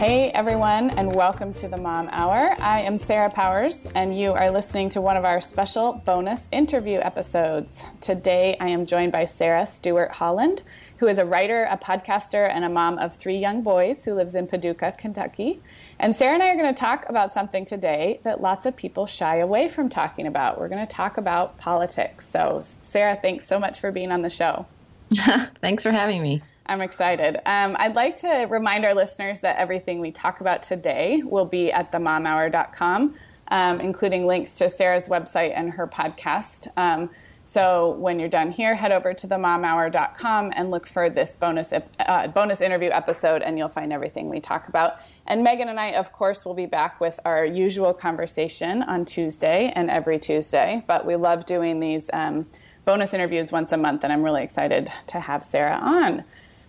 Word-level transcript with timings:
Hey 0.00 0.30
everyone, 0.30 0.88
and 0.88 1.14
welcome 1.14 1.52
to 1.52 1.68
the 1.68 1.76
Mom 1.76 2.08
Hour. 2.10 2.56
I 2.58 2.80
am 2.80 2.96
Sarah 2.96 3.28
Powers, 3.28 3.86
and 3.94 4.18
you 4.18 4.32
are 4.32 4.50
listening 4.50 4.88
to 4.88 5.00
one 5.02 5.18
of 5.18 5.26
our 5.26 5.42
special 5.42 5.92
bonus 6.06 6.48
interview 6.50 7.00
episodes. 7.00 7.82
Today 8.00 8.56
I 8.58 8.68
am 8.68 8.86
joined 8.86 9.12
by 9.12 9.26
Sarah 9.26 9.66
Stewart 9.66 10.12
Holland, 10.12 10.62
who 10.96 11.06
is 11.06 11.18
a 11.18 11.26
writer, 11.26 11.64
a 11.70 11.76
podcaster, 11.76 12.48
and 12.48 12.64
a 12.64 12.70
mom 12.70 12.96
of 12.96 13.16
three 13.16 13.36
young 13.36 13.60
boys 13.60 14.02
who 14.06 14.14
lives 14.14 14.34
in 14.34 14.46
Paducah, 14.46 14.94
Kentucky. 14.96 15.60
And 15.98 16.16
Sarah 16.16 16.32
and 16.32 16.42
I 16.42 16.48
are 16.48 16.56
going 16.56 16.74
to 16.74 16.80
talk 16.80 17.06
about 17.10 17.34
something 17.34 17.66
today 17.66 18.20
that 18.24 18.40
lots 18.40 18.64
of 18.64 18.76
people 18.76 19.04
shy 19.04 19.36
away 19.36 19.68
from 19.68 19.90
talking 19.90 20.26
about. 20.26 20.58
We're 20.58 20.70
going 20.70 20.86
to 20.86 20.90
talk 20.90 21.18
about 21.18 21.58
politics. 21.58 22.26
So, 22.26 22.64
Sarah, 22.82 23.18
thanks 23.20 23.46
so 23.46 23.58
much 23.58 23.78
for 23.78 23.92
being 23.92 24.12
on 24.12 24.22
the 24.22 24.30
show. 24.30 24.64
thanks 25.60 25.82
for 25.82 25.92
having 25.92 26.22
me. 26.22 26.40
I'm 26.70 26.82
excited. 26.82 27.36
Um, 27.46 27.74
I'd 27.80 27.96
like 27.96 28.14
to 28.18 28.46
remind 28.48 28.84
our 28.84 28.94
listeners 28.94 29.40
that 29.40 29.56
everything 29.56 29.98
we 29.98 30.12
talk 30.12 30.40
about 30.40 30.62
today 30.62 31.20
will 31.24 31.44
be 31.44 31.72
at 31.72 31.90
themomhour.com, 31.90 33.16
um, 33.48 33.80
including 33.80 34.24
links 34.24 34.54
to 34.54 34.70
Sarah's 34.70 35.08
website 35.08 35.52
and 35.56 35.72
her 35.72 35.88
podcast. 35.88 36.68
Um, 36.76 37.10
so 37.42 37.96
when 37.98 38.20
you're 38.20 38.28
done 38.28 38.52
here, 38.52 38.76
head 38.76 38.92
over 38.92 39.12
to 39.12 39.26
themomhour.com 39.26 40.52
and 40.54 40.70
look 40.70 40.86
for 40.86 41.10
this 41.10 41.34
bonus 41.34 41.72
uh, 41.72 42.28
bonus 42.28 42.60
interview 42.60 42.90
episode, 42.90 43.42
and 43.42 43.58
you'll 43.58 43.68
find 43.68 43.92
everything 43.92 44.28
we 44.28 44.38
talk 44.38 44.68
about. 44.68 45.00
And 45.26 45.42
Megan 45.42 45.68
and 45.68 45.80
I, 45.80 45.88
of 45.94 46.12
course, 46.12 46.44
will 46.44 46.54
be 46.54 46.66
back 46.66 47.00
with 47.00 47.18
our 47.24 47.44
usual 47.44 47.92
conversation 47.92 48.84
on 48.84 49.04
Tuesday 49.06 49.72
and 49.74 49.90
every 49.90 50.20
Tuesday. 50.20 50.84
But 50.86 51.04
we 51.04 51.16
love 51.16 51.46
doing 51.46 51.80
these 51.80 52.08
um, 52.12 52.46
bonus 52.84 53.12
interviews 53.12 53.50
once 53.50 53.72
a 53.72 53.76
month, 53.76 54.04
and 54.04 54.12
I'm 54.12 54.22
really 54.22 54.44
excited 54.44 54.88
to 55.08 55.18
have 55.18 55.42
Sarah 55.42 55.80
on. 55.82 56.22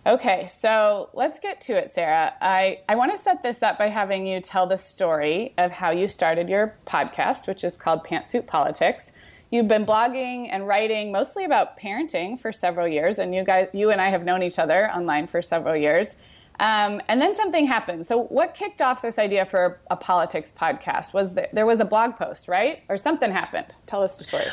Okay, 0.05 0.49
so 0.57 1.09
let's 1.13 1.39
get 1.39 1.61
to 1.61 1.73
it, 1.73 1.91
Sarah. 1.91 2.33
I, 2.41 2.79
I 2.89 2.95
want 2.95 3.11
to 3.11 3.17
set 3.17 3.43
this 3.43 3.61
up 3.61 3.77
by 3.77 3.89
having 3.89 4.25
you 4.25 4.41
tell 4.41 4.65
the 4.65 4.77
story 4.77 5.53
of 5.57 5.71
how 5.71 5.91
you 5.91 6.07
started 6.07 6.49
your 6.49 6.75
podcast, 6.87 7.47
which 7.47 7.63
is 7.63 7.77
called 7.77 8.03
Pantsuit 8.03 8.47
Politics 8.47 9.11
you've 9.51 9.67
been 9.67 9.85
blogging 9.85 10.47
and 10.49 10.67
writing 10.67 11.11
mostly 11.11 11.43
about 11.45 11.77
parenting 11.77 12.39
for 12.39 12.51
several 12.51 12.87
years, 12.87 13.19
and 13.19 13.35
you 13.35 13.43
guys, 13.43 13.67
you 13.73 13.91
and 13.91 14.01
I 14.01 14.09
have 14.09 14.23
known 14.23 14.41
each 14.41 14.57
other 14.57 14.89
online 14.89 15.27
for 15.27 15.41
several 15.41 15.75
years. 15.75 16.15
Um, 16.59 17.01
and 17.07 17.21
then 17.21 17.35
something 17.35 17.65
happened. 17.65 18.05
So, 18.05 18.23
what 18.23 18.53
kicked 18.53 18.81
off 18.81 19.01
this 19.01 19.17
idea 19.17 19.45
for 19.45 19.79
a 19.89 19.95
politics 19.95 20.53
podcast? 20.57 21.13
Was 21.13 21.33
there, 21.33 21.49
there 21.53 21.65
was 21.65 21.79
a 21.79 21.85
blog 21.85 22.15
post, 22.15 22.47
right, 22.47 22.83
or 22.87 22.97
something 22.97 23.31
happened? 23.31 23.67
Tell 23.87 24.03
us 24.03 24.17
the 24.17 24.23
story. 24.23 24.45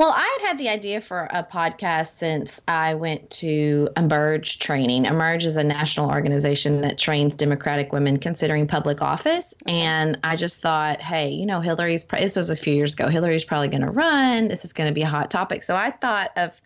Well, 0.00 0.14
I 0.16 0.38
had 0.40 0.48
had 0.48 0.58
the 0.58 0.70
idea 0.70 1.02
for 1.02 1.28
a 1.30 1.44
podcast 1.44 2.16
since 2.16 2.58
I 2.66 2.94
went 2.94 3.28
to 3.32 3.90
Emerge 3.98 4.58
training. 4.58 5.04
Emerge 5.04 5.44
is 5.44 5.58
a 5.58 5.62
national 5.62 6.08
organization 6.08 6.80
that 6.80 6.96
trains 6.96 7.36
Democratic 7.36 7.92
women 7.92 8.18
considering 8.18 8.66
public 8.66 9.02
office. 9.02 9.52
And 9.66 10.18
I 10.24 10.36
just 10.36 10.60
thought, 10.60 11.02
hey, 11.02 11.28
you 11.28 11.44
know, 11.44 11.60
Hillary's, 11.60 12.04
this 12.04 12.34
was 12.34 12.48
a 12.48 12.56
few 12.56 12.72
years 12.72 12.94
ago, 12.94 13.08
Hillary's 13.08 13.44
probably 13.44 13.68
going 13.68 13.82
to 13.82 13.90
run. 13.90 14.48
This 14.48 14.64
is 14.64 14.72
going 14.72 14.88
to 14.88 14.94
be 14.94 15.02
a 15.02 15.06
hot 15.06 15.30
topic. 15.30 15.62
So 15.62 15.76
I 15.76 15.90
thought 15.90 16.30
of 16.34 16.58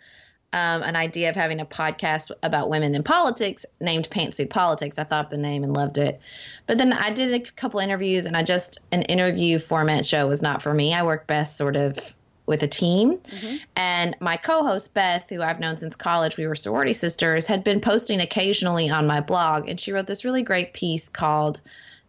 um, 0.53 0.85
an 0.85 0.95
idea 0.95 1.29
of 1.29 1.35
having 1.35 1.59
a 1.59 1.67
podcast 1.67 2.31
about 2.45 2.71
women 2.71 2.95
in 2.95 3.03
politics 3.03 3.67
named 3.81 4.09
Pantsuit 4.11 4.51
Politics. 4.51 4.97
I 4.97 5.03
thought 5.03 5.25
of 5.25 5.31
the 5.33 5.39
name 5.39 5.65
and 5.65 5.73
loved 5.73 5.99
it. 5.99 6.21
But 6.69 6.79
then 6.79 6.93
I 6.93 7.11
did 7.11 7.35
a 7.35 7.41
couple 7.41 7.81
interviews 7.81 8.27
and 8.27 8.37
I 8.37 8.45
just, 8.45 8.79
an 8.93 9.03
interview 9.03 9.59
format 9.59 10.07
show 10.07 10.29
was 10.29 10.41
not 10.41 10.63
for 10.63 10.73
me. 10.73 10.95
I 10.95 11.03
work 11.03 11.27
best 11.27 11.57
sort 11.57 11.75
of 11.75 12.15
with 12.47 12.63
a 12.63 12.69
team. 12.69 13.19
Mm-hmm. 13.19 13.57
And 13.77 14.17
my 14.21 14.37
co 14.37 14.65
host, 14.65 14.95
Beth, 14.95 15.29
who 15.29 15.43
I've 15.43 15.61
known 15.61 15.77
since 15.77 15.97
college, 15.97 16.37
we 16.37 16.47
were 16.47 16.55
sorority 16.55 16.93
sisters, 16.93 17.47
had 17.47 17.65
been 17.65 17.81
posting 17.81 18.21
occasionally 18.21 18.91
on 18.91 19.07
my 19.07 19.21
blog. 19.21 19.69
And 19.69 19.79
she 19.81 19.93
wrote 19.93 20.07
this 20.07 20.25
really 20.25 20.43
great 20.43 20.73
piece 20.75 21.09
called 21.09 21.61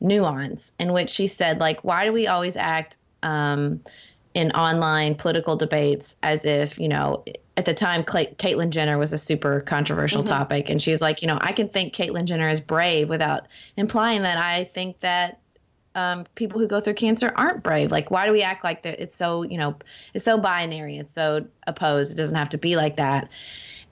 Nuance, 0.01 0.72
in 0.79 0.94
which 0.94 1.09
she 1.09 1.28
said, 1.28 1.59
like, 1.59 1.84
why 1.84 2.06
do 2.06 2.13
we 2.13 2.28
always 2.28 2.57
act 2.57 2.97
um, 3.23 3.81
in 4.34 4.51
online 4.51 5.16
political 5.16 5.56
debates 5.56 6.18
as 6.22 6.46
if, 6.46 6.78
you 6.78 6.90
know, 6.90 7.23
at 7.57 7.63
the 7.63 7.73
time, 7.73 8.03
Caitlyn 8.03 8.69
Jenner 8.69 8.97
was 8.97 9.13
a 9.13 9.17
super 9.17 9.62
controversial 9.62 10.23
mm-hmm. 10.23 10.34
topic. 10.34 10.69
And 10.69 10.81
she's 10.81 11.02
like, 11.02 11.22
you 11.22 11.28
know, 11.28 11.38
I 11.40 11.53
can 11.53 11.69
think 11.69 11.94
Caitlyn 11.94 12.25
Jenner 12.25 12.50
is 12.50 12.59
brave 12.59 13.07
without 13.07 13.47
implying 13.78 14.23
that 14.23 14.38
I 14.38 14.66
think 14.66 15.00
that 15.00 15.40
um, 15.95 16.25
people 16.35 16.59
who 16.59 16.67
go 16.67 16.79
through 16.79 16.94
cancer 16.94 17.33
aren't 17.35 17.63
brave. 17.63 17.91
Like, 17.91 18.11
why 18.11 18.25
do 18.25 18.31
we 18.31 18.44
act 18.44 18.63
like 18.63 18.83
that? 18.83 19.00
It's 19.00 19.16
so, 19.16 19.44
you 19.44 19.57
know, 19.57 19.75
it's 20.13 20.25
so 20.25 20.38
binary. 20.38 20.97
It's 20.97 21.11
so 21.11 21.45
opposed. 21.66 22.11
It 22.11 22.16
doesn't 22.16 22.35
have 22.35 22.50
to 22.50 22.57
be 22.57 22.75
like 22.75 22.97
that. 22.97 23.29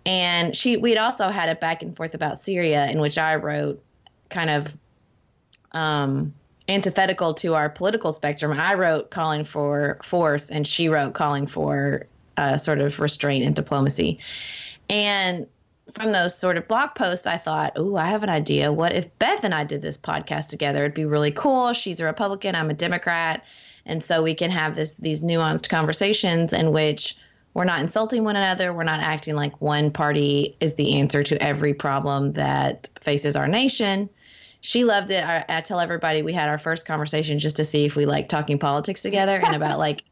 And 0.05 0.55
she, 0.55 0.75
we'd 0.75 0.97
also 0.97 1.29
had 1.29 1.49
a 1.49 1.55
back 1.55 1.81
and 1.81 1.95
forth 1.95 2.13
about 2.13 2.37
Syria, 2.37 2.87
in 2.89 2.99
which 2.99 3.17
I 3.17 3.35
wrote 3.35 3.81
kind 4.29 4.49
of 4.49 4.77
um, 5.71 6.33
antithetical 6.67 7.33
to 7.35 7.55
our 7.55 7.69
political 7.69 8.11
spectrum. 8.11 8.51
I 8.51 8.73
wrote 8.73 9.09
calling 9.09 9.45
for 9.45 9.97
force, 10.03 10.49
and 10.51 10.67
she 10.67 10.89
wrote 10.89 11.13
calling 11.13 11.47
for 11.47 12.05
uh, 12.35 12.57
sort 12.57 12.79
of 12.79 12.99
restraint 12.99 13.45
and 13.45 13.55
diplomacy. 13.55 14.19
And 14.89 15.47
from 15.91 16.11
those 16.11 16.37
sort 16.37 16.57
of 16.57 16.67
blog 16.67 16.95
posts, 16.95 17.27
I 17.27 17.37
thought, 17.37 17.73
oh, 17.75 17.95
I 17.95 18.07
have 18.07 18.23
an 18.23 18.29
idea. 18.29 18.71
What 18.71 18.93
if 18.93 19.17
Beth 19.19 19.43
and 19.43 19.53
I 19.53 19.63
did 19.63 19.81
this 19.81 19.97
podcast 19.97 20.49
together? 20.49 20.83
It'd 20.83 20.93
be 20.93 21.05
really 21.05 21.31
cool. 21.31 21.73
She's 21.73 21.99
a 21.99 22.05
Republican, 22.05 22.55
I'm 22.55 22.69
a 22.69 22.73
Democrat, 22.73 23.45
and 23.85 24.03
so 24.03 24.23
we 24.23 24.33
can 24.33 24.49
have 24.49 24.75
this 24.75 24.93
these 24.95 25.21
nuanced 25.21 25.69
conversations 25.69 26.53
in 26.53 26.71
which 26.71 27.17
we're 27.53 27.65
not 27.65 27.81
insulting 27.81 28.23
one 28.23 28.35
another. 28.35 28.73
We're 28.73 28.83
not 28.83 29.01
acting 29.01 29.35
like 29.35 29.61
one 29.61 29.91
party 29.91 30.55
is 30.59 30.75
the 30.75 30.99
answer 30.99 31.21
to 31.23 31.41
every 31.43 31.73
problem 31.73 32.33
that 32.33 32.89
faces 33.01 33.35
our 33.35 33.47
nation. 33.47 34.09
She 34.61 34.85
loved 34.85 35.11
it. 35.11 35.23
I, 35.23 35.43
I 35.49 35.61
tell 35.61 35.79
everybody 35.79 36.23
we 36.23 36.33
had 36.33 36.47
our 36.47 36.57
first 36.57 36.85
conversation 36.85 37.37
just 37.37 37.57
to 37.57 37.65
see 37.65 37.85
if 37.85 37.95
we 37.95 38.05
like 38.05 38.29
talking 38.29 38.57
politics 38.57 39.01
together 39.01 39.37
and 39.37 39.55
about 39.55 39.77
like 39.77 40.03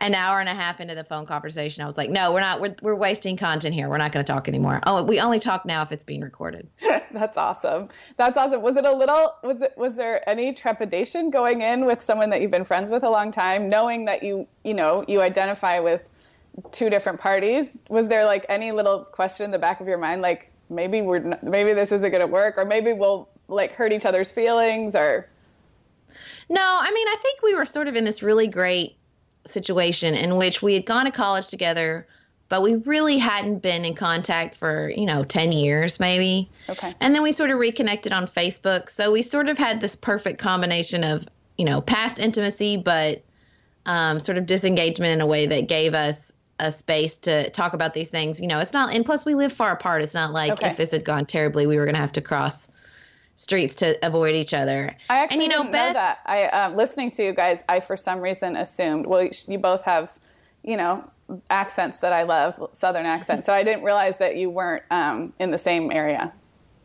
an 0.00 0.14
hour 0.14 0.38
and 0.38 0.48
a 0.48 0.54
half 0.54 0.80
into 0.80 0.94
the 0.94 1.02
phone 1.02 1.26
conversation, 1.26 1.82
I 1.82 1.86
was 1.86 1.96
like, 1.96 2.10
no, 2.10 2.32
we're 2.32 2.40
not, 2.40 2.60
we're, 2.60 2.74
we're 2.82 2.94
wasting 2.94 3.36
content 3.36 3.74
here. 3.74 3.88
We're 3.88 3.98
not 3.98 4.12
going 4.12 4.24
to 4.24 4.32
talk 4.32 4.46
anymore. 4.46 4.80
Oh, 4.86 5.02
we 5.02 5.18
only 5.18 5.40
talk 5.40 5.66
now 5.66 5.82
if 5.82 5.90
it's 5.90 6.04
being 6.04 6.20
recorded. 6.20 6.68
That's 7.12 7.36
awesome. 7.36 7.88
That's 8.16 8.36
awesome. 8.36 8.62
Was 8.62 8.76
it 8.76 8.84
a 8.84 8.92
little, 8.92 9.34
was 9.42 9.60
it, 9.60 9.74
was 9.76 9.96
there 9.96 10.28
any 10.28 10.52
trepidation 10.52 11.30
going 11.30 11.62
in 11.62 11.84
with 11.84 12.00
someone 12.00 12.30
that 12.30 12.40
you've 12.40 12.50
been 12.50 12.64
friends 12.64 12.90
with 12.90 13.02
a 13.02 13.10
long 13.10 13.32
time, 13.32 13.68
knowing 13.68 14.04
that 14.04 14.22
you, 14.22 14.46
you 14.62 14.74
know, 14.74 15.04
you 15.08 15.20
identify 15.20 15.80
with 15.80 16.02
two 16.70 16.90
different 16.90 17.20
parties? 17.20 17.76
Was 17.88 18.06
there 18.06 18.24
like 18.24 18.46
any 18.48 18.70
little 18.70 19.04
question 19.04 19.44
in 19.44 19.50
the 19.50 19.58
back 19.58 19.80
of 19.80 19.88
your 19.88 19.98
mind, 19.98 20.22
like 20.22 20.52
maybe 20.70 21.02
we're, 21.02 21.20
not, 21.20 21.42
maybe 21.42 21.72
this 21.72 21.90
isn't 21.90 22.10
going 22.10 22.20
to 22.20 22.26
work, 22.26 22.56
or 22.56 22.64
maybe 22.64 22.92
we'll 22.92 23.28
like 23.48 23.72
hurt 23.72 23.92
each 23.92 24.04
other's 24.04 24.30
feelings 24.30 24.94
or? 24.94 25.28
No, 26.48 26.60
I 26.62 26.90
mean, 26.92 27.08
I 27.08 27.16
think 27.20 27.42
we 27.42 27.54
were 27.54 27.66
sort 27.66 27.88
of 27.88 27.96
in 27.96 28.04
this 28.04 28.22
really 28.22 28.46
great 28.46 28.97
situation 29.48 30.14
in 30.14 30.36
which 30.36 30.62
we 30.62 30.74
had 30.74 30.86
gone 30.86 31.04
to 31.06 31.10
college 31.10 31.48
together, 31.48 32.06
but 32.48 32.62
we 32.62 32.76
really 32.76 33.18
hadn't 33.18 33.58
been 33.58 33.84
in 33.84 33.94
contact 33.94 34.54
for, 34.54 34.90
you 34.90 35.06
know, 35.06 35.24
10 35.24 35.52
years 35.52 36.00
maybe. 36.00 36.48
Okay. 36.68 36.94
And 37.00 37.14
then 37.14 37.22
we 37.22 37.32
sort 37.32 37.50
of 37.50 37.58
reconnected 37.58 38.12
on 38.12 38.26
Facebook. 38.26 38.88
So 38.88 39.12
we 39.12 39.22
sort 39.22 39.48
of 39.48 39.58
had 39.58 39.80
this 39.80 39.96
perfect 39.96 40.38
combination 40.38 41.04
of, 41.04 41.26
you 41.56 41.64
know, 41.64 41.80
past 41.80 42.18
intimacy, 42.18 42.76
but 42.76 43.22
um, 43.86 44.20
sort 44.20 44.38
of 44.38 44.46
disengagement 44.46 45.12
in 45.12 45.20
a 45.20 45.26
way 45.26 45.46
that 45.46 45.68
gave 45.68 45.94
us 45.94 46.32
a 46.60 46.72
space 46.72 47.16
to 47.16 47.50
talk 47.50 47.74
about 47.74 47.92
these 47.92 48.10
things. 48.10 48.40
You 48.40 48.48
know, 48.48 48.58
it's 48.60 48.72
not, 48.72 48.94
and 48.94 49.04
plus 49.04 49.24
we 49.24 49.34
live 49.34 49.52
far 49.52 49.72
apart. 49.72 50.02
It's 50.02 50.14
not 50.14 50.32
like 50.32 50.52
okay. 50.52 50.68
if 50.68 50.76
this 50.76 50.90
had 50.90 51.04
gone 51.04 51.26
terribly, 51.26 51.66
we 51.66 51.76
were 51.76 51.84
going 51.84 51.94
to 51.94 52.00
have 52.00 52.12
to 52.12 52.20
cross 52.20 52.70
streets 53.38 53.76
to 53.76 53.96
avoid 54.04 54.34
each 54.34 54.52
other. 54.52 54.94
I 55.08 55.22
actually 55.22 55.44
and, 55.44 55.52
you 55.52 55.56
know, 55.56 55.62
didn't 55.62 55.72
Beth, 55.72 55.86
know 55.88 55.92
that. 55.94 56.18
I 56.26 56.44
uh, 56.46 56.70
listening 56.70 57.12
to 57.12 57.24
you 57.24 57.32
guys, 57.32 57.62
I 57.68 57.80
for 57.80 57.96
some 57.96 58.20
reason 58.20 58.56
assumed. 58.56 59.06
Well, 59.06 59.28
you 59.46 59.58
both 59.58 59.84
have, 59.84 60.10
you 60.64 60.76
know, 60.76 61.08
accents 61.48 62.00
that 62.00 62.12
I 62.12 62.24
love, 62.24 62.60
Southern 62.72 63.06
accents. 63.06 63.46
so 63.46 63.52
I 63.52 63.62
didn't 63.62 63.84
realize 63.84 64.18
that 64.18 64.36
you 64.36 64.50
weren't 64.50 64.82
um, 64.90 65.32
in 65.38 65.52
the 65.52 65.58
same 65.58 65.92
area. 65.92 66.32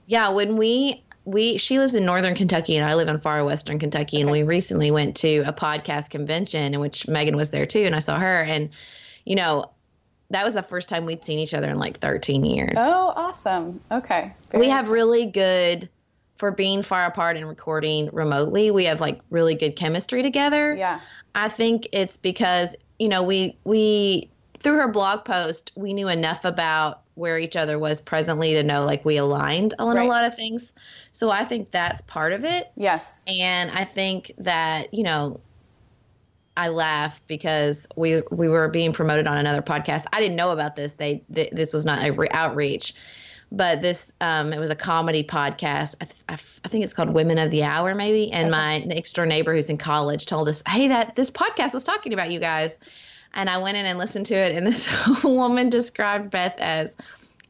Yeah, 0.06 0.30
when 0.30 0.56
we 0.56 1.04
we 1.26 1.58
she 1.58 1.80
lives 1.80 1.96
in 1.96 2.06
northern 2.06 2.36
Kentucky 2.36 2.78
and 2.78 2.88
I 2.88 2.94
live 2.94 3.08
in 3.08 3.20
far 3.20 3.44
western 3.44 3.80
Kentucky, 3.80 4.18
okay. 4.18 4.22
and 4.22 4.30
we 4.30 4.44
recently 4.44 4.92
went 4.92 5.16
to 5.18 5.40
a 5.40 5.54
podcast 5.54 6.12
convention 6.12 6.76
in 6.76 6.80
which 6.80 7.08
Megan 7.08 7.36
was 7.36 7.50
there 7.50 7.66
too, 7.66 7.84
and 7.84 7.96
I 7.96 8.00
saw 8.00 8.20
her, 8.20 8.44
and 8.44 8.70
you 9.26 9.36
know. 9.36 9.72
That 10.30 10.46
was 10.46 10.56
the 10.56 10.64
first 10.64 10.90
time 10.90 11.06
we'd 11.06 11.24
seen 11.24 11.38
each 11.38 11.54
other 11.54 11.70
in 11.70 11.78
like 11.78 12.00
13 12.00 12.44
years. 12.44 12.74
Oh, 12.76 13.14
awesome. 13.16 13.80
Okay. 13.92 14.34
Very 14.50 14.64
we 14.66 14.70
have 14.72 14.90
really 14.90 15.28
good 15.28 15.88
for 16.44 16.52
being 16.52 16.84
far 16.84 17.06
apart 17.06 17.38
and 17.38 17.48
recording 17.48 18.10
remotely, 18.12 18.70
we 18.70 18.84
have 18.84 19.00
like 19.00 19.22
really 19.30 19.56
good 19.56 19.78
chemistry 19.78 20.22
together. 20.22 20.76
Yeah. 20.76 21.00
I 21.34 21.48
think 21.48 21.88
it's 21.94 22.18
because, 22.18 22.76
you 23.00 23.08
know, 23.08 23.24
we 23.24 23.58
we 23.64 24.30
through 24.60 24.76
her 24.76 24.90
blog 24.90 25.24
post, 25.24 25.72
we 25.78 25.94
knew 25.94 26.10
enough 26.10 26.44
about 26.44 27.04
where 27.16 27.40
each 27.40 27.56
other 27.56 27.80
was 27.80 28.02
presently 28.02 28.52
to 28.56 28.64
know 28.64 28.84
like 28.84 29.06
we 29.06 29.16
aligned 29.16 29.74
on 29.80 29.96
right. 29.96 30.06
a 30.06 30.10
lot 30.10 30.26
of 30.26 30.36
things. 30.36 30.74
So 31.14 31.30
I 31.30 31.46
think 31.46 31.72
that's 31.72 32.02
part 32.02 32.34
of 32.34 32.44
it. 32.44 32.70
Yes. 32.76 33.06
And 33.26 33.72
I 33.72 33.86
think 33.86 34.34
that, 34.40 34.94
you 34.94 35.04
know, 35.04 35.40
I 36.58 36.68
laugh 36.68 37.22
because 37.26 37.88
we 37.96 38.22
we 38.32 38.50
were 38.50 38.68
being 38.68 38.92
promoted 38.92 39.28
on 39.28 39.38
another 39.38 39.62
podcast. 39.62 40.08
I 40.12 40.20
didn't 40.20 40.36
know 40.36 40.52
about 40.52 40.76
this. 40.76 40.92
They, 40.92 41.24
they 41.30 41.48
this 41.54 41.72
was 41.74 41.86
not 41.86 42.04
a 42.04 42.12
re- 42.12 42.28
outreach 42.32 42.96
but 43.54 43.84
this 43.84 44.12
um, 44.20 44.52
it 44.52 44.60
was 44.60 44.72
a 44.72 44.76
comedy 44.76 45.24
podcast. 45.24 45.96
I, 46.02 46.06
th- 46.06 46.24
I, 46.28 46.34
f- 46.34 46.60
I 46.66 46.70
think 46.70 46.84
it's 46.84 46.92
called 46.92 47.14
Women 47.14 47.38
of 47.38 47.52
the 47.52 47.64
Hour, 47.64 47.94
maybe. 47.94 48.32
And 48.32 48.50
my 48.50 48.80
next 48.80 49.14
door 49.14 49.28
neighbor, 49.28 49.54
who's 49.54 49.70
in 49.70 49.78
college, 49.78 50.26
told 50.26 50.50
us, 50.50 50.64
"Hey, 50.68 50.88
that 50.88 51.16
this 51.16 51.30
podcast 51.30 51.76
was 51.76 51.84
talking 51.84 52.14
about 52.14 52.32
you 52.32 52.40
guys." 52.40 52.80
And 53.36 53.50
I 53.50 53.60
went 53.60 53.78
in 53.78 53.86
and 53.86 54.00
listened 54.00 54.26
to 54.28 54.36
it, 54.36 54.56
and 54.56 54.66
this 54.66 54.92
woman 55.24 55.70
described 55.70 56.32
Beth 56.32 56.56
as, 56.58 56.96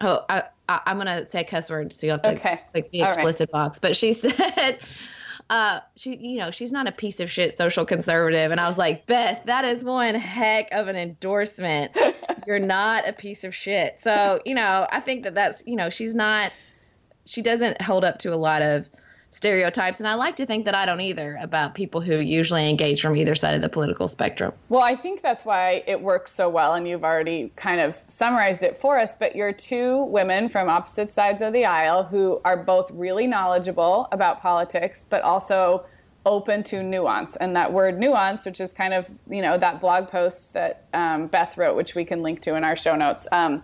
"Oh, 0.01 0.25
I, 0.29 0.44
am 0.67 0.97
gonna 0.97 1.27
say 1.29 1.41
a 1.41 1.45
cuss 1.45 1.69
word, 1.69 1.95
so 1.95 2.05
you 2.05 2.11
have 2.11 2.21
to 2.23 2.31
okay. 2.33 2.61
click 2.71 2.91
the 2.91 3.01
explicit 3.03 3.50
right. 3.53 3.63
box." 3.63 3.79
But 3.79 3.95
she 3.95 4.11
said 4.13 4.79
uh, 5.53 5.81
she, 5.95 6.15
you 6.15 6.39
know, 6.39 6.50
she's 6.50 6.71
not 6.71 6.88
a 6.88 6.91
piece 6.91 7.19
of 7.19 7.29
shit 7.29 7.55
social 7.55 7.85
conservative. 7.85 8.50
And 8.50 8.59
I 8.59 8.65
was 8.65 8.79
like, 8.79 9.05
Beth, 9.05 9.44
that 9.45 9.63
is 9.63 9.85
one 9.85 10.15
heck 10.15 10.69
of 10.71 10.88
an 10.88 10.95
endorsement. 10.95 11.95
You're 12.47 12.57
not 12.57 13.07
a 13.07 13.13
piece 13.13 13.44
of 13.44 13.53
shit. 13.53 14.01
So, 14.01 14.41
you 14.45 14.55
know, 14.55 14.88
I 14.89 15.00
think 15.00 15.25
that 15.25 15.35
that's, 15.35 15.61
you 15.67 15.75
know, 15.75 15.91
she's 15.91 16.15
not, 16.15 16.51
she 17.27 17.44
doesn't 17.44 17.79
hold 17.83 18.03
up 18.03 18.17
to 18.19 18.33
a 18.33 18.35
lot 18.35 18.63
of 18.63 18.89
stereotypes. 19.33 20.00
And 20.00 20.07
I 20.07 20.13
like 20.13 20.35
to 20.35 20.45
think 20.45 20.65
that 20.65 20.75
I 20.75 20.85
don't 20.85 21.01
either 21.01 21.38
about 21.41 21.74
people 21.74 22.01
who 22.01 22.19
usually 22.19 22.69
engage 22.69 23.01
from 23.01 23.18
either 23.18 23.33
side 23.33 23.56
of 23.56 23.62
the 23.62 23.69
political 23.69 24.07
spectrum. 24.07 24.53
Well, 24.69 24.83
I 24.83 24.95
think 24.95 25.21
that's 25.21 25.44
why 25.44 25.83
it 25.88 26.00
works 26.00 26.33
so 26.33 26.50
well. 26.50 26.75
And 26.75 26.88
you've 26.88 27.03
already 27.03 27.51
kind 27.56 27.81
of 27.81 27.97
summarized 28.07 28.63
it 28.63 28.80
for 28.80 29.00
us. 29.00 29.15
But 29.19 29.35
you're 29.35 29.51
two 29.51 30.03
women 30.06 30.50
from 30.50 30.69
opposite 30.69 31.13
sides 31.13 31.41
of 31.41 31.51
the 31.51 31.65
aisle 31.65 32.03
who 32.03 32.41
are 32.45 32.57
both 32.57 32.91
really 32.91 33.25
knowledgeable 33.25 34.07
about 34.12 34.41
politics, 34.41 35.03
but 35.09 35.24
also 35.24 35.86
open 36.25 36.63
to 36.63 36.81
nuance 36.81 37.36
and 37.36 37.53
that 37.53 37.74
word 37.74 38.00
nuance 38.00 38.45
which 38.45 38.62
is 38.62 38.71
kind 38.71 38.94
of 38.94 39.12
you 39.29 39.41
know 39.41 39.57
that 39.57 39.81
blog 39.81 40.07
post 40.07 40.53
that 40.53 40.86
um, 40.94 41.27
beth 41.27 41.57
wrote 41.57 41.75
which 41.75 41.95
we 41.95 42.06
can 42.06 42.21
link 42.21 42.39
to 42.39 42.56
in 42.56 42.63
our 42.63 42.77
show 42.77 42.95
notes 42.95 43.27
um, 43.33 43.62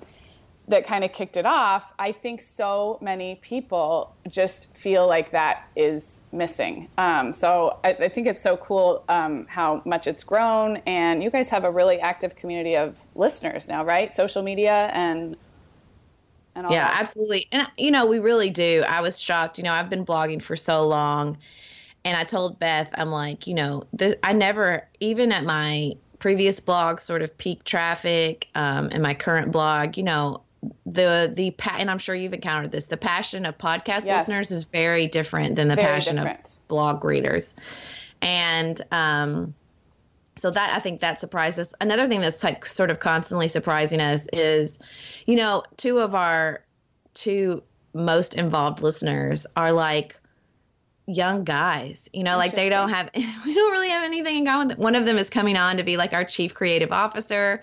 that 0.69 0.85
kind 0.85 1.03
of 1.03 1.11
kicked 1.11 1.35
it 1.35 1.47
off, 1.47 1.93
I 1.97 2.11
think 2.11 2.41
so 2.41 2.99
many 3.01 3.35
people 3.41 4.15
just 4.29 4.73
feel 4.77 5.07
like 5.07 5.31
that 5.31 5.67
is 5.75 6.21
missing. 6.31 6.87
Um, 6.97 7.33
so 7.33 7.79
I, 7.83 7.93
I, 7.93 8.09
think 8.09 8.27
it's 8.27 8.43
so 8.43 8.55
cool 8.55 9.03
um, 9.09 9.47
how 9.49 9.81
much 9.83 10.05
it's 10.05 10.23
grown, 10.23 10.77
and 10.85 11.23
you 11.23 11.31
guys 11.31 11.49
have 11.49 11.63
a 11.63 11.71
really 11.71 11.99
active 11.99 12.35
community 12.35 12.77
of 12.77 12.95
listeners 13.15 13.67
now, 13.67 13.83
right? 13.83 14.13
Social 14.13 14.43
media 14.43 14.91
and 14.93 15.35
and 16.53 16.67
all 16.67 16.71
yeah, 16.71 16.87
that. 16.87 16.99
absolutely. 16.99 17.47
And 17.51 17.67
you 17.75 17.89
know, 17.89 18.05
we 18.05 18.19
really 18.19 18.51
do. 18.51 18.83
I 18.87 19.01
was 19.01 19.19
shocked. 19.19 19.57
You 19.57 19.63
know, 19.63 19.73
I've 19.73 19.89
been 19.89 20.05
blogging 20.05 20.41
for 20.41 20.55
so 20.55 20.85
long, 20.87 21.39
and 22.05 22.15
I 22.15 22.25
told 22.25 22.59
Beth, 22.59 22.93
I'm 22.93 23.09
like, 23.09 23.47
you 23.47 23.55
know, 23.55 23.83
this, 23.91 24.15
I 24.21 24.33
never 24.33 24.87
even 24.99 25.31
at 25.31 25.43
my 25.45 25.93
previous 26.19 26.59
blog 26.59 26.99
sort 26.99 27.23
of 27.23 27.35
peak 27.39 27.63
traffic 27.63 28.49
um, 28.53 28.89
and 28.91 29.01
my 29.01 29.13
current 29.13 29.53
blog 29.53 29.95
you 29.95 30.03
know 30.03 30.41
the 30.85 31.31
the 31.35 31.53
and 31.71 31.89
I'm 31.89 31.97
sure 31.97 32.15
you've 32.15 32.33
encountered 32.33 32.71
this. 32.71 32.87
The 32.87 32.97
passion 32.97 33.45
of 33.45 33.57
podcast 33.57 34.05
yes. 34.05 34.19
listeners 34.19 34.51
is 34.51 34.65
very 34.65 35.07
different 35.07 35.55
than 35.55 35.67
the 35.67 35.75
very 35.75 35.87
passion 35.87 36.17
different. 36.17 36.47
of 36.47 36.67
blog 36.67 37.03
readers, 37.03 37.55
and 38.21 38.81
um, 38.91 39.53
so 40.35 40.51
that 40.51 40.73
I 40.73 40.79
think 40.79 41.01
that 41.01 41.19
surprised 41.19 41.59
us. 41.59 41.73
Another 41.79 42.07
thing 42.07 42.21
that's 42.21 42.43
like 42.43 42.65
sort 42.65 42.89
of 42.89 42.99
constantly 42.99 43.47
surprising 43.47 44.01
us 44.01 44.27
is, 44.33 44.79
you 45.25 45.35
know, 45.35 45.63
two 45.77 45.99
of 45.99 46.15
our 46.15 46.63
two 47.13 47.63
most 47.93 48.35
involved 48.35 48.81
listeners 48.81 49.47
are 49.55 49.71
like 49.71 50.19
young 51.07 51.43
guys 51.43 52.07
you 52.13 52.23
know 52.23 52.37
like 52.37 52.55
they 52.55 52.69
don't 52.69 52.89
have 52.89 53.09
we 53.15 53.53
don't 53.53 53.71
really 53.71 53.89
have 53.89 54.03
anything 54.03 54.37
in 54.37 54.45
common 54.45 54.77
one 54.77 54.93
of 54.93 55.05
them 55.05 55.17
is 55.17 55.27
coming 55.27 55.57
on 55.57 55.77
to 55.77 55.83
be 55.83 55.97
like 55.97 56.13
our 56.13 56.23
chief 56.23 56.53
creative 56.53 56.91
officer 56.91 57.61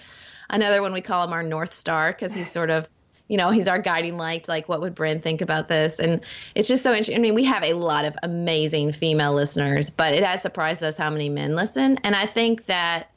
Another 0.50 0.82
one 0.82 0.92
we 0.92 1.00
call 1.00 1.26
him 1.26 1.32
our 1.32 1.42
North 1.42 1.72
Star 1.72 2.12
because 2.12 2.34
he's 2.34 2.50
sort 2.50 2.70
of 2.70 2.88
you 3.28 3.36
know, 3.36 3.50
he's 3.50 3.66
our 3.68 3.78
guiding 3.78 4.16
light. 4.16 4.48
Like, 4.48 4.68
what 4.68 4.80
would 4.80 4.94
Bryn 4.94 5.20
think 5.20 5.40
about 5.40 5.68
this? 5.68 5.98
And 5.98 6.20
it's 6.54 6.68
just 6.68 6.82
so 6.82 6.90
interesting. 6.90 7.16
I 7.16 7.18
mean, 7.18 7.34
we 7.34 7.44
have 7.44 7.64
a 7.64 7.74
lot 7.74 8.04
of 8.04 8.14
amazing 8.22 8.92
female 8.92 9.34
listeners, 9.34 9.90
but 9.90 10.14
it 10.14 10.22
has 10.22 10.42
surprised 10.42 10.82
us 10.84 10.96
how 10.96 11.10
many 11.10 11.28
men 11.28 11.56
listen. 11.56 11.98
And 12.04 12.14
I 12.14 12.26
think 12.26 12.66
that 12.66 13.10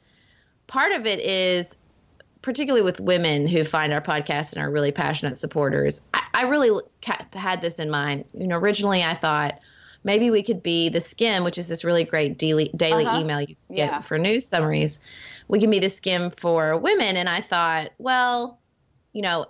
part 0.66 0.92
of 0.92 1.06
it 1.06 1.20
is, 1.20 1.76
particularly 2.42 2.84
with 2.84 3.00
women 3.00 3.46
who 3.46 3.62
find 3.64 3.92
our 3.92 4.00
podcast 4.00 4.54
and 4.54 4.62
are 4.62 4.70
really 4.70 4.92
passionate 4.92 5.38
supporters, 5.38 6.00
I, 6.12 6.22
I 6.34 6.42
really 6.42 6.80
had 7.32 7.60
this 7.60 7.78
in 7.78 7.90
mind. 7.90 8.24
You 8.32 8.48
know, 8.48 8.58
originally 8.58 9.04
I 9.04 9.14
thought, 9.14 9.60
maybe 10.02 10.30
we 10.30 10.42
could 10.42 10.62
be 10.62 10.88
the 10.88 10.98
Skimm 10.98 11.44
which 11.44 11.58
is 11.58 11.68
this 11.68 11.84
really 11.84 12.04
great 12.04 12.38
daily 12.38 12.70
daily 12.74 13.04
uh-huh. 13.04 13.20
email 13.20 13.38
you 13.38 13.54
get 13.68 13.76
yeah. 13.76 14.00
for 14.00 14.18
news 14.18 14.46
summaries 14.46 14.98
we 15.50 15.58
can 15.58 15.68
be 15.68 15.80
the 15.80 15.88
Skimm 15.88 16.38
for 16.38 16.76
women. 16.76 17.16
And 17.16 17.28
I 17.28 17.40
thought, 17.40 17.90
well, 17.98 18.60
you 19.12 19.20
know, 19.20 19.46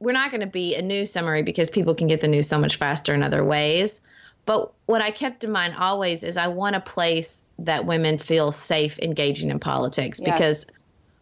we're 0.00 0.12
not 0.12 0.32
going 0.32 0.40
to 0.40 0.48
be 0.48 0.74
a 0.74 0.82
news 0.82 1.12
summary 1.12 1.44
because 1.44 1.70
people 1.70 1.94
can 1.94 2.08
get 2.08 2.20
the 2.20 2.26
news 2.26 2.48
so 2.48 2.58
much 2.58 2.76
faster 2.76 3.14
in 3.14 3.22
other 3.22 3.44
ways. 3.44 4.00
But 4.44 4.72
what 4.86 5.00
I 5.00 5.12
kept 5.12 5.44
in 5.44 5.52
mind 5.52 5.76
always 5.78 6.24
is 6.24 6.36
I 6.36 6.48
want 6.48 6.74
a 6.74 6.80
place 6.80 7.44
that 7.60 7.86
women 7.86 8.18
feel 8.18 8.50
safe 8.50 8.98
engaging 8.98 9.50
in 9.50 9.60
politics 9.60 10.18
yes. 10.20 10.30
because, 10.32 10.66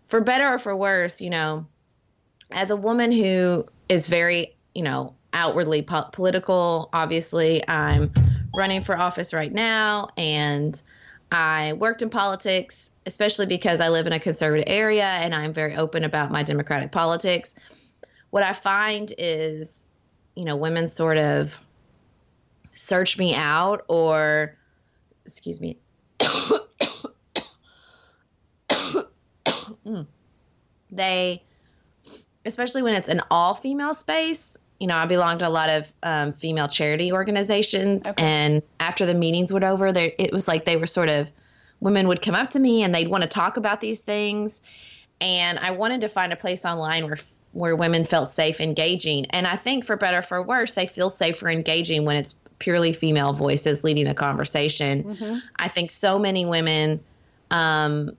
for 0.06 0.22
better 0.22 0.54
or 0.54 0.58
for 0.58 0.74
worse, 0.74 1.20
you 1.20 1.28
know, 1.28 1.66
as 2.50 2.70
a 2.70 2.76
woman 2.76 3.12
who 3.12 3.66
is 3.90 4.06
very, 4.06 4.56
you 4.74 4.82
know, 4.82 5.16
outwardly 5.34 5.82
po- 5.82 6.08
political, 6.12 6.88
obviously, 6.94 7.62
I'm 7.68 8.10
running 8.54 8.80
for 8.80 8.96
office 8.96 9.34
right 9.34 9.52
now 9.52 10.08
and 10.16 10.80
I 11.30 11.74
worked 11.74 12.02
in 12.02 12.10
politics, 12.10 12.90
especially 13.04 13.46
because 13.46 13.80
I 13.80 13.88
live 13.88 14.06
in 14.06 14.12
a 14.12 14.20
conservative 14.20 14.64
area 14.66 15.04
and 15.04 15.34
I'm 15.34 15.52
very 15.52 15.76
open 15.76 16.04
about 16.04 16.30
my 16.30 16.42
democratic 16.42 16.90
politics. 16.90 17.54
What 18.30 18.42
I 18.42 18.52
find 18.54 19.12
is, 19.18 19.86
you 20.34 20.44
know, 20.44 20.56
women 20.56 20.88
sort 20.88 21.18
of 21.18 21.58
search 22.72 23.18
me 23.18 23.34
out 23.34 23.84
or, 23.88 24.56
excuse 25.26 25.60
me. 25.60 25.76
mm, 29.84 30.06
they, 30.90 31.42
especially 32.44 32.82
when 32.82 32.94
it's 32.94 33.08
an 33.08 33.22
all 33.30 33.54
female 33.54 33.94
space, 33.94 34.56
you 34.78 34.86
know, 34.86 34.96
I 34.96 35.06
belong 35.06 35.38
to 35.40 35.48
a 35.48 35.50
lot 35.50 35.70
of 35.70 35.92
um, 36.02 36.32
female 36.32 36.68
charity 36.68 37.12
organizations, 37.12 38.06
okay. 38.06 38.24
and 38.24 38.62
after 38.78 39.06
the 39.06 39.14
meetings 39.14 39.52
were 39.52 39.64
over, 39.64 39.92
there 39.92 40.12
it 40.18 40.32
was 40.32 40.46
like 40.46 40.64
they 40.64 40.76
were 40.76 40.86
sort 40.86 41.08
of 41.08 41.30
women 41.80 42.08
would 42.08 42.22
come 42.22 42.34
up 42.34 42.50
to 42.50 42.58
me 42.58 42.82
and 42.82 42.94
they'd 42.94 43.08
want 43.08 43.22
to 43.22 43.28
talk 43.28 43.56
about 43.56 43.80
these 43.80 44.00
things, 44.00 44.62
and 45.20 45.58
I 45.58 45.72
wanted 45.72 46.02
to 46.02 46.08
find 46.08 46.32
a 46.32 46.36
place 46.36 46.64
online 46.64 47.06
where 47.06 47.18
where 47.52 47.74
women 47.74 48.04
felt 48.04 48.30
safe 48.30 48.60
engaging, 48.60 49.26
and 49.30 49.46
I 49.46 49.56
think 49.56 49.84
for 49.84 49.96
better 49.96 50.22
for 50.22 50.42
worse, 50.42 50.74
they 50.74 50.86
feel 50.86 51.10
safer 51.10 51.48
engaging 51.48 52.04
when 52.04 52.16
it's 52.16 52.34
purely 52.58 52.92
female 52.92 53.32
voices 53.32 53.84
leading 53.84 54.06
the 54.06 54.14
conversation. 54.14 55.04
Mm-hmm. 55.04 55.38
I 55.56 55.68
think 55.68 55.90
so 55.90 56.18
many 56.18 56.44
women 56.44 57.00
um, 57.50 58.16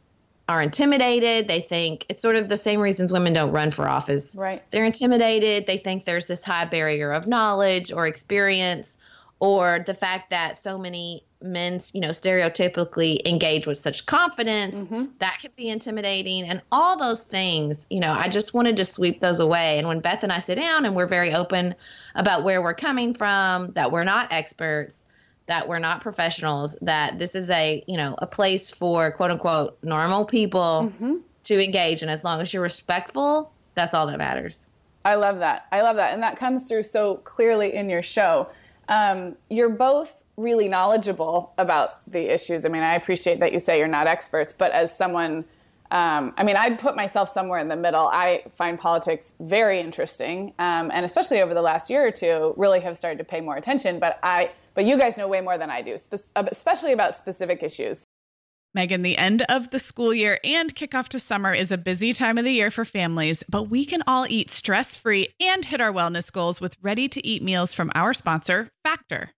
are 0.49 0.63
intimidated. 0.63 1.47
They 1.47 1.61
think 1.61 2.07
it's 2.09 2.23
sort 2.23 2.35
of 2.35 2.49
the 2.49 2.57
same 2.57 2.79
reasons 2.79 3.13
women 3.13 3.33
don't 3.33 3.51
run 3.51 3.69
for 3.69 3.87
office. 3.87 4.35
Right. 4.35 4.63
They're 4.71 4.83
intimidated. 4.83 5.67
They 5.67 5.77
think 5.77 6.05
there's 6.05 6.25
this 6.25 6.43
high 6.43 6.65
barrier 6.65 7.11
of 7.11 7.27
knowledge 7.27 7.93
or 7.93 8.07
experience, 8.07 8.97
or 9.39 9.83
the 9.85 9.93
fact 9.93 10.31
that 10.31 10.57
so 10.57 10.79
many 10.79 11.23
men, 11.39 11.79
you 11.93 12.01
know, 12.01 12.09
stereotypically 12.09 13.25
engage 13.25 13.67
with 13.67 13.77
such 13.77 14.07
confidence 14.07 14.85
mm-hmm. 14.85 15.05
that 15.19 15.37
can 15.39 15.51
be 15.55 15.69
intimidating, 15.69 16.45
and 16.45 16.61
all 16.71 16.97
those 16.97 17.23
things. 17.23 17.85
You 17.91 17.99
know, 17.99 18.11
I 18.11 18.27
just 18.27 18.55
wanted 18.55 18.75
to 18.77 18.85
sweep 18.85 19.21
those 19.21 19.39
away. 19.39 19.77
And 19.77 19.87
when 19.87 19.99
Beth 19.99 20.23
and 20.23 20.31
I 20.31 20.39
sit 20.39 20.55
down 20.55 20.83
and 20.83 20.95
we're 20.95 21.07
very 21.07 21.31
open 21.31 21.75
about 22.15 22.43
where 22.43 22.61
we're 22.61 22.73
coming 22.73 23.13
from, 23.13 23.71
that 23.73 23.91
we're 23.91 24.03
not 24.03 24.33
experts 24.33 25.05
that 25.49 25.67
we're 25.67 25.79
not 25.79 25.99
professionals, 25.99 26.77
that 26.83 27.17
this 27.17 27.33
is 27.33 27.49
a, 27.49 27.83
you 27.87 27.97
know, 27.97 28.13
a 28.19 28.27
place 28.27 28.69
for 28.69 29.11
quote 29.11 29.31
unquote 29.31 29.79
normal 29.83 30.23
people 30.23 30.91
mm-hmm. 30.93 31.15
to 31.43 31.63
engage. 31.63 32.03
And 32.03 32.11
as 32.11 32.23
long 32.23 32.39
as 32.39 32.53
you're 32.53 32.61
respectful, 32.61 33.51
that's 33.73 33.95
all 33.95 34.05
that 34.07 34.19
matters. 34.19 34.67
I 35.03 35.15
love 35.15 35.39
that. 35.39 35.65
I 35.71 35.81
love 35.81 35.95
that. 35.95 36.13
And 36.13 36.21
that 36.21 36.37
comes 36.37 36.65
through 36.65 36.83
so 36.83 37.15
clearly 37.17 37.73
in 37.73 37.89
your 37.89 38.03
show. 38.03 38.49
Um, 38.89 39.37
you're 39.49 39.69
both 39.69 40.13
really 40.37 40.67
knowledgeable 40.67 41.51
about 41.57 41.99
the 42.05 42.31
issues. 42.31 42.63
I 42.63 42.69
mean, 42.69 42.83
I 42.83 42.93
appreciate 42.93 43.39
that 43.39 43.51
you 43.51 43.59
say 43.59 43.79
you're 43.79 43.87
not 43.87 44.05
experts, 44.05 44.53
but 44.55 44.71
as 44.71 44.95
someone, 44.95 45.45
um, 45.89 46.31
I 46.37 46.43
mean, 46.43 46.57
I'd 46.57 46.77
put 46.77 46.95
myself 46.95 47.33
somewhere 47.33 47.59
in 47.59 47.69
the 47.69 47.75
middle. 47.75 48.07
I 48.07 48.43
find 48.55 48.79
politics 48.79 49.33
very 49.39 49.79
interesting, 49.79 50.53
um, 50.59 50.91
and 50.93 51.05
especially 51.05 51.41
over 51.41 51.55
the 51.55 51.63
last 51.63 51.89
year 51.89 52.05
or 52.05 52.11
two, 52.11 52.53
really 52.55 52.81
have 52.81 52.99
started 52.99 53.17
to 53.17 53.23
pay 53.23 53.41
more 53.41 53.57
attention. 53.57 53.97
But 53.97 54.19
I 54.21 54.51
but 54.79 54.85
you 54.85 54.97
guys 54.97 55.17
know 55.17 55.27
way 55.27 55.41
more 55.41 55.57
than 55.57 55.69
I 55.69 55.81
do, 55.81 55.97
uh, 56.37 56.43
especially 56.49 56.93
about 56.93 57.17
specific 57.17 57.61
issues. 57.63 58.05
Megan, 58.73 59.01
the 59.01 59.17
end 59.17 59.41
of 59.49 59.71
the 59.71 59.77
school 59.77 60.13
year 60.13 60.39
and 60.41 60.73
kickoff 60.73 61.09
to 61.09 61.19
summer 61.19 61.53
is 61.53 61.69
a 61.69 61.77
busy 61.77 62.13
time 62.13 62.37
of 62.37 62.45
the 62.45 62.53
year 62.53 62.71
for 62.71 62.85
families, 62.85 63.43
but 63.49 63.63
we 63.63 63.83
can 63.83 64.01
all 64.07 64.25
eat 64.29 64.49
stress 64.51 64.95
free 64.95 65.27
and 65.41 65.65
hit 65.65 65.81
our 65.81 65.91
wellness 65.91 66.31
goals 66.31 66.61
with 66.61 66.77
ready 66.81 67.09
to 67.09 67.27
eat 67.27 67.43
meals 67.43 67.73
from 67.73 67.91
our 67.93 68.13
sponsor, 68.13 68.69
Factor. 68.81 69.31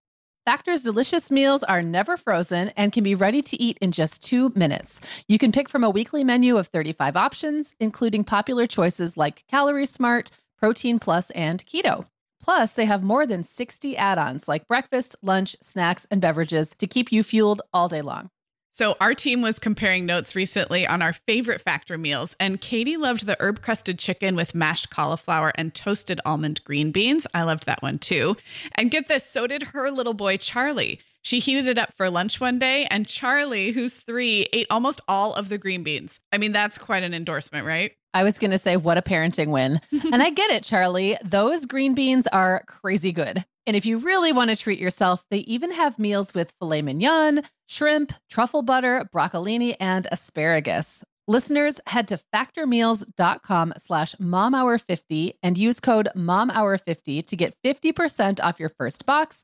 Factor's 0.45 0.83
delicious 0.83 1.31
meals 1.31 1.63
are 1.63 1.81
never 1.81 2.17
frozen 2.17 2.69
and 2.77 2.91
can 2.91 3.03
be 3.03 3.15
ready 3.15 3.41
to 3.41 3.59
eat 3.59 3.79
in 3.81 3.91
just 3.91 4.21
two 4.21 4.51
minutes. 4.53 5.01
You 5.27 5.39
can 5.39 5.51
pick 5.51 5.69
from 5.69 5.83
a 5.83 5.89
weekly 5.89 6.23
menu 6.23 6.57
of 6.57 6.67
35 6.67 7.17
options, 7.17 7.75
including 7.79 8.25
popular 8.25 8.67
choices 8.67 9.17
like 9.17 9.43
Calorie 9.47 9.87
Smart, 9.87 10.29
Protein 10.59 10.99
Plus, 10.99 11.31
and 11.31 11.65
Keto. 11.65 12.05
Plus, 12.41 12.73
they 12.73 12.85
have 12.85 13.03
more 13.03 13.25
than 13.25 13.43
60 13.43 13.95
add 13.95 14.17
ons 14.17 14.47
like 14.47 14.67
breakfast, 14.67 15.15
lunch, 15.21 15.55
snacks, 15.61 16.07
and 16.09 16.19
beverages 16.19 16.73
to 16.79 16.87
keep 16.87 17.11
you 17.11 17.23
fueled 17.23 17.61
all 17.73 17.87
day 17.87 18.01
long. 18.01 18.29
So, 18.73 18.95
our 19.01 19.13
team 19.13 19.41
was 19.41 19.59
comparing 19.59 20.05
notes 20.05 20.33
recently 20.33 20.87
on 20.87 21.01
our 21.01 21.11
favorite 21.11 21.61
Factor 21.61 21.97
meals, 21.97 22.37
and 22.39 22.61
Katie 22.61 22.95
loved 22.95 23.25
the 23.25 23.35
herb 23.41 23.61
crusted 23.61 23.99
chicken 23.99 24.33
with 24.33 24.55
mashed 24.55 24.89
cauliflower 24.89 25.51
and 25.55 25.75
toasted 25.75 26.21
almond 26.25 26.63
green 26.63 26.91
beans. 26.91 27.27
I 27.33 27.43
loved 27.43 27.65
that 27.65 27.83
one 27.83 27.99
too. 27.99 28.37
And 28.75 28.89
get 28.89 29.09
this, 29.09 29.29
so 29.29 29.45
did 29.45 29.63
her 29.63 29.91
little 29.91 30.13
boy, 30.13 30.37
Charlie. 30.37 31.01
She 31.23 31.39
heated 31.39 31.67
it 31.67 31.77
up 31.77 31.93
for 31.95 32.09
lunch 32.09 32.39
one 32.39 32.57
day, 32.57 32.85
and 32.89 33.07
Charlie, 33.07 33.71
who's 33.71 33.95
three, 33.95 34.47
ate 34.53 34.67
almost 34.69 35.01
all 35.07 35.33
of 35.33 35.49
the 35.49 35.57
green 35.57 35.83
beans. 35.83 36.19
I 36.31 36.37
mean, 36.37 36.51
that's 36.51 36.77
quite 36.77 37.03
an 37.03 37.13
endorsement, 37.13 37.65
right? 37.65 37.91
I 38.13 38.23
was 38.23 38.39
going 38.39 38.51
to 38.51 38.57
say, 38.57 38.75
what 38.75 38.97
a 38.97 39.01
parenting 39.01 39.47
win. 39.47 39.79
and 40.11 40.21
I 40.21 40.31
get 40.31 40.51
it, 40.51 40.63
Charlie. 40.63 41.17
Those 41.23 41.65
green 41.65 41.93
beans 41.93 42.27
are 42.27 42.63
crazy 42.67 43.11
good. 43.11 43.45
And 43.67 43.75
if 43.75 43.85
you 43.85 43.99
really 43.99 44.33
want 44.33 44.49
to 44.49 44.55
treat 44.55 44.79
yourself, 44.79 45.23
they 45.29 45.39
even 45.39 45.71
have 45.71 45.99
meals 45.99 46.33
with 46.33 46.53
filet 46.59 46.81
mignon, 46.81 47.43
shrimp, 47.67 48.13
truffle 48.29 48.63
butter, 48.63 49.07
broccolini, 49.13 49.75
and 49.79 50.07
asparagus. 50.11 51.03
Listeners, 51.27 51.79
head 51.85 52.07
to 52.07 52.19
factormeals.com 52.33 53.73
slash 53.77 54.15
momhour50 54.15 55.33
and 55.43 55.57
use 55.57 55.79
code 55.79 56.09
momhour50 56.15 57.25
to 57.27 57.35
get 57.35 57.55
50% 57.63 58.39
off 58.43 58.59
your 58.59 58.69
first 58.69 59.05
box 59.05 59.43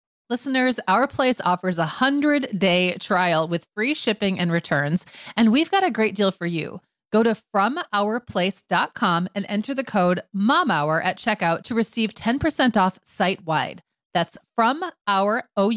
Listeners, 0.31 0.79
Our 0.87 1.07
Place 1.07 1.41
offers 1.41 1.77
a 1.77 1.81
100 1.81 2.57
day 2.57 2.95
trial 3.01 3.49
with 3.49 3.67
free 3.75 3.93
shipping 3.93 4.39
and 4.39 4.49
returns, 4.49 5.05
and 5.35 5.51
we've 5.51 5.69
got 5.69 5.83
a 5.83 5.91
great 5.91 6.15
deal 6.15 6.31
for 6.31 6.45
you. 6.45 6.79
Go 7.11 7.21
to 7.21 7.35
FromOurPlace.com 7.53 9.27
and 9.35 9.45
enter 9.49 9.73
the 9.73 9.83
code 9.83 10.21
MOMHOUR 10.33 11.03
at 11.03 11.17
checkout 11.17 11.63
to 11.63 11.75
receive 11.75 12.13
10% 12.13 12.77
off 12.77 12.97
site 13.03 13.45
wide. 13.45 13.83
That's 14.13 14.37
from 14.55 14.85
our 15.05 15.43
code 15.57 15.75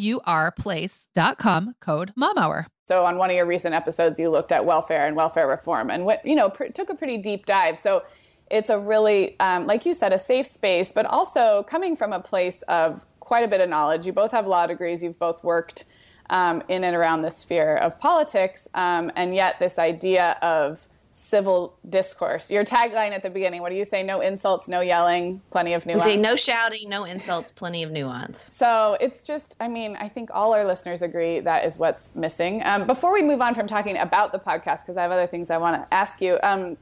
MOMHOUR. 2.17 2.67
So 2.87 3.05
on 3.05 3.19
one 3.19 3.31
of 3.31 3.37
your 3.37 3.47
recent 3.47 3.75
episodes, 3.75 4.21
you 4.21 4.31
looked 4.31 4.53
at 4.53 4.65
welfare 4.65 5.09
and 5.09 5.17
welfare 5.17 5.49
reform 5.49 5.91
and 5.91 6.07
what, 6.07 6.25
you 6.25 6.37
know, 6.37 6.49
pr- 6.49 6.67
took 6.67 6.91
a 6.91 6.95
pretty 6.95 7.17
deep 7.17 7.45
dive. 7.45 7.81
So 7.81 8.05
it's 8.53 8.71
a 8.71 8.79
really, 8.79 9.35
um, 9.41 9.67
like 9.67 9.85
you 9.85 9.95
said, 9.95 10.13
a 10.13 10.19
safe 10.21 10.47
space, 10.47 10.93
but 10.93 11.07
also 11.07 11.65
coming 11.69 11.97
from 11.97 12.13
a 12.13 12.21
place 12.21 12.63
of 12.69 13.01
quite 13.25 13.45
a 13.45 13.49
bit 13.49 13.61
of 13.61 13.69
knowledge. 13.69 14.07
You 14.07 14.13
both 14.13 14.31
have 14.31 14.47
law 14.47 14.67
degrees. 14.67 15.03
You've 15.03 15.19
both 15.19 15.43
worked 15.43 15.85
um, 16.31 16.63
in 16.69 16.85
and 16.85 16.95
around 16.97 17.23
the 17.23 17.31
sphere 17.31 17.77
of 17.77 17.99
politics, 17.99 18.69
um, 18.75 19.11
and 19.17 19.35
yet 19.35 19.59
this 19.59 19.79
idea 19.79 20.39
of 20.43 20.87
civil 21.13 21.77
discourse. 21.89 22.51
Your 22.51 22.65
tagline 22.65 23.11
at 23.11 23.23
the 23.23 23.31
beginning, 23.31 23.63
what 23.63 23.71
do 23.71 23.77
you 23.77 23.85
say? 23.85 24.03
No 24.03 24.21
insults, 24.21 24.69
no 24.69 24.81
yelling, 24.81 25.41
plenty 25.51 25.73
of 25.73 25.87
nuance. 25.87 26.05
We 26.05 26.13
say 26.13 26.17
no 26.17 26.37
shouting, 26.37 26.89
no 26.89 27.05
insults, 27.05 27.51
plenty 27.51 27.83
of 27.83 27.91
nuance. 27.91 28.51
So 28.55 28.97
it's 29.01 29.23
just, 29.23 29.57
I 29.59 29.69
mean, 29.69 29.97
I 29.97 30.09
think 30.09 30.31
all 30.33 30.53
our 30.53 30.65
listeners 30.65 31.03
agree 31.03 31.41
that 31.41 31.65
is 31.65 31.79
what's 31.79 32.11
missing. 32.15 32.63
Um, 32.65 32.87
before 32.87 33.13
we 33.13 33.23
move 33.23 33.41
on 33.41 33.55
from 33.55 33.67
talking 33.67 33.97
about 33.97 34.33
the 34.33 34.39
podcast, 34.39 34.83
because 34.83 34.97
I 34.97 35.03
have 35.03 35.13
other 35.13 35.27
things 35.27 35.51
I 35.51 35.57
want 35.57 35.83
to 35.83 35.95
ask 35.95 36.21
you, 36.21 36.39
um, 36.43 36.77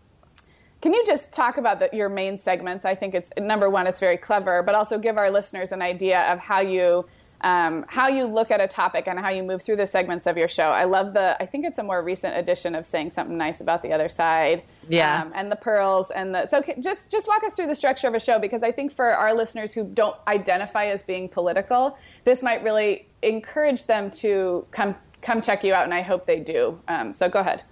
can 0.83 0.93
you 0.93 1.05
just 1.07 1.33
talk 1.33 1.57
about 1.57 1.79
the, 1.79 1.89
your 1.93 2.09
main 2.09 2.37
segments? 2.37 2.85
I 2.85 2.95
think 2.95 3.15
it's 3.15 3.31
number 3.39 3.71
one, 3.71 3.87
it's 3.87 4.01
very 4.01 4.17
clever, 4.19 4.62
but 4.62 4.75
also 4.75 4.99
give 4.99 5.17
our 5.17 5.31
listeners 5.31 5.73
an 5.73 5.81
idea 5.81 6.21
of 6.33 6.41
how 6.41 6.61
you 6.61 7.07
um, 7.43 7.85
how 7.89 8.09
you 8.09 8.25
look 8.25 8.51
at 8.51 8.61
a 8.61 8.69
topic 8.69 9.09
and 9.09 9.19
how 9.19 9.31
you 9.31 9.43
move 9.43 9.62
through 9.62 9.77
the 9.77 9.87
segments 9.87 10.27
of 10.27 10.37
your 10.37 10.47
show. 10.47 10.71
I 10.71 10.85
love 10.85 11.12
the, 11.12 11.37
I 11.41 11.47
think 11.47 11.65
it's 11.65 11.79
a 11.79 11.83
more 11.83 12.01
recent 12.01 12.37
edition 12.37 12.75
of 12.77 12.87
saying 12.87 13.11
something 13.11 13.37
nice 13.37 13.61
about 13.61 13.83
the 13.83 13.93
other 13.93 14.09
side. 14.09 14.62
Yeah. 14.89 15.23
Um, 15.23 15.33
and 15.35 15.51
the 15.51 15.57
pearls 15.57 16.11
and 16.12 16.35
the, 16.35 16.47
so 16.47 16.62
just, 16.79 17.11
just 17.11 17.27
walk 17.27 17.43
us 17.43 17.55
through 17.55 17.67
the 17.67 17.75
structure 17.75 18.07
of 18.07 18.15
a 18.15 18.21
show 18.21 18.39
because 18.39 18.62
I 18.62 18.71
think 18.71 18.93
for 18.93 19.07
our 19.07 19.35
listeners 19.35 19.73
who 19.73 19.85
don't 19.85 20.17
identify 20.29 20.87
as 20.87 21.03
being 21.03 21.29
political, 21.29 21.99
this 22.25 22.43
might 22.43 22.62
really 22.62 23.09
encourage 23.23 23.87
them 23.87 24.11
to 24.12 24.65
come, 24.71 24.95
come 25.21 25.43
check 25.43 25.65
you 25.65 25.75
out. 25.75 25.83
And 25.83 25.93
I 25.93 26.03
hope 26.03 26.27
they 26.27 26.39
do. 26.39 26.81
Um, 26.87 27.12
so 27.12 27.29
go 27.29 27.41
ahead. 27.41 27.65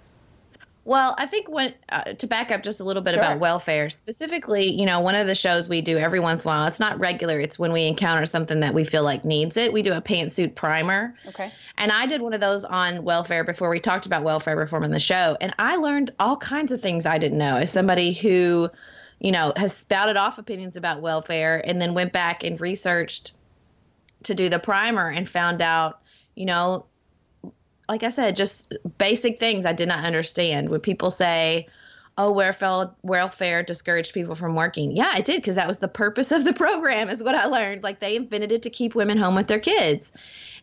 Well, 0.83 1.13
I 1.19 1.27
think 1.27 1.47
when 1.47 1.75
uh, 1.89 2.13
to 2.13 2.25
back 2.25 2.51
up 2.51 2.63
just 2.63 2.79
a 2.79 2.83
little 2.83 3.03
bit 3.03 3.13
sure. 3.13 3.21
about 3.21 3.39
welfare 3.39 3.89
specifically, 3.91 4.71
you 4.71 4.85
know, 4.85 4.99
one 4.99 5.13
of 5.13 5.27
the 5.27 5.35
shows 5.35 5.69
we 5.69 5.81
do 5.81 5.97
every 5.97 6.19
once 6.19 6.43
in 6.43 6.49
a 6.49 6.53
while. 6.53 6.67
It's 6.67 6.79
not 6.79 6.99
regular. 6.99 7.39
It's 7.39 7.59
when 7.59 7.71
we 7.71 7.85
encounter 7.85 8.25
something 8.25 8.61
that 8.61 8.73
we 8.73 8.83
feel 8.83 9.03
like 9.03 9.23
needs 9.23 9.57
it. 9.57 9.71
We 9.71 9.83
do 9.83 9.93
a 9.93 10.01
pantsuit 10.01 10.55
primer. 10.55 11.15
Okay. 11.27 11.51
And 11.77 11.91
I 11.91 12.07
did 12.07 12.21
one 12.21 12.33
of 12.33 12.41
those 12.41 12.65
on 12.65 13.03
welfare 13.03 13.43
before 13.43 13.69
we 13.69 13.79
talked 13.79 14.07
about 14.07 14.23
welfare 14.23 14.55
reform 14.55 14.83
in 14.83 14.91
the 14.91 14.99
show, 14.99 15.37
and 15.39 15.53
I 15.59 15.75
learned 15.75 16.11
all 16.19 16.37
kinds 16.37 16.71
of 16.71 16.81
things 16.81 17.05
I 17.05 17.19
didn't 17.19 17.37
know 17.37 17.57
as 17.57 17.71
somebody 17.71 18.11
who, 18.13 18.69
you 19.19 19.31
know, 19.31 19.53
has 19.57 19.75
spouted 19.75 20.17
off 20.17 20.39
opinions 20.39 20.77
about 20.77 21.01
welfare 21.01 21.61
and 21.65 21.79
then 21.79 21.93
went 21.93 22.11
back 22.11 22.43
and 22.43 22.59
researched 22.59 23.33
to 24.23 24.33
do 24.33 24.49
the 24.49 24.59
primer 24.59 25.09
and 25.09 25.29
found 25.29 25.61
out, 25.61 26.01
you 26.35 26.45
know, 26.45 26.85
like 27.91 28.03
I 28.03 28.09
said, 28.09 28.37
just 28.37 28.73
basic 28.97 29.37
things 29.37 29.65
I 29.65 29.73
did 29.73 29.89
not 29.89 30.05
understand. 30.05 30.69
When 30.69 30.79
people 30.79 31.09
say, 31.09 31.67
oh, 32.17 32.31
welfare, 32.31 32.89
welfare 33.03 33.63
discouraged 33.63 34.13
people 34.13 34.33
from 34.33 34.55
working. 34.55 34.95
Yeah, 34.95 35.17
it 35.17 35.25
did 35.25 35.41
because 35.41 35.55
that 35.55 35.67
was 35.67 35.79
the 35.79 35.89
purpose 35.89 36.31
of 36.31 36.45
the 36.45 36.53
program, 36.53 37.09
is 37.09 37.21
what 37.21 37.35
I 37.35 37.47
learned. 37.47 37.83
Like 37.83 37.99
they 37.99 38.15
invented 38.15 38.53
it 38.53 38.63
to 38.63 38.69
keep 38.69 38.95
women 38.95 39.17
home 39.17 39.35
with 39.35 39.47
their 39.47 39.59
kids. 39.59 40.13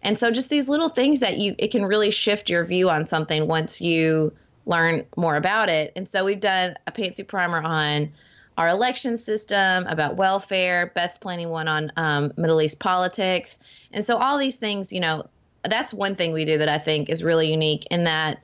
And 0.02 0.18
so 0.18 0.30
just 0.30 0.48
these 0.48 0.70
little 0.70 0.88
things 0.88 1.20
that 1.20 1.36
you, 1.36 1.54
it 1.58 1.70
can 1.70 1.84
really 1.84 2.12
shift 2.12 2.48
your 2.48 2.64
view 2.64 2.88
on 2.88 3.06
something 3.06 3.46
once 3.46 3.78
you 3.82 4.32
learn 4.64 5.04
more 5.14 5.36
about 5.36 5.68
it. 5.68 5.92
And 5.96 6.08
so 6.08 6.24
we've 6.24 6.40
done 6.40 6.76
a 6.86 6.92
pantsuit 6.92 7.28
primer 7.28 7.60
on 7.60 8.10
our 8.56 8.68
election 8.68 9.18
system, 9.18 9.86
about 9.86 10.16
welfare. 10.16 10.92
Beth's 10.94 11.18
planning 11.18 11.50
one 11.50 11.68
on 11.68 11.92
um, 11.98 12.32
Middle 12.38 12.62
East 12.62 12.80
politics. 12.80 13.58
And 13.92 14.02
so 14.02 14.16
all 14.16 14.38
these 14.38 14.56
things, 14.56 14.94
you 14.94 15.00
know, 15.00 15.28
that's 15.68 15.92
one 15.92 16.16
thing 16.16 16.32
we 16.32 16.44
do 16.44 16.58
that 16.58 16.68
I 16.68 16.78
think 16.78 17.08
is 17.08 17.22
really 17.22 17.50
unique 17.50 17.86
in 17.90 18.04
that 18.04 18.40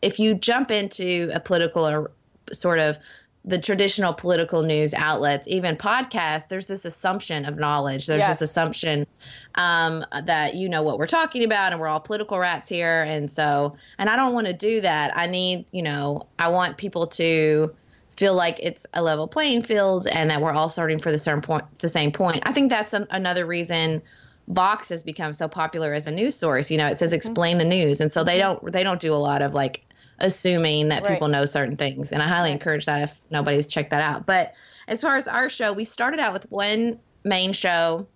if 0.00 0.18
you 0.18 0.34
jump 0.34 0.70
into 0.70 1.30
a 1.32 1.40
political 1.40 1.86
or 1.86 2.10
sort 2.52 2.78
of 2.78 2.98
the 3.44 3.58
traditional 3.58 4.12
political 4.12 4.62
news 4.62 4.94
outlets, 4.94 5.48
even 5.48 5.76
podcasts, 5.76 6.48
there's 6.48 6.66
this 6.66 6.84
assumption 6.84 7.44
of 7.44 7.56
knowledge. 7.56 8.06
There's 8.06 8.20
yes. 8.20 8.38
this 8.38 8.50
assumption 8.50 9.06
um, 9.56 10.04
that 10.26 10.54
you 10.54 10.68
know 10.68 10.82
what 10.84 10.98
we're 10.98 11.08
talking 11.08 11.42
about, 11.42 11.72
and 11.72 11.80
we're 11.80 11.88
all 11.88 12.00
political 12.00 12.38
rats 12.38 12.68
here. 12.68 13.02
And 13.02 13.30
so, 13.30 13.76
and 13.98 14.08
I 14.08 14.14
don't 14.14 14.32
want 14.32 14.46
to 14.46 14.52
do 14.52 14.80
that. 14.82 15.16
I 15.16 15.26
need, 15.26 15.66
you 15.72 15.82
know, 15.82 16.26
I 16.38 16.48
want 16.48 16.76
people 16.76 17.08
to 17.08 17.74
feel 18.16 18.34
like 18.34 18.60
it's 18.60 18.86
a 18.94 19.02
level 19.02 19.26
playing 19.26 19.64
field, 19.64 20.06
and 20.06 20.30
that 20.30 20.40
we're 20.40 20.52
all 20.52 20.68
starting 20.68 21.00
for 21.00 21.10
the 21.10 21.18
same 21.18 21.42
point. 21.42 21.64
The 21.80 21.88
same 21.88 22.12
point. 22.12 22.42
I 22.44 22.52
think 22.52 22.70
that's 22.70 22.92
an, 22.92 23.08
another 23.10 23.44
reason 23.44 24.02
Vox 24.52 24.90
has 24.90 25.02
become 25.02 25.32
so 25.32 25.48
popular 25.48 25.94
as 25.94 26.06
a 26.06 26.10
news 26.10 26.36
source. 26.36 26.70
You 26.70 26.78
know, 26.78 26.86
it 26.86 26.98
says 26.98 27.10
mm-hmm. 27.10 27.16
explain 27.16 27.58
the 27.58 27.64
news, 27.64 28.00
and 28.00 28.12
so 28.12 28.22
they 28.24 28.38
mm-hmm. 28.38 28.64
don't 28.64 28.72
they 28.72 28.84
don't 28.84 29.00
do 29.00 29.14
a 29.14 29.16
lot 29.16 29.42
of 29.42 29.54
like 29.54 29.84
assuming 30.18 30.88
that 30.88 31.02
right. 31.02 31.12
people 31.12 31.28
know 31.28 31.44
certain 31.44 31.76
things. 31.76 32.12
And 32.12 32.22
I 32.22 32.28
highly 32.28 32.52
encourage 32.52 32.86
that 32.86 33.02
if 33.02 33.20
nobody's 33.30 33.66
checked 33.66 33.90
that 33.90 34.02
out. 34.02 34.26
But 34.26 34.54
as 34.86 35.00
far 35.00 35.16
as 35.16 35.26
our 35.26 35.48
show, 35.48 35.72
we 35.72 35.84
started 35.84 36.20
out 36.20 36.32
with 36.32 36.50
one 36.50 36.98
main 37.24 37.52
show 37.52 38.06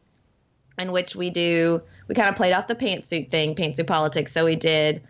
in 0.78 0.92
which 0.92 1.16
we 1.16 1.30
do 1.30 1.80
we 2.08 2.14
kind 2.14 2.28
of 2.28 2.36
played 2.36 2.52
off 2.52 2.66
the 2.66 2.74
pantsuit 2.74 3.30
thing, 3.30 3.54
pantsuit 3.54 3.86
politics. 3.86 4.32
So 4.32 4.44
we 4.44 4.56
did 4.56 5.02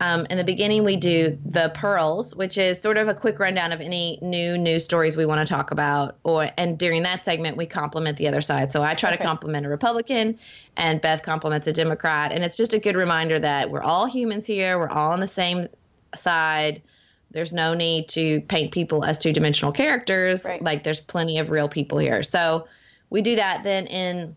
um, 0.00 0.26
in 0.28 0.38
the 0.38 0.44
beginning, 0.44 0.82
we 0.82 0.96
do 0.96 1.38
the 1.44 1.70
pearls, 1.74 2.34
which 2.34 2.58
is 2.58 2.80
sort 2.80 2.96
of 2.96 3.06
a 3.06 3.14
quick 3.14 3.38
rundown 3.38 3.70
of 3.70 3.80
any 3.80 4.18
new 4.20 4.58
news 4.58 4.82
stories 4.82 5.16
we 5.16 5.24
want 5.24 5.46
to 5.46 5.52
talk 5.52 5.70
about. 5.70 6.16
Or 6.24 6.48
and 6.58 6.76
during 6.76 7.04
that 7.04 7.24
segment, 7.24 7.56
we 7.56 7.66
compliment 7.66 8.18
the 8.18 8.26
other 8.26 8.42
side. 8.42 8.72
So 8.72 8.82
I 8.82 8.94
try 8.94 9.10
okay. 9.10 9.18
to 9.18 9.24
compliment 9.24 9.66
a 9.66 9.68
Republican, 9.68 10.38
and 10.76 11.00
Beth 11.00 11.22
compliments 11.22 11.68
a 11.68 11.72
Democrat, 11.72 12.32
and 12.32 12.42
it's 12.42 12.56
just 12.56 12.74
a 12.74 12.80
good 12.80 12.96
reminder 12.96 13.38
that 13.38 13.70
we're 13.70 13.82
all 13.82 14.06
humans 14.06 14.46
here. 14.46 14.78
We're 14.78 14.88
all 14.88 15.12
on 15.12 15.20
the 15.20 15.28
same 15.28 15.68
side. 16.16 16.82
There's 17.30 17.52
no 17.52 17.74
need 17.74 18.08
to 18.10 18.40
paint 18.42 18.72
people 18.72 19.04
as 19.04 19.18
two 19.18 19.32
dimensional 19.32 19.72
characters. 19.72 20.44
Right. 20.44 20.62
Like 20.62 20.82
there's 20.82 21.00
plenty 21.00 21.38
of 21.38 21.50
real 21.50 21.68
people 21.68 21.98
here. 21.98 22.22
So 22.24 22.66
we 23.10 23.22
do 23.22 23.36
that. 23.36 23.62
Then 23.62 23.86
in 23.86 24.36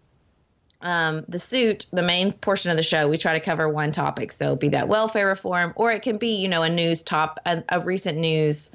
um, 0.81 1.25
the 1.27 1.39
suit, 1.39 1.85
the 1.91 2.03
main 2.03 2.33
portion 2.33 2.71
of 2.71 2.77
the 2.77 2.83
show, 2.83 3.07
we 3.07 3.17
try 3.17 3.33
to 3.33 3.39
cover 3.39 3.67
one 3.67 3.91
topic. 3.91 4.31
So 4.31 4.55
be 4.55 4.69
that 4.69 4.87
welfare 4.87 5.27
reform, 5.27 5.73
or 5.75 5.91
it 5.91 6.01
can 6.01 6.17
be, 6.17 6.35
you 6.35 6.47
know, 6.47 6.63
a 6.63 6.69
news 6.69 7.01
top, 7.01 7.39
a, 7.45 7.63
a 7.69 7.79
recent 7.79 8.17
news 8.17 8.71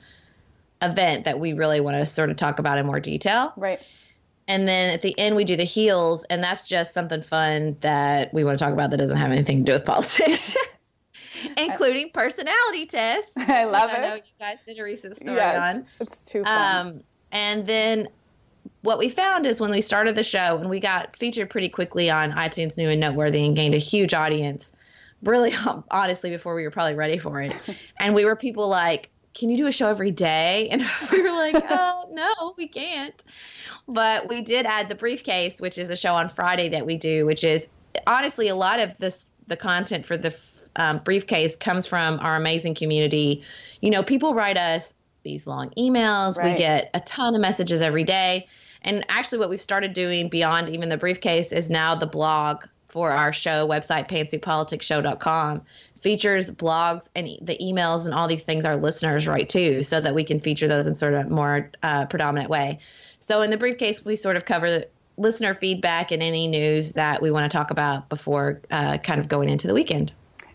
event 0.80 1.24
that 1.24 1.38
we 1.38 1.52
really 1.52 1.80
want 1.80 2.00
to 2.00 2.06
sort 2.06 2.30
of 2.30 2.36
talk 2.36 2.58
about 2.58 2.78
in 2.78 2.86
more 2.86 3.00
detail. 3.00 3.52
Right. 3.56 3.80
And 4.48 4.66
then 4.66 4.92
at 4.92 5.00
the 5.00 5.16
end, 5.18 5.36
we 5.36 5.44
do 5.44 5.56
the 5.56 5.64
heels, 5.64 6.24
and 6.24 6.42
that's 6.42 6.62
just 6.62 6.92
something 6.92 7.22
fun 7.22 7.76
that 7.80 8.34
we 8.34 8.42
want 8.42 8.58
to 8.58 8.64
talk 8.64 8.72
about 8.72 8.90
that 8.90 8.96
doesn't 8.96 9.16
have 9.16 9.30
anything 9.30 9.64
to 9.64 9.72
do 9.72 9.72
with 9.72 9.84
politics. 9.86 10.56
including 11.56 12.10
personality 12.10 12.86
tests. 12.86 13.32
I 13.36 13.64
love 13.64 13.90
it. 13.90 13.98
I 13.98 14.08
know 14.08 14.14
you 14.16 14.22
guys 14.38 14.58
did 14.66 14.78
a 14.78 14.82
recent 14.82 15.16
story 15.16 15.36
yes, 15.36 15.74
on. 15.74 15.86
It's 16.00 16.24
too 16.24 16.44
fun. 16.44 16.86
Um, 16.86 17.00
and 17.30 17.66
then 17.66 18.08
what 18.82 18.98
we 18.98 19.08
found 19.08 19.46
is 19.46 19.60
when 19.60 19.70
we 19.70 19.80
started 19.80 20.14
the 20.14 20.24
show 20.24 20.58
and 20.58 20.68
we 20.68 20.80
got 20.80 21.16
featured 21.16 21.48
pretty 21.48 21.68
quickly 21.68 22.10
on 22.10 22.32
iTunes 22.32 22.76
New 22.76 22.88
and 22.88 23.00
Noteworthy 23.00 23.46
and 23.46 23.56
gained 23.56 23.74
a 23.74 23.78
huge 23.78 24.12
audience, 24.12 24.72
really 25.22 25.54
honestly 25.90 26.30
before 26.30 26.54
we 26.54 26.64
were 26.64 26.70
probably 26.70 26.94
ready 26.94 27.18
for 27.18 27.40
it. 27.40 27.54
and 28.00 28.14
we 28.14 28.24
were 28.24 28.36
people 28.36 28.68
like, 28.68 29.08
can 29.34 29.48
you 29.48 29.56
do 29.56 29.66
a 29.66 29.72
show 29.72 29.88
every 29.88 30.10
day? 30.10 30.68
And 30.72 30.84
we 31.10 31.22
were 31.22 31.30
like, 31.30 31.64
oh, 31.70 32.08
no, 32.10 32.54
we 32.58 32.68
can't. 32.68 33.24
But 33.88 34.28
we 34.28 34.42
did 34.42 34.66
add 34.66 34.88
the 34.88 34.94
briefcase, 34.94 35.60
which 35.60 35.78
is 35.78 35.90
a 35.90 35.96
show 35.96 36.14
on 36.14 36.28
Friday 36.28 36.70
that 36.70 36.84
we 36.84 36.98
do, 36.98 37.24
which 37.24 37.44
is 37.44 37.68
honestly 38.06 38.48
a 38.48 38.54
lot 38.54 38.80
of 38.80 38.98
this 38.98 39.26
the 39.46 39.56
content 39.56 40.06
for 40.06 40.16
the 40.16 40.34
um, 40.76 40.98
briefcase 40.98 41.56
comes 41.56 41.86
from 41.86 42.18
our 42.20 42.36
amazing 42.36 42.74
community. 42.74 43.42
You 43.80 43.90
know, 43.90 44.02
people 44.02 44.34
write 44.34 44.56
us 44.56 44.94
these 45.22 45.46
long 45.46 45.70
emails. 45.78 46.36
Right. 46.36 46.52
We 46.52 46.56
get 46.56 46.90
a 46.94 47.00
ton 47.00 47.34
of 47.34 47.40
messages 47.40 47.82
every 47.82 48.04
day. 48.04 48.48
And 48.82 49.04
actually, 49.08 49.38
what 49.38 49.50
we've 49.50 49.60
started 49.60 49.92
doing 49.92 50.28
beyond 50.28 50.68
even 50.68 50.88
the 50.88 50.96
briefcase 50.96 51.52
is 51.52 51.70
now 51.70 51.94
the 51.94 52.06
blog 52.06 52.64
for 52.86 53.10
our 53.10 53.32
show 53.32 53.66
website, 53.66 54.08
pantsuitpoliticsshow.com, 54.08 55.62
features 56.00 56.50
blogs 56.50 57.08
and 57.14 57.28
the 57.40 57.56
emails 57.58 58.04
and 58.04 58.12
all 58.12 58.28
these 58.28 58.42
things 58.42 58.66
our 58.66 58.76
listeners 58.76 59.26
write 59.26 59.48
too, 59.48 59.82
so 59.82 60.00
that 60.00 60.14
we 60.14 60.24
can 60.24 60.40
feature 60.40 60.68
those 60.68 60.86
in 60.86 60.94
sort 60.94 61.14
of 61.14 61.30
more 61.30 61.70
uh, 61.82 62.04
predominant 62.06 62.50
way. 62.50 62.78
So 63.20 63.40
in 63.40 63.50
the 63.50 63.56
briefcase, 63.56 64.04
we 64.04 64.16
sort 64.16 64.36
of 64.36 64.44
cover 64.44 64.84
listener 65.16 65.54
feedback 65.54 66.10
and 66.10 66.22
any 66.22 66.48
news 66.48 66.92
that 66.92 67.22
we 67.22 67.30
want 67.30 67.50
to 67.50 67.56
talk 67.56 67.70
about 67.70 68.08
before 68.08 68.60
uh, 68.70 68.98
kind 68.98 69.20
of 69.20 69.28
going 69.28 69.48
into 69.48 69.66
the 69.66 69.74
weekend. 69.74 70.12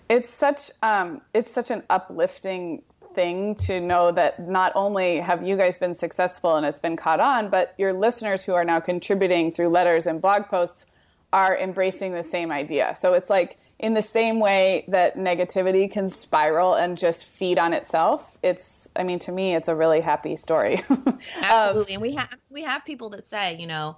It's 0.09 0.29
such 0.29 0.71
um, 0.83 1.21
it's 1.33 1.51
such 1.51 1.71
an 1.71 1.83
uplifting 1.89 2.81
thing 3.17 3.55
to 3.55 3.79
know 3.79 4.11
that 4.11 4.47
not 4.47 4.71
only 4.75 5.17
have 5.17 5.41
you 5.41 5.57
guys 5.57 5.75
been 5.79 5.95
successful 5.95 6.55
and 6.55 6.63
it's 6.67 6.77
been 6.77 6.95
caught 6.95 7.19
on, 7.19 7.49
but 7.49 7.73
your 7.79 7.91
listeners 7.91 8.43
who 8.43 8.53
are 8.53 8.63
now 8.63 8.79
contributing 8.79 9.51
through 9.51 9.69
letters 9.69 10.05
and 10.05 10.21
blog 10.21 10.45
posts 10.45 10.85
are 11.33 11.57
embracing 11.57 12.13
the 12.13 12.23
same 12.23 12.51
idea. 12.51 12.95
So 13.01 13.13
it's 13.13 13.27
like 13.27 13.57
in 13.79 13.95
the 13.95 14.03
same 14.03 14.39
way 14.39 14.85
that 14.89 15.15
negativity 15.17 15.91
can 15.91 16.09
spiral 16.09 16.75
and 16.75 16.95
just 16.95 17.25
feed 17.25 17.57
on 17.57 17.73
itself. 17.73 18.37
It's 18.43 18.87
I 18.95 19.01
mean 19.01 19.17
to 19.19 19.31
me 19.31 19.55
it's 19.55 19.67
a 19.67 19.75
really 19.75 20.01
happy 20.01 20.35
story. 20.35 20.77
Um, 20.89 21.19
Absolutely. 21.43 21.93
and 21.95 22.01
we 22.03 22.13
have 22.13 22.29
we 22.51 22.61
have 22.63 22.85
people 22.85 23.09
that 23.11 23.25
say, 23.25 23.55
you 23.55 23.65
know, 23.65 23.97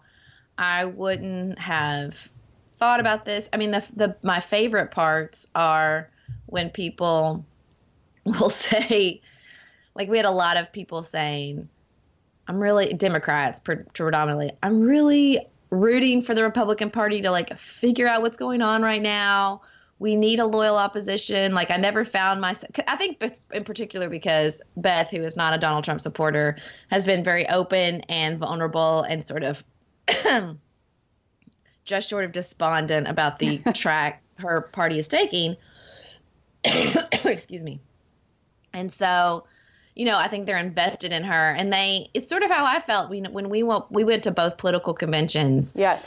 I 0.58 0.86
wouldn't 0.86 1.60
have 1.60 2.29
thought 2.77 3.01
about 3.01 3.25
this. 3.25 3.49
I 3.51 3.58
mean 3.58 3.71
the 3.71 3.86
the 3.93 4.15
my 4.23 4.39
favorite 4.39 4.91
parts 4.91 5.47
are 5.53 6.10
when 6.45 6.69
people 6.69 7.45
will 8.39 8.49
say, 8.49 9.21
like, 9.95 10.10
we 10.10 10.17
had 10.17 10.25
a 10.25 10.32
lot 10.32 10.58
of 10.58 10.71
people 10.71 11.03
saying, 11.03 11.67
I'm 12.47 12.60
really, 12.60 12.93
Democrats 12.93 13.60
predominantly, 13.60 14.51
I'm 14.63 14.82
really 14.82 15.47
rooting 15.69 16.21
for 16.21 16.34
the 16.34 16.43
Republican 16.43 16.89
Party 16.89 17.21
to 17.21 17.32
like 17.32 17.58
figure 17.58 18.08
out 18.08 18.21
what's 18.21 18.38
going 18.38 18.62
on 18.62 18.82
right 18.82 19.01
now. 19.01 19.62
We 19.99 20.15
need 20.15 20.39
a 20.39 20.45
loyal 20.45 20.77
opposition. 20.77 21.53
Like 21.53 21.71
I 21.71 21.77
never 21.77 22.05
found 22.05 22.41
myself. 22.41 22.71
I 22.88 22.95
think 22.95 23.21
in 23.51 23.63
particular 23.63 24.10
because 24.10 24.62
Beth, 24.77 25.12
who 25.12 25.21
is 25.23 25.36
not 25.36 25.53
a 25.53 25.58
Donald 25.58 25.84
Trump 25.84 26.01
supporter, 26.01 26.58
has 26.89 27.05
been 27.05 27.23
very 27.23 27.47
open 27.49 28.01
and 28.01 28.39
vulnerable 28.39 29.01
and 29.03 29.25
sort 29.25 29.43
of 29.43 29.63
just 31.86 32.10
sort 32.10 32.23
of 32.23 32.32
despondent 32.32 33.08
about 33.08 33.39
the 33.39 33.58
track 33.73 34.23
her 34.38 34.62
party 34.62 34.97
is 34.97 35.08
taking. 35.08 35.58
Excuse 36.63 37.63
me. 37.63 37.79
And 38.73 38.91
so, 38.91 39.45
you 39.95 40.05
know, 40.05 40.17
I 40.17 40.27
think 40.27 40.45
they're 40.45 40.58
invested 40.58 41.12
in 41.12 41.23
her, 41.23 41.51
and 41.51 41.71
they. 41.71 42.10
It's 42.13 42.27
sort 42.27 42.43
of 42.43 42.51
how 42.51 42.65
I 42.65 42.79
felt 42.79 43.10
when 43.10 43.32
when 43.34 43.49
we 43.49 43.63
went 43.63 43.91
we 43.91 44.03
went 44.03 44.23
to 44.23 44.32
both 44.32 44.58
political 44.58 44.93
conventions. 44.93 45.73
Yes. 45.75 46.05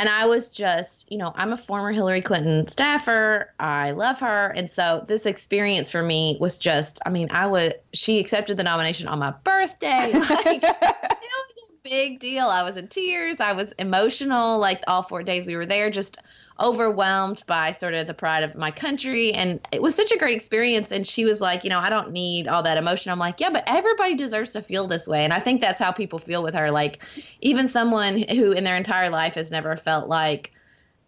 And 0.00 0.08
I 0.08 0.24
was 0.24 0.48
just, 0.48 1.12
you 1.12 1.18
know, 1.18 1.30
I'm 1.36 1.52
a 1.52 1.58
former 1.58 1.92
Hillary 1.92 2.22
Clinton 2.22 2.66
staffer. 2.68 3.52
I 3.60 3.90
love 3.90 4.18
her. 4.20 4.46
And 4.46 4.72
so 4.72 5.04
this 5.06 5.26
experience 5.26 5.90
for 5.90 6.02
me 6.02 6.38
was 6.40 6.56
just, 6.56 7.00
I 7.04 7.10
mean, 7.10 7.28
I 7.32 7.48
was, 7.48 7.74
she 7.92 8.18
accepted 8.18 8.56
the 8.56 8.62
nomination 8.62 9.08
on 9.08 9.18
my 9.18 9.32
birthday. 9.44 10.10
Like, 10.30 10.62
it 10.62 10.62
was 10.62 11.56
a 11.68 11.72
big 11.82 12.18
deal. 12.18 12.46
I 12.46 12.62
was 12.62 12.78
in 12.78 12.88
tears. 12.88 13.40
I 13.40 13.52
was 13.52 13.72
emotional. 13.72 14.58
Like 14.58 14.82
all 14.86 15.02
four 15.02 15.22
days 15.22 15.46
we 15.46 15.54
were 15.54 15.66
there, 15.66 15.90
just 15.90 16.16
overwhelmed 16.60 17.42
by 17.46 17.70
sort 17.70 17.94
of 17.94 18.06
the 18.06 18.14
pride 18.14 18.42
of 18.42 18.54
my 18.54 18.70
country. 18.70 19.32
And 19.32 19.66
it 19.72 19.80
was 19.80 19.94
such 19.94 20.12
a 20.12 20.18
great 20.18 20.34
experience. 20.34 20.92
And 20.92 21.06
she 21.06 21.24
was 21.24 21.40
like, 21.40 21.64
you 21.64 21.70
know, 21.70 21.78
I 21.78 21.90
don't 21.90 22.12
need 22.12 22.46
all 22.46 22.62
that 22.62 22.76
emotion. 22.76 23.10
I'm 23.10 23.18
like, 23.18 23.40
yeah, 23.40 23.50
but 23.50 23.64
everybody 23.66 24.14
deserves 24.14 24.52
to 24.52 24.62
feel 24.62 24.86
this 24.86 25.08
way. 25.08 25.24
And 25.24 25.32
I 25.32 25.40
think 25.40 25.60
that's 25.60 25.80
how 25.80 25.92
people 25.92 26.18
feel 26.18 26.42
with 26.42 26.54
her. 26.54 26.70
Like, 26.70 27.00
even 27.40 27.68
someone 27.68 28.22
who 28.28 28.52
in 28.52 28.64
their 28.64 28.76
entire 28.76 29.10
life 29.10 29.34
has 29.34 29.50
never 29.50 29.76
felt 29.76 30.08
like, 30.08 30.52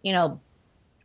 you 0.01 0.13
know, 0.13 0.39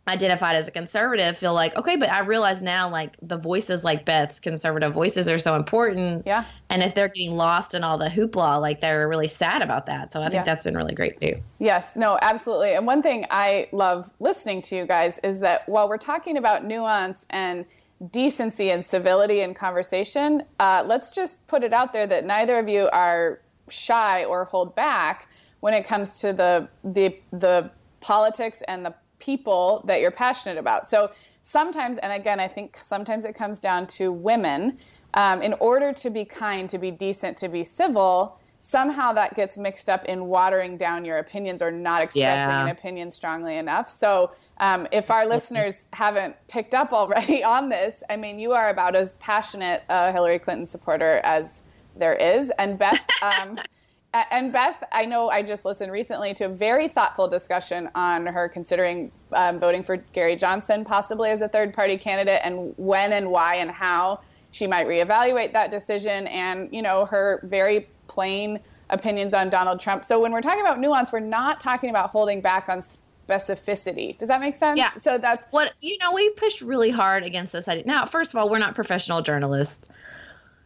identified 0.08 0.56
as 0.56 0.68
a 0.68 0.70
conservative 0.70 1.36
feel 1.36 1.54
like 1.54 1.76
okay 1.76 1.96
but 1.96 2.10
i 2.10 2.20
realize 2.20 2.62
now 2.62 2.88
like 2.88 3.16
the 3.22 3.36
voices 3.36 3.84
like 3.84 4.04
beth's 4.04 4.40
conservative 4.40 4.92
voices 4.92 5.28
are 5.28 5.38
so 5.38 5.54
important. 5.54 6.26
Yeah. 6.26 6.44
And 6.70 6.82
if 6.82 6.94
they're 6.94 7.08
getting 7.08 7.32
lost 7.32 7.74
in 7.74 7.84
all 7.84 7.98
the 7.98 8.08
hoopla 8.08 8.60
like 8.60 8.80
they're 8.80 9.08
really 9.08 9.28
sad 9.28 9.62
about 9.62 9.86
that. 9.86 10.12
So 10.12 10.20
i 10.20 10.24
think 10.24 10.34
yeah. 10.34 10.42
that's 10.44 10.64
been 10.64 10.76
really 10.76 10.94
great 10.94 11.16
too. 11.16 11.34
Yes. 11.58 11.96
No 11.96 12.18
absolutely. 12.22 12.74
And 12.74 12.86
one 12.86 13.02
thing 13.02 13.26
i 13.30 13.68
love 13.72 14.10
listening 14.20 14.62
to 14.62 14.76
you 14.76 14.86
guys 14.86 15.18
is 15.22 15.40
that 15.40 15.68
while 15.68 15.88
we're 15.88 15.98
talking 15.98 16.36
about 16.36 16.64
nuance 16.64 17.18
and 17.30 17.64
decency 18.12 18.70
and 18.70 18.84
civility 18.84 19.40
in 19.40 19.54
conversation 19.54 20.44
uh, 20.60 20.84
let's 20.86 21.10
just 21.10 21.44
put 21.48 21.64
it 21.64 21.72
out 21.72 21.92
there 21.92 22.06
that 22.06 22.24
neither 22.24 22.58
of 22.58 22.68
you 22.68 22.88
are 22.92 23.40
shy 23.68 24.24
or 24.24 24.44
hold 24.44 24.74
back 24.76 25.28
when 25.60 25.74
it 25.74 25.84
comes 25.84 26.20
to 26.20 26.32
the 26.32 26.68
the 26.84 27.16
the 27.32 27.70
politics 28.00 28.58
and 28.68 28.86
the 28.86 28.94
people 29.18 29.82
that 29.86 30.00
you're 30.00 30.10
passionate 30.10 30.58
about. 30.58 30.88
So 30.88 31.10
sometimes, 31.42 31.98
and 31.98 32.12
again, 32.12 32.40
I 32.40 32.48
think 32.48 32.78
sometimes 32.86 33.24
it 33.24 33.34
comes 33.34 33.60
down 33.60 33.86
to 33.88 34.12
women. 34.12 34.78
Um, 35.14 35.40
in 35.42 35.54
order 35.54 35.92
to 35.94 36.10
be 36.10 36.24
kind, 36.26 36.68
to 36.68 36.78
be 36.78 36.90
decent, 36.90 37.38
to 37.38 37.48
be 37.48 37.64
civil, 37.64 38.38
somehow 38.60 39.12
that 39.14 39.34
gets 39.34 39.56
mixed 39.56 39.88
up 39.88 40.04
in 40.04 40.26
watering 40.26 40.76
down 40.76 41.04
your 41.04 41.18
opinions 41.18 41.62
or 41.62 41.70
not 41.70 42.02
expressing 42.02 42.22
yeah. 42.22 42.64
an 42.64 42.68
opinion 42.68 43.10
strongly 43.10 43.56
enough. 43.56 43.90
So, 43.90 44.32
um, 44.60 44.88
if 44.90 45.10
our 45.10 45.26
listeners 45.26 45.86
haven't 45.92 46.34
picked 46.48 46.74
up 46.74 46.92
already 46.92 47.44
on 47.54 47.68
this, 47.68 48.02
I 48.10 48.16
mean, 48.16 48.38
you 48.38 48.52
are 48.52 48.70
about 48.70 48.96
as 48.96 49.14
passionate 49.14 49.82
a 49.88 50.12
Hillary 50.12 50.38
Clinton 50.38 50.66
supporter 50.66 51.20
as 51.24 51.62
there 51.96 52.14
is. 52.14 52.50
And 52.58 52.78
Beth, 52.78 53.06
um, 53.22 53.58
and 54.14 54.52
Beth, 54.52 54.82
I 54.90 55.04
know 55.04 55.28
I 55.28 55.42
just 55.42 55.64
listened 55.64 55.92
recently 55.92 56.32
to 56.34 56.44
a 56.44 56.48
very 56.48 56.88
thoughtful 56.88 57.28
discussion 57.28 57.90
on 57.94 58.26
her 58.26 58.48
considering 58.48 59.12
um, 59.32 59.60
voting 59.60 59.82
for 59.82 59.96
Gary 59.96 60.36
Johnson 60.36 60.84
possibly 60.84 61.30
as 61.30 61.42
a 61.42 61.48
third 61.48 61.74
party 61.74 61.98
candidate 61.98 62.40
and 62.42 62.72
when 62.76 63.12
and 63.12 63.30
why 63.30 63.56
and 63.56 63.70
how 63.70 64.20
she 64.50 64.66
might 64.66 64.86
reevaluate 64.86 65.52
that 65.52 65.70
decision 65.70 66.26
and, 66.28 66.72
you 66.72 66.80
know, 66.80 67.04
her 67.04 67.40
very 67.44 67.86
plain 68.06 68.60
opinions 68.88 69.34
on 69.34 69.50
Donald 69.50 69.78
Trump. 69.78 70.04
So 70.04 70.18
when 70.20 70.32
we're 70.32 70.40
talking 70.40 70.62
about 70.62 70.80
nuance, 70.80 71.12
we're 71.12 71.20
not 71.20 71.60
talking 71.60 71.90
about 71.90 72.08
holding 72.08 72.40
back 72.40 72.70
on 72.70 72.82
specificity. 73.28 74.16
Does 74.16 74.28
that 74.28 74.40
make 74.40 74.54
sense? 74.54 74.78
Yeah. 74.78 74.94
So 74.96 75.18
that's 75.18 75.44
what, 75.50 75.74
you 75.82 75.98
know, 75.98 76.12
we 76.14 76.30
pushed 76.30 76.62
really 76.62 76.90
hard 76.90 77.24
against 77.24 77.52
this 77.52 77.68
idea. 77.68 77.84
Now, 77.84 78.06
first 78.06 78.32
of 78.32 78.38
all, 78.38 78.48
we're 78.48 78.58
not 78.58 78.74
professional 78.74 79.20
journalists. 79.20 79.86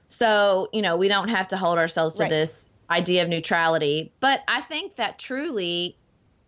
So, 0.06 0.68
you 0.72 0.82
know, 0.82 0.96
we 0.96 1.08
don't 1.08 1.28
have 1.28 1.48
to 1.48 1.56
hold 1.56 1.78
ourselves 1.78 2.14
to 2.14 2.24
right. 2.24 2.30
this 2.30 2.70
idea 2.92 3.22
of 3.22 3.28
neutrality. 3.28 4.12
But 4.20 4.42
I 4.46 4.60
think 4.60 4.96
that 4.96 5.18
truly 5.18 5.96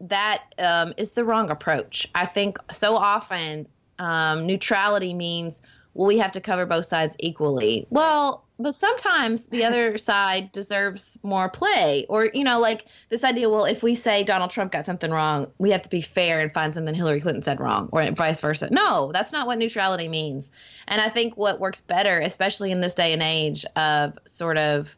that 0.00 0.42
um, 0.59 0.94
is 0.96 1.12
the 1.12 1.24
wrong 1.24 1.50
approach. 1.50 2.09
I 2.14 2.26
think 2.26 2.59
so 2.72 2.96
often 2.96 3.66
um, 3.98 4.46
neutrality 4.46 5.14
means, 5.14 5.62
well, 5.94 6.07
we 6.07 6.18
have 6.18 6.33
to 6.33 6.40
cover 6.40 6.66
both 6.66 6.85
sides 6.85 7.16
equally. 7.18 7.87
Well, 7.90 8.44
but 8.59 8.74
sometimes 8.74 9.46
the 9.46 9.64
other 9.68 9.98
side 9.98 10.52
deserves 10.52 11.18
more 11.22 11.48
play. 11.48 12.07
Or, 12.09 12.26
you 12.26 12.44
know, 12.44 12.59
like 12.61 12.87
this 13.09 13.24
idea, 13.24 13.48
well, 13.48 13.64
if 13.64 13.83
we 13.83 13.94
say 13.94 14.24
Donald 14.24 14.50
Trump 14.50 14.72
got 14.72 14.87
something 14.87 15.11
wrong, 15.11 15.52
we 15.59 15.70
have 15.70 15.83
to 15.83 15.90
be 15.90 16.00
fair 16.00 16.40
and 16.40 16.52
find 16.52 16.74
something 16.74 16.94
Hillary 16.94 17.20
Clinton 17.20 17.42
said 17.42 17.61
wrong, 17.61 17.88
or 17.92 18.11
vice 18.12 18.40
versa. 18.40 18.68
No, 18.70 19.12
that's 19.12 19.33
not 19.33 19.46
what 19.46 19.59
neutrality 19.59 20.09
means. 20.09 20.50
And 20.87 21.00
I 21.00 21.09
think 21.09 21.37
what 21.37 21.61
works 21.61 21.80
better, 21.80 22.20
especially 22.20 22.72
in 22.72 22.80
this 22.80 22.94
day 22.94 23.12
and 23.12 23.22
age 23.22 23.64
of 23.76 24.18
sort 24.26 24.59
of 24.59 24.96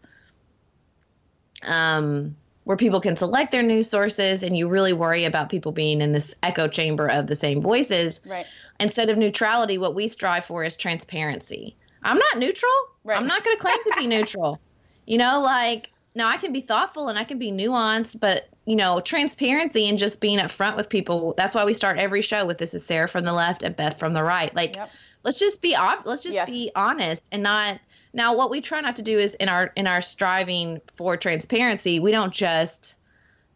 um, 1.66 2.36
where 2.66 2.76
people 2.76 3.00
can 3.00 3.16
select 3.16 3.52
their 3.52 3.62
news 3.62 3.88
sources 3.88 4.42
and 4.42 4.56
you 4.56 4.68
really 4.68 4.92
worry 4.92 5.24
about 5.24 5.48
people 5.48 5.70
being 5.70 6.00
in 6.00 6.10
this 6.10 6.34
echo 6.42 6.66
chamber 6.66 7.06
of 7.08 7.28
the 7.28 7.36
same 7.36 7.62
voices. 7.62 8.20
Right. 8.26 8.44
Instead 8.80 9.08
of 9.08 9.16
neutrality, 9.16 9.78
what 9.78 9.94
we 9.94 10.08
strive 10.08 10.44
for 10.44 10.64
is 10.64 10.76
transparency. 10.76 11.76
I'm 12.02 12.18
not 12.18 12.38
neutral. 12.38 12.72
Right. 13.04 13.16
I'm 13.16 13.26
not 13.26 13.44
going 13.44 13.56
to 13.56 13.62
claim 13.62 13.76
to 13.76 13.94
be 13.96 14.06
neutral. 14.08 14.60
You 15.06 15.18
know, 15.18 15.40
like, 15.40 15.90
now 16.16 16.28
I 16.28 16.38
can 16.38 16.52
be 16.52 16.60
thoughtful 16.60 17.08
and 17.08 17.16
I 17.16 17.22
can 17.22 17.38
be 17.38 17.52
nuanced, 17.52 18.18
but, 18.18 18.48
you 18.64 18.74
know, 18.74 19.00
transparency 19.00 19.88
and 19.88 19.96
just 19.96 20.20
being 20.20 20.38
upfront 20.38 20.76
with 20.76 20.88
people. 20.88 21.34
That's 21.36 21.54
why 21.54 21.64
we 21.64 21.72
start 21.72 21.98
every 21.98 22.22
show 22.22 22.46
with 22.46 22.58
this 22.58 22.74
is 22.74 22.84
Sarah 22.84 23.06
from 23.06 23.24
the 23.24 23.32
left 23.32 23.62
and 23.62 23.76
Beth 23.76 23.96
from 23.96 24.12
the 24.12 24.24
right. 24.24 24.52
Like, 24.56 24.74
yep. 24.74 24.90
let's 25.22 25.38
just 25.38 25.62
be 25.62 25.76
off. 25.76 26.04
Let's 26.04 26.24
just 26.24 26.34
yes. 26.34 26.50
be 26.50 26.72
honest 26.74 27.28
and 27.30 27.44
not 27.44 27.78
now, 28.16 28.34
what 28.34 28.50
we 28.50 28.62
try 28.62 28.80
not 28.80 28.96
to 28.96 29.02
do 29.02 29.18
is 29.18 29.34
in 29.34 29.50
our 29.50 29.70
in 29.76 29.86
our 29.86 30.00
striving 30.00 30.80
for 30.96 31.18
transparency, 31.18 32.00
we 32.00 32.10
don't 32.10 32.32
just 32.32 32.96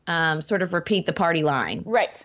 um, 0.07 0.43
sort 0.43 0.61
of 0.61 0.75
repeat 0.75 1.07
the 1.07 1.15
party 1.15 1.43
line. 1.43 1.83
Right. 1.87 2.23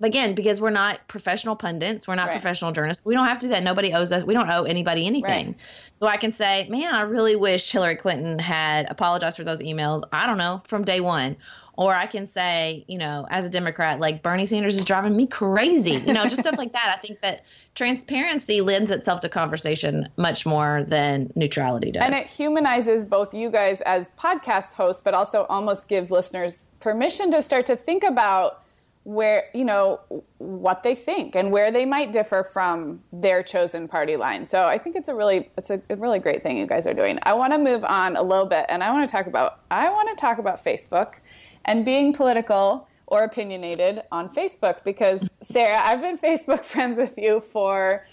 Again, 0.00 0.34
because 0.34 0.60
we're 0.60 0.70
not 0.70 1.06
professional 1.08 1.56
pundits, 1.56 2.06
we're 2.06 2.14
not 2.14 2.28
right. 2.28 2.32
professional 2.32 2.72
journalists. 2.72 3.04
We 3.04 3.14
don't 3.14 3.26
have 3.26 3.38
to 3.40 3.46
do 3.46 3.50
that. 3.50 3.64
Nobody 3.64 3.92
owes 3.92 4.12
us. 4.12 4.24
We 4.24 4.34
don't 4.34 4.48
owe 4.48 4.62
anybody 4.62 5.06
anything. 5.06 5.46
Right. 5.48 5.90
So 5.92 6.06
I 6.06 6.16
can 6.16 6.30
say, 6.30 6.68
man, 6.68 6.94
I 6.94 7.02
really 7.02 7.36
wish 7.36 7.70
Hillary 7.70 7.96
Clinton 7.96 8.38
had 8.38 8.86
apologized 8.88 9.36
for 9.36 9.44
those 9.44 9.60
emails. 9.60 10.02
I 10.12 10.26
don't 10.26 10.38
know 10.38 10.62
from 10.66 10.84
day 10.84 11.00
one, 11.00 11.36
or 11.74 11.94
I 11.94 12.06
can 12.06 12.26
say, 12.26 12.84
you 12.86 12.98
know, 12.98 13.26
as 13.30 13.46
a 13.46 13.50
Democrat, 13.50 13.98
like 13.98 14.22
Bernie 14.22 14.46
Sanders 14.46 14.76
is 14.76 14.84
driving 14.84 15.16
me 15.16 15.26
crazy. 15.26 15.94
You 15.94 16.12
know, 16.12 16.24
just 16.24 16.40
stuff 16.40 16.58
like 16.58 16.72
that. 16.72 16.94
I 16.94 17.00
think 17.00 17.20
that 17.20 17.44
transparency 17.74 18.60
lends 18.60 18.90
itself 18.90 19.20
to 19.22 19.28
conversation 19.28 20.08
much 20.16 20.44
more 20.44 20.84
than 20.86 21.32
neutrality 21.34 21.90
does. 21.90 22.02
And 22.02 22.14
it 22.14 22.26
humanizes 22.26 23.04
both 23.04 23.32
you 23.32 23.50
guys 23.50 23.80
as 23.82 24.08
podcast 24.18 24.74
hosts, 24.74 25.00
but 25.02 25.14
also 25.14 25.46
almost 25.48 25.88
gives 25.88 26.10
listeners 26.10 26.64
permission 26.80 27.30
to 27.30 27.40
start 27.40 27.66
to 27.66 27.76
think 27.76 28.02
about 28.02 28.62
where, 29.04 29.44
you 29.52 29.64
know, 29.64 30.00
what 30.38 30.84
they 30.84 30.94
think 30.94 31.34
and 31.34 31.50
where 31.50 31.72
they 31.72 31.84
might 31.84 32.12
differ 32.12 32.48
from 32.52 33.02
their 33.12 33.42
chosen 33.42 33.88
party 33.88 34.16
line. 34.16 34.46
So 34.46 34.66
I 34.66 34.78
think 34.78 34.94
it's 34.94 35.08
a 35.08 35.14
really 35.14 35.50
it's 35.56 35.70
a, 35.70 35.80
really 35.96 36.20
great 36.20 36.42
thing 36.42 36.56
you 36.56 36.66
guys 36.66 36.86
are 36.86 36.94
doing. 36.94 37.18
I 37.24 37.32
want 37.32 37.52
to 37.52 37.58
move 37.58 37.82
on 37.84 38.16
a 38.16 38.22
little 38.22 38.46
bit 38.46 38.66
and 38.68 38.82
I 38.82 38.92
want 38.92 39.08
to 39.08 39.12
talk 39.12 39.26
about 39.26 39.60
I 39.70 39.90
want 39.90 40.08
to 40.10 40.20
talk 40.20 40.38
about 40.38 40.64
Facebook 40.64 41.14
and 41.64 41.84
being 41.84 42.12
political 42.12 42.88
or 43.06 43.24
opinionated 43.24 44.02
on 44.10 44.28
Facebook 44.34 44.84
because 44.84 45.20
Sarah, 45.42 45.80
I've 45.82 46.00
been 46.00 46.18
Facebook 46.18 46.64
friends 46.64 46.98
with 46.98 47.14
you 47.16 47.42
for 47.52 48.06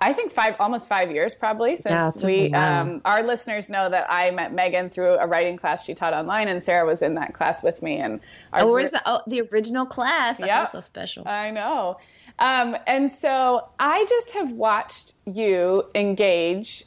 I 0.00 0.14
think 0.14 0.32
five, 0.32 0.56
almost 0.58 0.88
five 0.88 1.10
years, 1.10 1.34
probably 1.34 1.76
since 1.76 2.22
yeah, 2.22 2.26
we. 2.26 2.52
Um, 2.54 3.02
our 3.04 3.22
listeners 3.22 3.68
know 3.68 3.90
that 3.90 4.06
I 4.08 4.30
met 4.30 4.54
Megan 4.54 4.88
through 4.88 5.18
a 5.18 5.26
writing 5.26 5.58
class 5.58 5.84
she 5.84 5.94
taught 5.94 6.14
online, 6.14 6.48
and 6.48 6.64
Sarah 6.64 6.86
was 6.86 7.02
in 7.02 7.14
that 7.16 7.34
class 7.34 7.62
with 7.62 7.82
me. 7.82 7.98
And 7.98 8.20
our, 8.54 8.62
oh, 8.62 8.72
where's 8.72 8.92
the 8.92 9.02
oh, 9.04 9.20
the 9.26 9.42
original 9.42 9.84
class? 9.84 10.40
Yeah, 10.40 10.64
so 10.66 10.80
special. 10.80 11.28
I 11.28 11.50
know. 11.50 11.98
Um, 12.38 12.76
and 12.86 13.12
so 13.12 13.68
I 13.78 14.06
just 14.08 14.30
have 14.30 14.52
watched 14.52 15.12
you 15.26 15.84
engage 15.94 16.84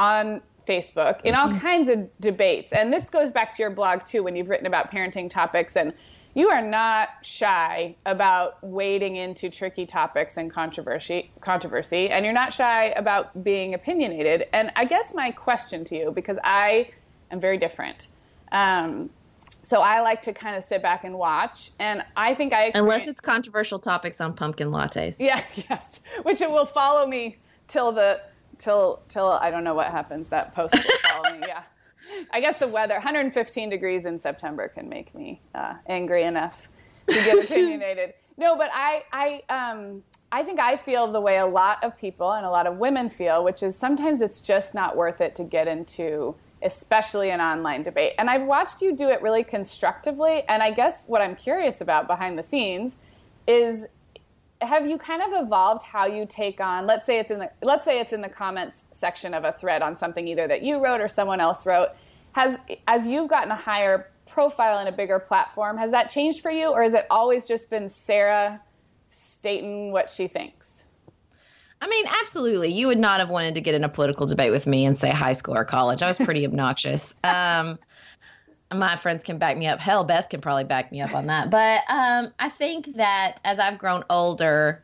on 0.00 0.40
Facebook 0.66 1.20
in 1.22 1.34
all 1.34 1.48
mm-hmm. 1.48 1.58
kinds 1.58 1.88
of 1.88 2.08
debates. 2.20 2.72
And 2.72 2.92
this 2.92 3.10
goes 3.10 3.32
back 3.32 3.54
to 3.56 3.62
your 3.62 3.70
blog 3.70 4.04
too, 4.06 4.22
when 4.22 4.36
you've 4.36 4.48
written 4.48 4.66
about 4.66 4.90
parenting 4.90 5.28
topics. 5.30 5.76
And 5.76 5.92
you 6.34 6.48
are 6.48 6.62
not 6.62 7.08
shy 7.22 7.94
about 8.06 8.62
wading 8.62 9.16
into 9.16 9.50
tricky 9.50 9.84
topics 9.84 10.38
and 10.38 10.50
controversy, 10.50 11.30
controversy, 11.40 12.08
and 12.08 12.24
you're 12.24 12.32
not 12.32 12.54
shy 12.54 12.86
about 12.96 13.44
being 13.44 13.74
opinionated. 13.74 14.46
And 14.52 14.72
I 14.74 14.86
guess 14.86 15.12
my 15.14 15.30
question 15.30 15.84
to 15.86 15.96
you, 15.96 16.10
because 16.10 16.38
I 16.42 16.90
am 17.30 17.38
very 17.38 17.58
different. 17.58 18.08
Um, 18.50 19.10
so 19.64 19.80
I 19.80 20.00
like 20.00 20.22
to 20.22 20.32
kind 20.32 20.56
of 20.56 20.64
sit 20.64 20.82
back 20.82 21.04
and 21.04 21.16
watch, 21.16 21.70
and 21.78 22.02
I 22.16 22.34
think 22.34 22.52
I 22.52 22.72
unless 22.74 23.06
it's 23.06 23.20
controversial 23.20 23.78
topics 23.78 24.20
on 24.20 24.34
pumpkin 24.34 24.68
lattes. 24.68 25.20
Yeah, 25.20 25.42
yes, 25.70 26.00
which 26.22 26.40
it 26.40 26.50
will 26.50 26.66
follow 26.66 27.06
me 27.06 27.38
till 27.68 27.92
the 27.92 28.20
till 28.62 29.02
till 29.08 29.28
I 29.28 29.50
don't 29.50 29.64
know 29.64 29.74
what 29.74 29.90
happens. 29.90 30.28
That 30.28 30.54
post 30.54 30.74
will 30.74 30.98
follow 31.10 31.36
me. 31.36 31.44
Yeah. 31.46 31.62
I 32.30 32.40
guess 32.40 32.58
the 32.58 32.68
weather, 32.68 32.94
115 32.94 33.70
degrees 33.70 34.04
in 34.04 34.20
September, 34.20 34.68
can 34.68 34.88
make 34.88 35.14
me 35.14 35.40
uh, 35.54 35.74
angry 35.86 36.22
enough 36.24 36.68
to 37.08 37.14
get 37.14 37.44
opinionated. 37.44 38.14
no, 38.36 38.56
but 38.56 38.70
I, 38.72 39.02
I, 39.12 39.42
um, 39.48 40.02
I 40.30 40.42
think 40.42 40.60
I 40.60 40.76
feel 40.76 41.10
the 41.10 41.20
way 41.20 41.38
a 41.38 41.46
lot 41.46 41.82
of 41.82 41.96
people 41.98 42.32
and 42.32 42.46
a 42.46 42.50
lot 42.50 42.66
of 42.66 42.76
women 42.76 43.08
feel, 43.08 43.42
which 43.44 43.62
is 43.62 43.76
sometimes 43.76 44.20
it's 44.20 44.40
just 44.40 44.74
not 44.74 44.96
worth 44.96 45.20
it 45.20 45.34
to 45.36 45.44
get 45.44 45.68
into, 45.68 46.34
especially 46.62 47.30
an 47.30 47.40
online 47.40 47.82
debate. 47.82 48.14
And 48.18 48.28
I've 48.28 48.44
watched 48.44 48.82
you 48.82 48.94
do 48.94 49.08
it 49.08 49.22
really 49.22 49.44
constructively. 49.44 50.42
And 50.48 50.62
I 50.62 50.70
guess 50.70 51.04
what 51.06 51.22
I'm 51.22 51.34
curious 51.34 51.80
about 51.80 52.06
behind 52.06 52.38
the 52.38 52.42
scenes 52.42 52.96
is 53.46 53.86
have 54.62 54.86
you 54.86 54.98
kind 54.98 55.22
of 55.22 55.44
evolved 55.44 55.82
how 55.82 56.06
you 56.06 56.26
take 56.26 56.60
on 56.60 56.86
let's 56.86 57.06
say 57.06 57.18
it's 57.18 57.30
in 57.30 57.38
the 57.38 57.50
let's 57.62 57.84
say 57.84 58.00
it's 58.00 58.12
in 58.12 58.20
the 58.20 58.28
comments 58.28 58.82
section 58.92 59.34
of 59.34 59.44
a 59.44 59.52
thread 59.52 59.82
on 59.82 59.96
something 59.96 60.26
either 60.28 60.46
that 60.46 60.62
you 60.62 60.82
wrote 60.82 61.00
or 61.00 61.08
someone 61.08 61.40
else 61.40 61.66
wrote 61.66 61.88
has 62.32 62.58
as 62.86 63.06
you've 63.06 63.28
gotten 63.28 63.50
a 63.50 63.56
higher 63.56 64.10
profile 64.26 64.78
and 64.78 64.88
a 64.88 64.92
bigger 64.92 65.18
platform 65.18 65.76
has 65.76 65.90
that 65.90 66.08
changed 66.08 66.40
for 66.40 66.50
you 66.50 66.68
or 66.68 66.82
has 66.82 66.94
it 66.94 67.06
always 67.10 67.46
just 67.46 67.68
been 67.68 67.88
sarah 67.88 68.60
stating 69.10 69.92
what 69.92 70.08
she 70.08 70.26
thinks 70.26 70.70
I 71.80 71.88
mean, 71.88 72.04
absolutely. 72.22 72.70
You 72.70 72.86
would 72.86 73.00
not 73.00 73.18
have 73.18 73.28
wanted 73.28 73.56
to 73.56 73.60
get 73.60 73.74
in 73.74 73.82
a 73.82 73.88
political 73.88 74.24
debate 74.24 74.52
with 74.52 74.68
me 74.68 74.84
and 74.84 74.96
say 74.96 75.10
high 75.10 75.32
school 75.32 75.56
or 75.56 75.64
college. 75.64 76.00
I 76.00 76.06
was 76.06 76.16
pretty 76.16 76.46
obnoxious. 76.46 77.12
Um, 77.24 77.76
my 78.74 78.96
friends 78.96 79.24
can 79.24 79.38
back 79.38 79.56
me 79.56 79.66
up. 79.66 79.80
Hell, 79.80 80.04
Beth 80.04 80.28
can 80.28 80.40
probably 80.40 80.64
back 80.64 80.92
me 80.92 81.00
up 81.00 81.14
on 81.14 81.26
that. 81.26 81.50
But 81.50 81.82
um, 81.88 82.32
I 82.38 82.48
think 82.48 82.96
that 82.96 83.40
as 83.44 83.58
I've 83.58 83.78
grown 83.78 84.04
older, 84.10 84.82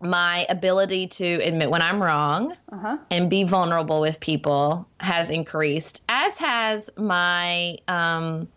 my 0.00 0.46
ability 0.48 1.06
to 1.08 1.26
admit 1.26 1.70
when 1.70 1.82
I'm 1.82 2.02
wrong 2.02 2.56
uh-huh. 2.72 2.98
and 3.10 3.28
be 3.28 3.44
vulnerable 3.44 4.00
with 4.00 4.18
people 4.20 4.88
has 5.00 5.30
increased, 5.30 6.02
as 6.08 6.38
has 6.38 6.90
my 6.96 7.76
um, 7.86 8.48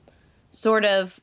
sort 0.50 0.86
of 0.86 1.20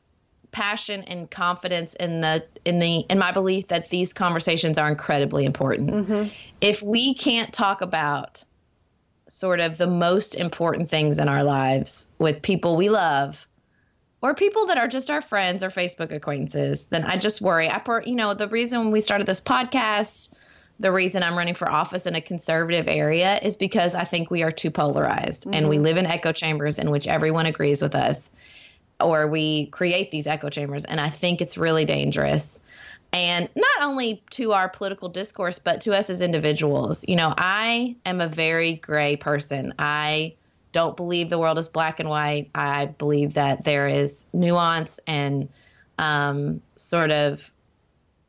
passion 0.51 1.01
and 1.03 1.31
confidence 1.31 1.95
in 1.95 2.21
the 2.21 2.45
in 2.65 2.79
the 2.79 2.99
in 3.09 3.17
my 3.17 3.31
belief 3.31 3.69
that 3.69 3.89
these 3.89 4.13
conversations 4.13 4.77
are 4.77 4.89
incredibly 4.89 5.45
important. 5.45 5.89
Mm-hmm. 5.89 6.27
If 6.59 6.83
we 6.83 7.15
can't 7.15 7.51
talk 7.53 7.81
about 7.81 8.43
sort 9.31 9.61
of 9.61 9.77
the 9.77 9.87
most 9.87 10.35
important 10.35 10.89
things 10.89 11.17
in 11.17 11.29
our 11.29 11.43
lives 11.43 12.11
with 12.19 12.41
people 12.41 12.75
we 12.75 12.89
love 12.89 13.47
or 14.21 14.35
people 14.35 14.67
that 14.67 14.77
are 14.77 14.89
just 14.89 15.09
our 15.09 15.21
friends 15.21 15.63
or 15.63 15.69
Facebook 15.69 16.13
acquaintances, 16.13 16.87
then 16.87 17.05
I 17.05 17.15
just 17.17 17.41
worry. 17.41 17.69
I, 17.69 17.79
per, 17.79 18.01
you 18.01 18.15
know, 18.15 18.33
the 18.33 18.49
reason 18.49 18.91
we 18.91 18.99
started 18.99 19.25
this 19.25 19.39
podcast, 19.39 20.33
the 20.79 20.91
reason 20.91 21.23
I'm 21.23 21.37
running 21.37 21.55
for 21.55 21.71
office 21.71 22.05
in 22.05 22.13
a 22.13 22.21
conservative 22.21 22.87
area 22.87 23.39
is 23.41 23.55
because 23.55 23.95
I 23.95 24.03
think 24.03 24.29
we 24.29 24.43
are 24.43 24.51
too 24.51 24.69
polarized 24.69 25.43
mm-hmm. 25.43 25.53
and 25.53 25.69
we 25.69 25.77
mm-hmm. 25.77 25.85
live 25.85 25.97
in 25.97 26.05
echo 26.05 26.33
chambers 26.33 26.77
in 26.77 26.91
which 26.91 27.07
everyone 27.07 27.45
agrees 27.45 27.81
with 27.81 27.95
us 27.95 28.29
or 28.99 29.27
we 29.27 29.67
create 29.67 30.11
these 30.11 30.27
echo 30.27 30.49
chambers. 30.49 30.83
And 30.83 30.99
I 30.99 31.09
think 31.09 31.41
it's 31.41 31.57
really 31.57 31.85
dangerous 31.85 32.59
and 33.13 33.49
not 33.55 33.81
only 33.81 34.23
to 34.29 34.51
our 34.53 34.69
political 34.69 35.09
discourse 35.09 35.59
but 35.59 35.81
to 35.81 35.95
us 35.95 36.09
as 36.09 36.21
individuals 36.21 37.07
you 37.07 37.15
know 37.15 37.33
i 37.37 37.95
am 38.05 38.21
a 38.21 38.27
very 38.27 38.75
gray 38.75 39.15
person 39.15 39.73
i 39.79 40.33
don't 40.71 40.95
believe 40.95 41.29
the 41.29 41.39
world 41.39 41.59
is 41.59 41.67
black 41.67 41.99
and 41.99 42.09
white 42.09 42.49
i 42.55 42.85
believe 42.85 43.33
that 43.33 43.63
there 43.63 43.87
is 43.87 44.25
nuance 44.33 44.99
and 45.07 45.49
um, 45.97 46.61
sort 46.77 47.11
of 47.11 47.51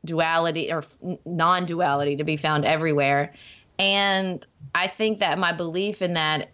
duality 0.05 0.71
or 0.71 0.83
non-duality 1.25 2.17
to 2.17 2.23
be 2.23 2.37
found 2.37 2.65
everywhere 2.65 3.33
and 3.79 4.45
i 4.75 4.87
think 4.87 5.19
that 5.19 5.39
my 5.39 5.53
belief 5.53 6.01
in 6.01 6.13
that 6.13 6.49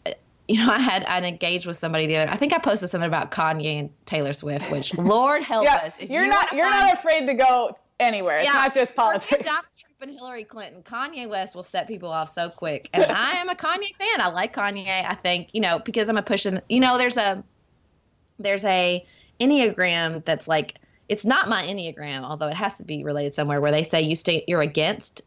you 0.48 0.58
know, 0.58 0.68
I 0.72 0.80
had 0.80 1.06
I 1.06 1.22
engaged 1.22 1.68
with 1.68 1.78
somebody 1.78 2.08
the 2.08 2.18
other. 2.18 2.32
I 2.32 2.36
think 2.36 2.54
I 2.54 2.58
posted 2.58 2.90
something 2.90 3.08
about 3.08 3.30
Kanye 3.30 3.80
and 3.80 3.90
Taylor 4.08 4.34
Swift, 4.34 4.72
which 4.72 4.94
Lord 4.98 5.44
help 5.44 5.64
yeah, 5.64 5.76
us. 5.76 5.96
If 6.00 6.10
you're 6.10 6.24
you 6.24 6.30
not 6.30 6.52
you're 6.52 6.66
find, 6.66 6.88
not 6.88 6.94
afraid 6.96 7.28
to 7.28 7.36
go 7.36 7.76
anywhere. 8.00 8.38
It's 8.38 8.54
not 8.54 8.74
just 8.74 8.96
politics. 8.96 9.46
Donald 9.46 9.66
Trump 9.78 9.96
and 10.02 10.12
Hillary 10.12 10.44
Clinton. 10.44 10.82
Kanye 10.84 11.28
West 11.28 11.56
will 11.56 11.64
set 11.64 11.88
people 11.88 12.10
off 12.10 12.32
so 12.32 12.50
quick. 12.50 12.90
And 12.94 13.04
I 13.12 13.34
am 13.34 13.50
a 13.50 13.56
Kanye 13.56 13.96
fan. 13.96 14.20
I 14.20 14.30
like 14.30 14.54
Kanye. 14.54 15.06
I 15.06 15.16
think, 15.16 15.50
you 15.54 15.62
know, 15.62 15.80
because 15.80 16.10
I'm 16.10 16.18
a 16.18 16.24
pushing 16.24 16.62
you 16.70 16.80
know, 16.80 16.98
there's 16.98 17.18
a 17.18 17.44
there's 18.40 18.66
a 18.66 19.06
Enneagram 19.40 20.24
that's 20.26 20.48
like 20.48 20.76
it's 21.08 21.26
not 21.26 21.50
my 21.50 21.64
Enneagram, 21.64 22.22
although 22.22 22.48
it 22.48 22.54
has 22.56 22.78
to 22.78 22.84
be 22.84 23.04
related 23.04 23.34
somewhere 23.34 23.60
where 23.60 23.72
they 23.72 23.84
say 23.84 24.02
you 24.02 24.16
stay 24.16 24.44
you're 24.48 24.62
against. 24.62 25.22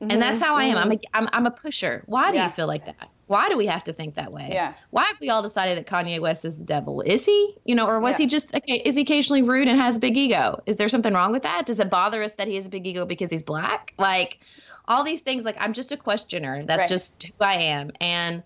Mm-hmm. 0.00 0.12
And 0.12 0.22
that's 0.22 0.40
how 0.40 0.54
I 0.54 0.64
am. 0.64 0.78
I'm 0.78 0.92
a, 0.92 0.94
mm-hmm. 0.96 1.16
I'm, 1.16 1.28
I'm 1.32 1.46
a 1.46 1.50
pusher. 1.50 2.02
Why 2.06 2.30
do 2.30 2.38
yeah. 2.38 2.46
you 2.46 2.50
feel 2.50 2.66
like 2.66 2.86
that? 2.86 3.10
Why 3.30 3.48
do 3.48 3.56
we 3.56 3.66
have 3.66 3.84
to 3.84 3.92
think 3.92 4.16
that 4.16 4.32
way? 4.32 4.50
Yeah. 4.52 4.74
Why 4.90 5.04
have 5.04 5.20
we 5.20 5.30
all 5.30 5.40
decided 5.40 5.78
that 5.78 5.86
Kanye 5.86 6.18
West 6.18 6.44
is 6.44 6.58
the 6.58 6.64
devil? 6.64 7.00
Is 7.00 7.24
he? 7.24 7.56
You 7.64 7.76
know, 7.76 7.86
or 7.86 8.00
was 8.00 8.18
yeah. 8.18 8.24
he 8.24 8.26
just 8.26 8.52
okay? 8.56 8.82
Is 8.84 8.96
he 8.96 9.02
occasionally 9.02 9.42
rude 9.42 9.68
and 9.68 9.78
has 9.78 9.98
a 9.98 10.00
big 10.00 10.16
ego? 10.16 10.60
Is 10.66 10.78
there 10.78 10.88
something 10.88 11.14
wrong 11.14 11.30
with 11.30 11.44
that? 11.44 11.64
Does 11.64 11.78
it 11.78 11.90
bother 11.90 12.24
us 12.24 12.32
that 12.32 12.48
he 12.48 12.56
has 12.56 12.66
a 12.66 12.68
big 12.70 12.88
ego 12.88 13.06
because 13.06 13.30
he's 13.30 13.44
black? 13.44 13.94
Like 13.98 14.40
all 14.88 15.04
these 15.04 15.20
things. 15.20 15.44
Like 15.44 15.54
I'm 15.60 15.72
just 15.72 15.92
a 15.92 15.96
questioner. 15.96 16.64
That's 16.64 16.80
right. 16.80 16.88
just 16.88 17.22
who 17.22 17.32
I 17.38 17.54
am. 17.54 17.92
And 18.00 18.42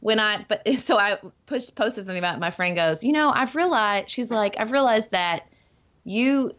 when 0.00 0.18
I 0.18 0.44
but 0.48 0.66
so 0.80 0.98
I 0.98 1.16
pushed 1.46 1.76
posted 1.76 2.02
something 2.02 2.18
about 2.18 2.38
it, 2.38 2.40
my 2.40 2.50
friend 2.50 2.74
goes, 2.74 3.04
you 3.04 3.12
know, 3.12 3.30
I've 3.32 3.54
realized 3.54 4.10
she's 4.10 4.32
like, 4.32 4.56
I've 4.58 4.72
realized 4.72 5.12
that 5.12 5.48
you 6.02 6.50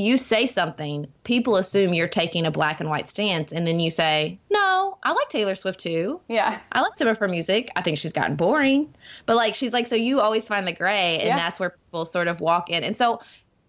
you 0.00 0.16
say 0.16 0.46
something, 0.46 1.06
people 1.24 1.56
assume 1.56 1.94
you're 1.94 2.08
taking 2.08 2.46
a 2.46 2.50
black 2.50 2.80
and 2.80 2.88
white 2.88 3.08
stance, 3.08 3.52
and 3.52 3.66
then 3.66 3.80
you 3.80 3.90
say, 3.90 4.38
"No, 4.50 4.98
I 5.02 5.12
like 5.12 5.28
Taylor 5.28 5.54
Swift 5.54 5.80
too. 5.80 6.20
Yeah, 6.28 6.58
I 6.72 6.80
like 6.80 6.94
some 6.94 7.08
of 7.08 7.18
her 7.18 7.28
music. 7.28 7.70
I 7.76 7.82
think 7.82 7.98
she's 7.98 8.12
gotten 8.12 8.36
boring, 8.36 8.92
but 9.26 9.36
like 9.36 9.54
she's 9.54 9.72
like, 9.72 9.86
so 9.86 9.96
you 9.96 10.20
always 10.20 10.46
find 10.48 10.66
the 10.66 10.72
gray, 10.72 11.18
and 11.18 11.28
yeah. 11.28 11.36
that's 11.36 11.60
where 11.60 11.70
people 11.70 12.04
sort 12.04 12.28
of 12.28 12.40
walk 12.40 12.70
in. 12.70 12.84
And 12.84 12.96
so, 12.96 13.20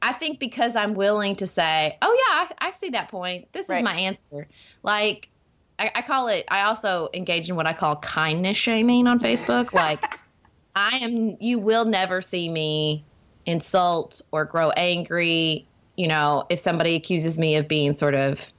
I 0.02 0.14
think 0.14 0.40
because 0.40 0.76
I'm 0.76 0.94
willing 0.94 1.36
to 1.38 1.48
say, 1.48 1.98
"Oh 2.02 2.14
yeah, 2.14 2.56
I, 2.62 2.70
I 2.70 2.72
see 2.72 2.90
that 2.90 3.10
point. 3.10 3.52
This 3.52 3.70
right. 3.70 3.78
is 3.78 3.84
my 3.84 3.96
answer." 3.96 4.48
Like, 4.84 5.30
I, 5.80 5.92
I 5.96 6.02
call 6.02 6.28
it. 6.28 6.46
I 6.50 6.64
also 6.64 7.10
engage 7.14 7.50
in 7.50 7.56
what 7.56 7.68
I 7.68 7.74
call 7.74 7.98
kindness 7.98 8.58
shaming 8.58 9.08
on 9.08 9.20
Facebook. 9.20 9.74
like, 9.74 10.20
I 10.76 11.00
am. 11.02 11.38
You 11.40 11.60
will 11.60 11.86
never 11.86 12.22
see 12.22 12.50
me 12.50 13.06
insult 13.46 14.22
or 14.32 14.46
grow 14.46 14.70
angry 14.72 15.68
you 16.02 16.08
know, 16.08 16.46
if 16.50 16.60
somebody 16.60 16.96
accuses 16.96 17.38
me 17.38 17.58
of 17.58 17.68
being 17.68 17.94
sort 17.94 18.16
of 18.16 18.52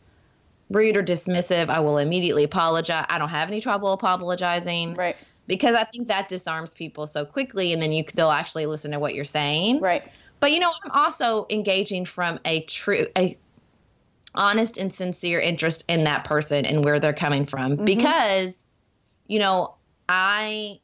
rude 0.70 0.96
or 0.96 1.02
dismissive, 1.02 1.70
I 1.70 1.80
will 1.80 1.98
immediately 1.98 2.44
apologize. 2.44 3.04
I 3.08 3.18
don't 3.18 3.30
have 3.30 3.48
any 3.48 3.60
trouble 3.60 3.92
apologizing. 3.92 4.94
Right. 4.94 5.16
Because 5.48 5.74
I 5.74 5.82
think 5.82 6.06
that 6.06 6.28
disarms 6.28 6.72
people 6.72 7.08
so 7.08 7.24
quickly 7.24 7.72
and 7.72 7.82
then 7.82 7.90
you 7.90 8.04
they'll 8.14 8.30
actually 8.30 8.66
listen 8.66 8.92
to 8.92 9.00
what 9.00 9.16
you're 9.16 9.24
saying. 9.24 9.80
Right. 9.80 10.04
But 10.38 10.52
you 10.52 10.60
know, 10.60 10.70
I'm 10.84 10.92
also 10.92 11.48
engaging 11.50 12.04
from 12.04 12.38
a 12.44 12.60
true 12.62 13.06
a 13.18 13.34
honest 14.36 14.78
and 14.78 14.94
sincere 14.94 15.40
interest 15.40 15.84
in 15.88 16.04
that 16.04 16.22
person 16.24 16.64
and 16.64 16.84
where 16.84 17.00
they're 17.00 17.12
coming 17.12 17.44
from 17.44 17.72
mm-hmm. 17.72 17.84
because 17.84 18.64
you 19.26 19.40
know, 19.40 19.74
I 20.08 20.78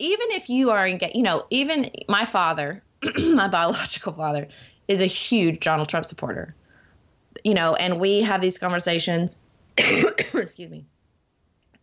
even 0.00 0.26
if 0.30 0.50
you 0.50 0.72
are 0.72 0.88
engaged, 0.88 1.14
you 1.14 1.22
know, 1.22 1.46
even 1.50 1.88
my 2.08 2.24
father, 2.24 2.82
my 3.18 3.46
biological 3.46 4.12
father, 4.12 4.48
is 4.92 5.00
a 5.00 5.06
huge 5.06 5.60
Donald 5.60 5.88
Trump 5.88 6.06
supporter. 6.06 6.54
You 7.44 7.54
know, 7.54 7.74
and 7.74 8.00
we 8.00 8.22
have 8.22 8.40
these 8.40 8.58
conversations. 8.58 9.36
excuse 9.76 10.70
me. 10.70 10.84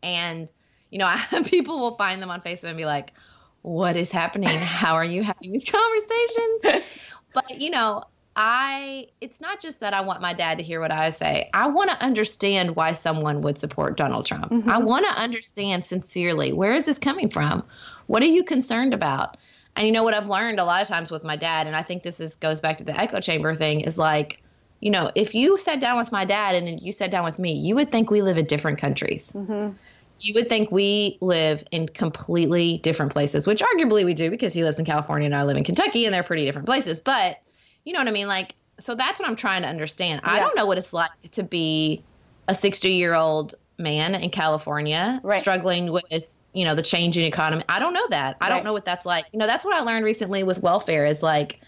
And 0.04 0.50
you 0.90 1.00
know, 1.00 1.06
I, 1.06 1.44
people 1.46 1.80
will 1.80 1.96
find 1.96 2.22
them 2.22 2.30
on 2.30 2.42
Facebook 2.42 2.70
and 2.70 2.78
be 2.78 2.86
like, 2.86 3.14
"What 3.62 3.96
is 3.96 4.12
happening? 4.12 4.50
How 4.50 4.96
are 4.96 5.06
you 5.06 5.24
having 5.24 5.52
these 5.52 5.66
conversations?" 5.72 6.86
but 7.34 7.60
you 7.60 7.70
know, 7.72 8.04
I 8.36 9.08
it's 9.20 9.42
not 9.42 9.60
just 9.60 9.82
that 9.82 9.94
I 9.94 10.02
want 10.02 10.22
my 10.22 10.34
dad 10.34 10.60
to 10.60 10.64
hear 10.64 10.80
what 10.80 10.92
I 10.92 11.10
say. 11.10 11.50
I 11.54 11.68
want 11.68 11.90
to 11.90 12.02
understand 12.02 12.76
why 12.76 12.94
someone 12.94 13.42
would 13.42 13.58
support 13.58 13.98
Donald 13.98 14.26
Trump. 14.26 14.52
Mm-hmm. 14.52 14.70
I 14.70 14.78
want 14.78 15.06
to 15.06 15.12
understand 15.12 15.86
sincerely 15.86 16.54
where 16.54 16.74
is 16.74 16.86
this 16.86 17.00
coming 17.00 17.30
from? 17.30 17.64
What 18.08 18.22
are 18.24 18.28
you 18.28 18.44
concerned 18.44 18.94
about? 18.94 19.38
And 19.80 19.88
you 19.88 19.94
know 19.94 20.04
what 20.04 20.14
I've 20.14 20.28
learned 20.28 20.60
a 20.60 20.66
lot 20.66 20.82
of 20.82 20.90
times 20.90 21.10
with 21.10 21.24
my 21.24 21.38
dad, 21.38 21.66
and 21.66 21.74
I 21.74 21.84
think 21.84 22.04
this 22.04 22.20
is 22.20 22.36
goes 22.36 22.60
back 22.60 22.80
to 22.80 22.84
the 22.84 23.00
echo 23.00 23.22
chamber 23.22 23.56
thing, 23.56 23.80
is 23.80 23.98
like, 23.98 24.42
you 24.82 24.92
know, 24.92 25.10
if 25.16 25.34
you 25.34 25.58
sat 25.58 25.80
down 25.80 25.98
with 25.98 26.12
my 26.12 26.26
dad 26.26 26.56
and 26.56 26.68
then 26.68 26.80
you 26.80 26.92
sat 26.92 27.12
down 27.12 27.24
with 27.24 27.40
me, 27.40 27.54
you 27.54 27.76
would 27.76 27.90
think 27.90 28.12
we 28.12 28.22
live 28.22 28.38
in 28.38 28.46
different 28.46 28.78
countries. 28.78 29.32
Mm-hmm. 29.32 29.78
You 30.20 30.34
would 30.34 30.50
think 30.50 30.70
we 30.70 31.18
live 31.22 31.64
in 31.72 31.88
completely 31.88 32.80
different 32.80 33.14
places, 33.14 33.48
which 33.48 33.62
arguably 33.62 34.04
we 34.04 34.14
do 34.14 34.30
because 34.30 34.52
he 34.52 34.66
lives 34.66 34.80
in 34.80 34.84
California 34.84 35.28
and 35.28 35.36
I 35.36 35.44
live 35.44 35.56
in 35.56 35.64
Kentucky, 35.64 36.04
and 36.04 36.14
they're 36.14 36.24
pretty 36.24 36.44
different 36.44 36.66
places. 36.66 37.00
But 37.00 37.42
you 37.86 37.94
know 37.94 38.00
what 38.00 38.10
I 38.10 38.12
mean? 38.12 38.28
Like, 38.28 38.56
so 38.82 38.96
that's 38.96 39.18
what 39.18 39.30
I'm 39.30 39.38
trying 39.38 39.62
to 39.62 39.70
understand. 39.70 40.20
Yeah. 40.26 40.34
I 40.34 40.40
don't 40.40 40.58
know 40.58 40.66
what 40.66 40.78
it's 40.78 40.92
like 40.92 41.32
to 41.32 41.44
be 41.44 42.04
a 42.50 42.54
60 42.54 42.90
year 42.90 43.14
old 43.14 43.56
man 43.78 44.14
in 44.14 44.30
California 44.30 45.22
right. 45.24 45.40
struggling 45.40 45.90
with 45.90 46.30
you 46.54 46.66
know 46.66 46.76
the 46.76 46.84
changing 46.84 47.26
economy. 47.26 47.64
I 47.70 47.80
don't 47.80 47.94
know 47.94 48.08
that. 48.10 48.38
I 48.42 48.46
right. 48.46 48.56
don't 48.56 48.64
know 48.64 48.74
what 48.74 48.86
that's 48.86 49.06
like. 49.06 49.26
You 49.32 49.40
know 49.40 49.48
that's 49.48 49.66
what 49.66 49.76
i 49.76 49.82
learned 49.82 50.06
recently 50.06 50.44
with 50.44 50.62
welfare 50.62 51.06
is 51.06 51.22
like 51.22 51.60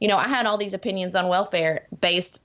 you 0.00 0.08
know 0.08 0.16
i 0.16 0.28
had 0.28 0.46
all 0.46 0.58
these 0.58 0.74
opinions 0.74 1.14
on 1.14 1.28
welfare 1.28 1.86
based 2.00 2.42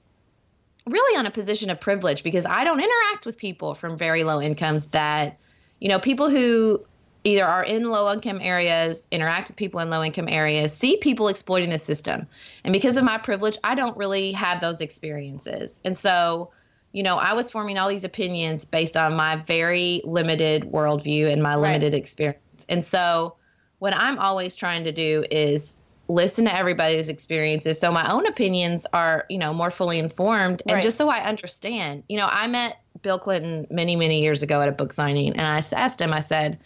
really 0.85 1.17
on 1.17 1.25
a 1.25 1.31
position 1.31 1.69
of 1.69 1.79
privilege 1.79 2.23
because 2.23 2.45
i 2.45 2.63
don't 2.63 2.79
interact 2.79 3.25
with 3.25 3.37
people 3.37 3.75
from 3.75 3.97
very 3.97 4.23
low 4.23 4.41
incomes 4.41 4.85
that 4.87 5.37
you 5.79 5.89
know 5.89 5.99
people 5.99 6.29
who 6.29 6.83
either 7.23 7.45
are 7.45 7.63
in 7.63 7.83
low 7.83 8.11
income 8.11 8.39
areas 8.41 9.07
interact 9.11 9.49
with 9.49 9.57
people 9.57 9.79
in 9.79 9.89
low 9.89 10.03
income 10.03 10.27
areas 10.27 10.73
see 10.73 10.97
people 10.97 11.27
exploiting 11.27 11.69
the 11.69 11.77
system. 11.77 12.27
And 12.63 12.73
because 12.73 12.97
of 12.97 13.03
my 13.03 13.17
privilege 13.17 13.57
i 13.63 13.75
don't 13.75 13.97
really 13.97 14.31
have 14.31 14.61
those 14.61 14.81
experiences. 14.81 15.79
And 15.85 15.97
so 15.97 16.51
you 16.91 17.03
know, 17.03 17.15
I 17.15 17.33
was 17.33 17.49
forming 17.49 17.77
all 17.77 17.89
these 17.89 18.03
opinions 18.03 18.65
based 18.65 18.97
on 18.97 19.15
my 19.15 19.37
very 19.37 20.01
limited 20.03 20.63
worldview 20.63 21.31
and 21.31 21.41
my 21.41 21.55
limited 21.55 21.93
right. 21.93 21.99
experience. 21.99 22.65
And 22.67 22.83
so, 22.83 23.37
what 23.79 23.95
I'm 23.95 24.19
always 24.19 24.55
trying 24.55 24.83
to 24.83 24.91
do 24.91 25.23
is 25.31 25.77
listen 26.07 26.45
to 26.45 26.53
everybody's 26.55 27.07
experiences 27.07 27.79
so 27.79 27.89
my 27.89 28.11
own 28.11 28.25
opinions 28.27 28.85
are 28.91 29.25
you 29.29 29.37
know 29.37 29.53
more 29.53 29.71
fully 29.71 29.97
informed 29.97 30.61
and 30.65 30.75
Right. 30.75 30.83
just 30.83 30.97
so 30.97 31.07
i 31.07 31.19
understand 31.23 32.03
you 32.09 32.17
know 32.17 32.27
i 32.29 32.47
met 32.47 32.81
bill 33.01 33.17
clinton 33.17 33.65
many 33.69 33.95
many 33.95 34.21
years 34.21 34.43
ago 34.43 34.59
at 34.61 34.67
a 34.67 34.73
book 34.73 34.91
signing 34.91 35.29
and 35.29 35.41
i 35.41 35.61
asked 35.79 36.01
him 36.01 36.11
i 36.11 36.19
said 36.19 36.59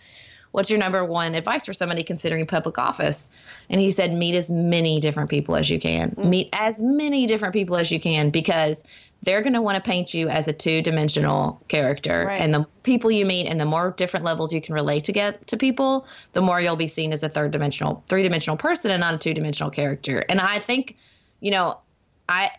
what's 0.51 0.71
your 0.71 0.79
number 0.79 1.05
one 1.05 1.35
advice 1.35 1.65
for 1.65 1.73
somebody 1.73 2.01
considering 2.01 2.47
public 2.47 2.79
office 2.79 3.29
and 3.69 3.79
he 3.79 3.91
said 3.91 4.11
meet 4.11 4.33
as 4.33 4.49
many 4.49 4.99
different 4.99 5.29
people 5.29 5.55
as 5.55 5.69
you 5.69 5.79
can 5.79 6.11
Mm. 6.11 6.25
meet 6.25 6.49
as 6.53 6.81
many 6.81 7.27
different 7.27 7.53
people 7.53 7.75
as 7.75 7.91
you 7.91 7.99
can 7.99 8.31
because 8.31 8.83
they're 9.25 9.41
going 9.41 9.53
to 9.53 9.61
want 9.61 9.75
to 9.75 9.81
paint 9.81 10.13
you 10.13 10.29
as 10.29 10.47
a 10.47 10.53
two-dimensional 10.53 11.61
character 11.67 12.25
Right. 12.27 12.41
and 12.41 12.53
the 12.53 12.65
people 12.83 13.11
you 13.11 13.25
meet 13.25 13.47
and 13.47 13.59
the 13.59 13.65
more 13.65 13.91
different 13.97 14.25
levels 14.25 14.53
you 14.53 14.61
can 14.61 14.73
relate 14.73 15.03
to 15.05 15.11
get 15.11 15.45
to 15.47 15.57
people 15.57 16.05
the 16.33 16.41
more 16.41 16.61
you'll 16.61 16.75
be 16.75 16.87
seen 16.87 17.11
as 17.11 17.23
a 17.23 17.29
third 17.29 17.51
dimensional 17.51 18.03
three-dimensional 18.07 18.57
person 18.57 18.91
and 18.91 19.01
not 19.01 19.13
a 19.13 19.17
two-dimensional 19.17 19.69
character 19.71 20.23
and 20.29 20.39
i 20.39 20.59
think 20.59 20.95
you 21.41 21.51
know 21.51 21.79
i 22.29 22.49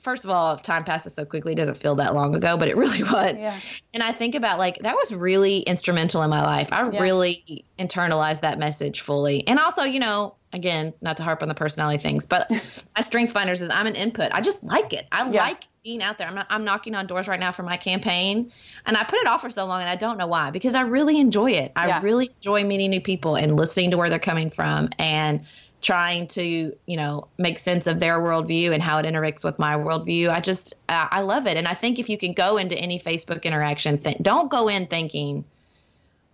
first 0.00 0.24
of 0.24 0.30
all 0.30 0.54
if 0.54 0.62
time 0.62 0.84
passes 0.84 1.14
so 1.14 1.24
quickly 1.24 1.52
it 1.52 1.56
doesn't 1.56 1.76
feel 1.76 1.94
that 1.96 2.14
long 2.14 2.34
ago 2.36 2.56
but 2.56 2.68
it 2.68 2.76
really 2.84 3.02
was 3.02 3.40
Yeah. 3.40 3.58
and 3.94 4.02
I 4.02 4.12
think 4.12 4.34
about 4.34 4.58
like 4.58 4.78
that 4.82 4.94
was 4.94 5.12
really 5.12 5.60
instrumental 5.60 6.22
in 6.22 6.30
my 6.30 6.42
life. 6.42 6.72
I 6.72 6.88
Yeah. 6.90 7.00
really 7.00 7.64
internalized 7.78 8.42
that 8.42 8.58
message 8.58 9.00
fully. 9.00 9.46
And 9.48 9.58
also, 9.58 9.82
you 9.82 9.98
know, 9.98 10.36
again, 10.52 10.92
not 11.00 11.16
to 11.16 11.24
harp 11.24 11.42
on 11.42 11.48
the 11.48 11.54
personality 11.54 11.98
things, 11.98 12.24
but 12.26 12.48
my 12.96 13.00
strength 13.02 13.32
finders 13.32 13.62
is 13.62 13.70
I'm 13.70 13.86
an 13.88 13.96
input. 13.96 14.30
I 14.32 14.42
just 14.42 14.62
like 14.62 14.92
it. 14.92 15.06
I 15.10 15.28
Yeah. 15.30 15.42
like 15.42 15.64
being 15.86 16.02
out 16.02 16.18
there. 16.18 16.26
I'm 16.26 16.34
not, 16.34 16.48
I'm 16.50 16.64
knocking 16.64 16.96
on 16.96 17.06
doors 17.06 17.28
right 17.28 17.38
now 17.38 17.52
for 17.52 17.62
my 17.62 17.76
campaign 17.76 18.50
and 18.86 18.96
I 18.96 19.04
put 19.04 19.20
it 19.20 19.28
off 19.28 19.40
for 19.42 19.50
so 19.50 19.64
long 19.66 19.80
and 19.82 19.88
I 19.88 19.94
don't 19.94 20.18
know 20.18 20.26
why 20.26 20.50
because 20.50 20.74
I 20.74 20.80
really 20.80 21.20
enjoy 21.20 21.52
it. 21.52 21.70
I 21.76 21.86
Yeah. 21.86 22.02
really 22.02 22.28
enjoy 22.38 22.64
meeting 22.64 22.90
new 22.90 23.00
people 23.00 23.36
and 23.36 23.56
listening 23.56 23.92
to 23.92 23.96
where 23.96 24.10
they're 24.10 24.18
coming 24.18 24.50
from 24.50 24.88
and 24.98 25.46
trying 25.82 26.26
to 26.26 26.74
you 26.86 26.96
know 26.96 27.28
make 27.38 27.58
sense 27.60 27.86
of 27.86 28.00
their 28.00 28.18
worldview 28.18 28.72
and 28.72 28.82
how 28.82 28.98
it 28.98 29.06
interacts 29.06 29.44
with 29.44 29.58
my 29.58 29.74
worldview 29.76 30.28
i 30.30 30.40
just 30.40 30.72
uh, 30.88 31.06
i 31.10 31.20
love 31.20 31.46
it 31.46 31.58
and 31.58 31.68
i 31.68 31.74
think 31.74 31.98
if 31.98 32.08
you 32.08 32.16
can 32.16 32.32
go 32.32 32.56
into 32.56 32.74
any 32.78 32.98
facebook 32.98 33.42
interaction 33.42 33.98
th- 33.98 34.16
don't 34.22 34.50
go 34.50 34.68
in 34.68 34.86
thinking 34.86 35.44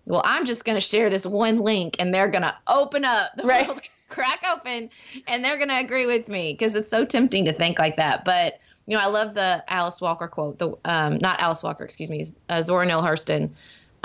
well 0.07 0.23
i'm 0.25 0.47
just 0.47 0.65
going 0.65 0.77
to 0.77 0.81
share 0.81 1.11
this 1.11 1.27
one 1.27 1.59
link 1.59 1.97
and 1.99 2.15
they're 2.15 2.29
going 2.31 2.43
to 2.43 2.57
open 2.69 3.05
up 3.05 3.33
the 3.37 3.43
Right. 3.45 3.67
world's 3.67 3.83
crack 4.09 4.43
open 4.55 4.89
and 5.27 5.45
they're 5.45 5.57
going 5.57 5.69
to 5.69 5.79
agree 5.79 6.07
with 6.07 6.29
me 6.29 6.53
because 6.53 6.77
it's 6.77 6.89
so 6.89 7.05
tempting 7.05 7.45
to 7.47 7.53
think 7.53 7.81
like 7.81 7.97
that 7.97 8.25
but 8.25 8.61
you 8.87 8.97
know 8.97 9.03
i 9.03 9.07
love 9.07 9.35
the 9.35 9.65
alice 9.69 10.01
walker 10.01 10.29
quote 10.29 10.59
the 10.59 10.77
um, 10.85 11.19
not 11.19 11.41
alice 11.41 11.63
walker 11.63 11.85
excuse 11.85 12.11
me 12.11 12.25
uh, 12.49 12.63
zora 12.63 12.87
neale 12.87 13.03
hurston 13.03 13.51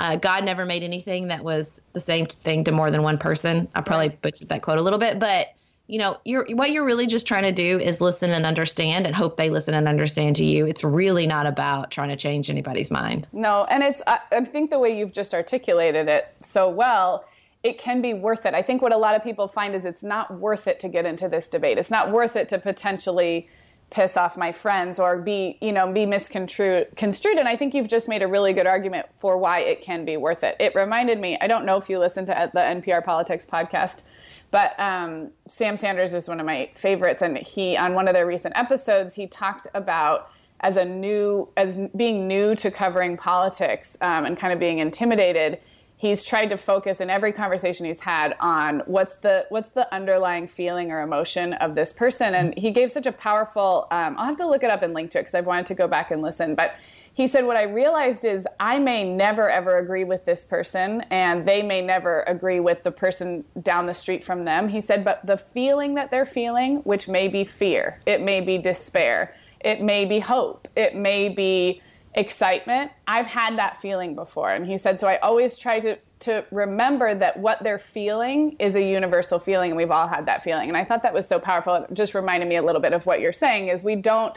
uh, 0.00 0.16
God 0.16 0.44
never 0.44 0.64
made 0.64 0.82
anything 0.82 1.28
that 1.28 1.42
was 1.42 1.82
the 1.92 2.00
same 2.00 2.26
thing 2.26 2.64
to 2.64 2.72
more 2.72 2.90
than 2.90 3.02
one 3.02 3.18
person. 3.18 3.68
I 3.74 3.80
probably 3.80 4.10
butchered 4.10 4.48
that 4.50 4.62
quote 4.62 4.78
a 4.78 4.82
little 4.82 4.98
bit, 4.98 5.18
but 5.18 5.48
you 5.88 5.98
know, 5.98 6.18
you're 6.24 6.46
what 6.50 6.70
you're 6.70 6.84
really 6.84 7.06
just 7.06 7.26
trying 7.26 7.44
to 7.44 7.52
do 7.52 7.78
is 7.78 8.00
listen 8.00 8.30
and 8.30 8.44
understand, 8.44 9.06
and 9.06 9.16
hope 9.16 9.38
they 9.38 9.48
listen 9.48 9.74
and 9.74 9.88
understand 9.88 10.36
to 10.36 10.44
you. 10.44 10.66
It's 10.66 10.84
really 10.84 11.26
not 11.26 11.46
about 11.46 11.90
trying 11.90 12.10
to 12.10 12.16
change 12.16 12.50
anybody's 12.50 12.90
mind. 12.90 13.26
No, 13.32 13.64
and 13.64 13.82
it's, 13.82 14.02
I, 14.06 14.20
I 14.30 14.44
think 14.44 14.70
the 14.70 14.78
way 14.78 14.96
you've 14.96 15.12
just 15.12 15.32
articulated 15.32 16.06
it 16.06 16.28
so 16.42 16.68
well, 16.68 17.24
it 17.62 17.78
can 17.78 18.02
be 18.02 18.12
worth 18.12 18.44
it. 18.44 18.52
I 18.52 18.60
think 18.60 18.82
what 18.82 18.92
a 18.92 18.98
lot 18.98 19.16
of 19.16 19.24
people 19.24 19.48
find 19.48 19.74
is 19.74 19.86
it's 19.86 20.02
not 20.02 20.38
worth 20.38 20.68
it 20.68 20.78
to 20.80 20.88
get 20.88 21.06
into 21.06 21.26
this 21.26 21.48
debate. 21.48 21.78
It's 21.78 21.90
not 21.90 22.12
worth 22.12 22.36
it 22.36 22.50
to 22.50 22.58
potentially 22.58 23.48
piss 23.90 24.16
off 24.16 24.36
my 24.36 24.52
friends 24.52 25.00
or 25.00 25.18
be, 25.18 25.56
you 25.60 25.72
know, 25.72 25.90
be 25.92 26.04
misconstrued. 26.04 26.88
Construed. 26.96 27.38
And 27.38 27.48
I 27.48 27.56
think 27.56 27.74
you've 27.74 27.88
just 27.88 28.08
made 28.08 28.22
a 28.22 28.26
really 28.26 28.52
good 28.52 28.66
argument 28.66 29.06
for 29.18 29.38
why 29.38 29.60
it 29.60 29.80
can 29.80 30.04
be 30.04 30.16
worth 30.16 30.44
it. 30.44 30.56
It 30.60 30.74
reminded 30.74 31.18
me, 31.20 31.38
I 31.40 31.46
don't 31.46 31.64
know 31.64 31.76
if 31.76 31.88
you 31.88 31.98
listen 31.98 32.26
to 32.26 32.50
the 32.52 32.60
NPR 32.60 33.04
Politics 33.04 33.46
podcast, 33.50 34.02
but 34.50 34.78
um, 34.78 35.30
Sam 35.46 35.76
Sanders 35.76 36.14
is 36.14 36.28
one 36.28 36.40
of 36.40 36.46
my 36.46 36.70
favorites. 36.74 37.22
And 37.22 37.38
he, 37.38 37.76
on 37.76 37.94
one 37.94 38.08
of 38.08 38.14
their 38.14 38.26
recent 38.26 38.56
episodes, 38.56 39.14
he 39.14 39.26
talked 39.26 39.66
about 39.74 40.30
as 40.60 40.76
a 40.76 40.84
new 40.84 41.48
as 41.56 41.76
being 41.96 42.26
new 42.26 42.54
to 42.56 42.70
covering 42.70 43.16
politics 43.16 43.96
um, 44.00 44.26
and 44.26 44.36
kind 44.36 44.52
of 44.52 44.58
being 44.58 44.80
intimidated 44.80 45.60
he's 45.98 46.24
tried 46.24 46.46
to 46.46 46.56
focus 46.56 47.00
in 47.00 47.10
every 47.10 47.32
conversation 47.32 47.84
he's 47.84 48.00
had 48.00 48.34
on 48.40 48.80
what's 48.86 49.16
the 49.16 49.44
what's 49.50 49.70
the 49.70 49.92
underlying 49.92 50.46
feeling 50.46 50.90
or 50.90 51.02
emotion 51.02 51.52
of 51.54 51.74
this 51.74 51.92
person 51.92 52.34
and 52.34 52.56
he 52.56 52.70
gave 52.70 52.90
such 52.90 53.06
a 53.06 53.12
powerful 53.12 53.86
um, 53.90 54.16
i'll 54.18 54.26
have 54.26 54.36
to 54.36 54.46
look 54.46 54.62
it 54.62 54.70
up 54.70 54.82
and 54.82 54.94
link 54.94 55.10
to 55.10 55.18
it 55.18 55.22
because 55.22 55.34
i've 55.34 55.46
wanted 55.46 55.66
to 55.66 55.74
go 55.74 55.86
back 55.86 56.10
and 56.10 56.22
listen 56.22 56.54
but 56.54 56.76
he 57.12 57.28
said 57.28 57.44
what 57.44 57.56
i 57.56 57.64
realized 57.64 58.24
is 58.24 58.46
i 58.58 58.78
may 58.78 59.04
never 59.04 59.50
ever 59.50 59.78
agree 59.78 60.04
with 60.04 60.24
this 60.24 60.44
person 60.44 61.02
and 61.10 61.46
they 61.46 61.62
may 61.62 61.82
never 61.82 62.22
agree 62.22 62.60
with 62.60 62.82
the 62.84 62.92
person 62.92 63.44
down 63.62 63.86
the 63.86 63.94
street 63.94 64.24
from 64.24 64.44
them 64.44 64.68
he 64.68 64.80
said 64.80 65.04
but 65.04 65.24
the 65.26 65.36
feeling 65.36 65.94
that 65.94 66.10
they're 66.10 66.24
feeling 66.24 66.76
which 66.78 67.08
may 67.08 67.28
be 67.28 67.44
fear 67.44 68.00
it 68.06 68.22
may 68.22 68.40
be 68.40 68.56
despair 68.56 69.34
it 69.60 69.80
may 69.80 70.04
be 70.04 70.20
hope. 70.20 70.68
It 70.76 70.94
may 70.94 71.28
be 71.28 71.82
excitement. 72.14 72.90
I've 73.06 73.26
had 73.26 73.58
that 73.58 73.80
feeling 73.80 74.14
before. 74.14 74.52
And 74.52 74.66
he 74.66 74.78
said, 74.78 74.98
so 74.98 75.06
I 75.06 75.18
always 75.18 75.56
try 75.56 75.80
to, 75.80 75.98
to 76.20 76.44
remember 76.50 77.14
that 77.14 77.38
what 77.38 77.62
they're 77.62 77.78
feeling 77.78 78.56
is 78.58 78.74
a 78.74 78.82
universal 78.82 79.38
feeling. 79.38 79.70
And 79.70 79.76
we've 79.76 79.90
all 79.90 80.08
had 80.08 80.26
that 80.26 80.42
feeling. 80.42 80.68
And 80.68 80.76
I 80.76 80.84
thought 80.84 81.02
that 81.02 81.14
was 81.14 81.28
so 81.28 81.38
powerful. 81.38 81.74
It 81.74 81.94
just 81.94 82.14
reminded 82.14 82.48
me 82.48 82.56
a 82.56 82.62
little 82.62 82.80
bit 82.80 82.92
of 82.92 83.06
what 83.06 83.20
you're 83.20 83.32
saying 83.32 83.68
is 83.68 83.82
we 83.82 83.96
don't, 83.96 84.36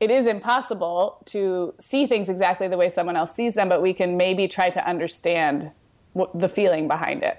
it 0.00 0.10
is 0.10 0.26
impossible 0.26 1.22
to 1.26 1.74
see 1.80 2.06
things 2.06 2.28
exactly 2.28 2.68
the 2.68 2.76
way 2.76 2.90
someone 2.90 3.16
else 3.16 3.34
sees 3.34 3.54
them, 3.54 3.68
but 3.68 3.82
we 3.82 3.94
can 3.94 4.16
maybe 4.16 4.46
try 4.46 4.70
to 4.70 4.86
understand 4.86 5.70
what, 6.12 6.38
the 6.38 6.48
feeling 6.48 6.88
behind 6.88 7.22
it. 7.22 7.38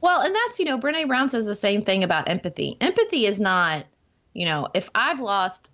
Well, 0.00 0.20
and 0.20 0.34
that's, 0.34 0.58
you 0.58 0.64
know, 0.64 0.78
Brene 0.78 1.08
Brown 1.08 1.28
says 1.28 1.46
the 1.46 1.54
same 1.54 1.84
thing 1.84 2.04
about 2.04 2.28
empathy. 2.28 2.76
Empathy 2.80 3.26
is 3.26 3.40
not, 3.40 3.84
you 4.32 4.44
know, 4.44 4.68
if 4.74 4.88
I've 4.94 5.20
lost 5.20 5.70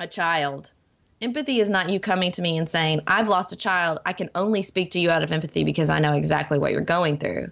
a 0.00 0.06
child, 0.06 0.72
empathy 1.20 1.60
is 1.60 1.70
not 1.70 1.90
you 1.90 2.00
coming 2.00 2.32
to 2.32 2.42
me 2.42 2.58
and 2.58 2.68
saying, 2.68 3.00
I've 3.06 3.28
lost 3.28 3.52
a 3.52 3.56
child. 3.56 4.00
I 4.04 4.12
can 4.12 4.30
only 4.34 4.62
speak 4.62 4.90
to 4.92 4.98
you 4.98 5.10
out 5.10 5.22
of 5.22 5.32
empathy 5.32 5.64
because 5.64 5.90
I 5.90 5.98
know 5.98 6.14
exactly 6.14 6.58
what 6.58 6.72
you're 6.72 6.80
going 6.80 7.18
through. 7.18 7.48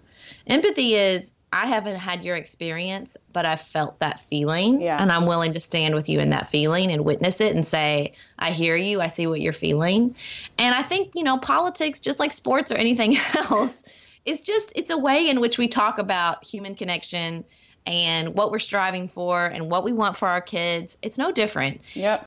Empathy 0.47 0.95
is, 0.95 1.33
I 1.53 1.67
haven't 1.67 1.97
had 1.97 2.25
your 2.25 2.37
experience, 2.37 3.17
but 3.33 3.47
I've 3.47 3.61
felt 3.61 4.01
that 4.01 4.21
feeling. 4.21 4.81
Yeah. 4.81 5.01
And 5.01 5.13
I'm 5.13 5.25
willing 5.25 5.55
to 5.55 5.61
stand 5.61 5.95
with 5.95 6.09
you 6.09 6.19
in 6.19 6.31
that 6.31 6.51
feeling 6.51 6.91
and 6.91 7.05
witness 7.05 7.41
it 7.41 7.55
and 7.55 7.65
say, 7.65 8.15
I 8.39 8.51
hear 8.51 8.75
you. 8.77 9.01
I 9.01 9.07
see 9.07 9.27
what 9.27 9.41
you're 9.41 9.53
feeling. 9.53 10.17
And 10.59 10.75
I 10.75 10.83
think, 10.83 11.13
you 11.15 11.23
know, 11.23 11.39
politics, 11.39 12.01
just 12.01 12.19
like 12.19 12.33
sports 12.33 12.73
or 12.73 12.75
anything 12.75 13.17
else, 13.35 13.85
it's 14.25 14.41
just, 14.41 14.73
it's 14.75 14.91
a 14.91 14.99
way 14.99 15.29
in 15.29 15.41
which 15.41 15.59
we 15.59 15.69
talk 15.69 15.99
about 15.99 16.45
human 16.45 16.75
connection 16.75 17.45
and 17.87 18.35
what 18.35 18.51
we're 18.51 18.59
striving 18.59 19.09
for 19.09 19.45
and 19.47 19.71
what 19.71 19.85
we 19.85 19.93
want 19.93 20.17
for 20.17 20.27
our 20.27 20.41
kids. 20.41 20.99
It's 21.03 21.19
no 21.19 21.31
different. 21.31 21.81
Yep. 21.95 22.27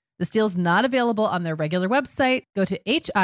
This 0.21 0.29
deal 0.29 0.45
is 0.45 0.55
not 0.55 0.85
available 0.85 1.25
on 1.25 1.41
their 1.41 1.55
regular 1.55 1.89
website. 1.89 2.43
Go 2.55 2.63
to 2.63 2.79
H-I-Y-A-H-E-A-L-T-H 2.87 3.21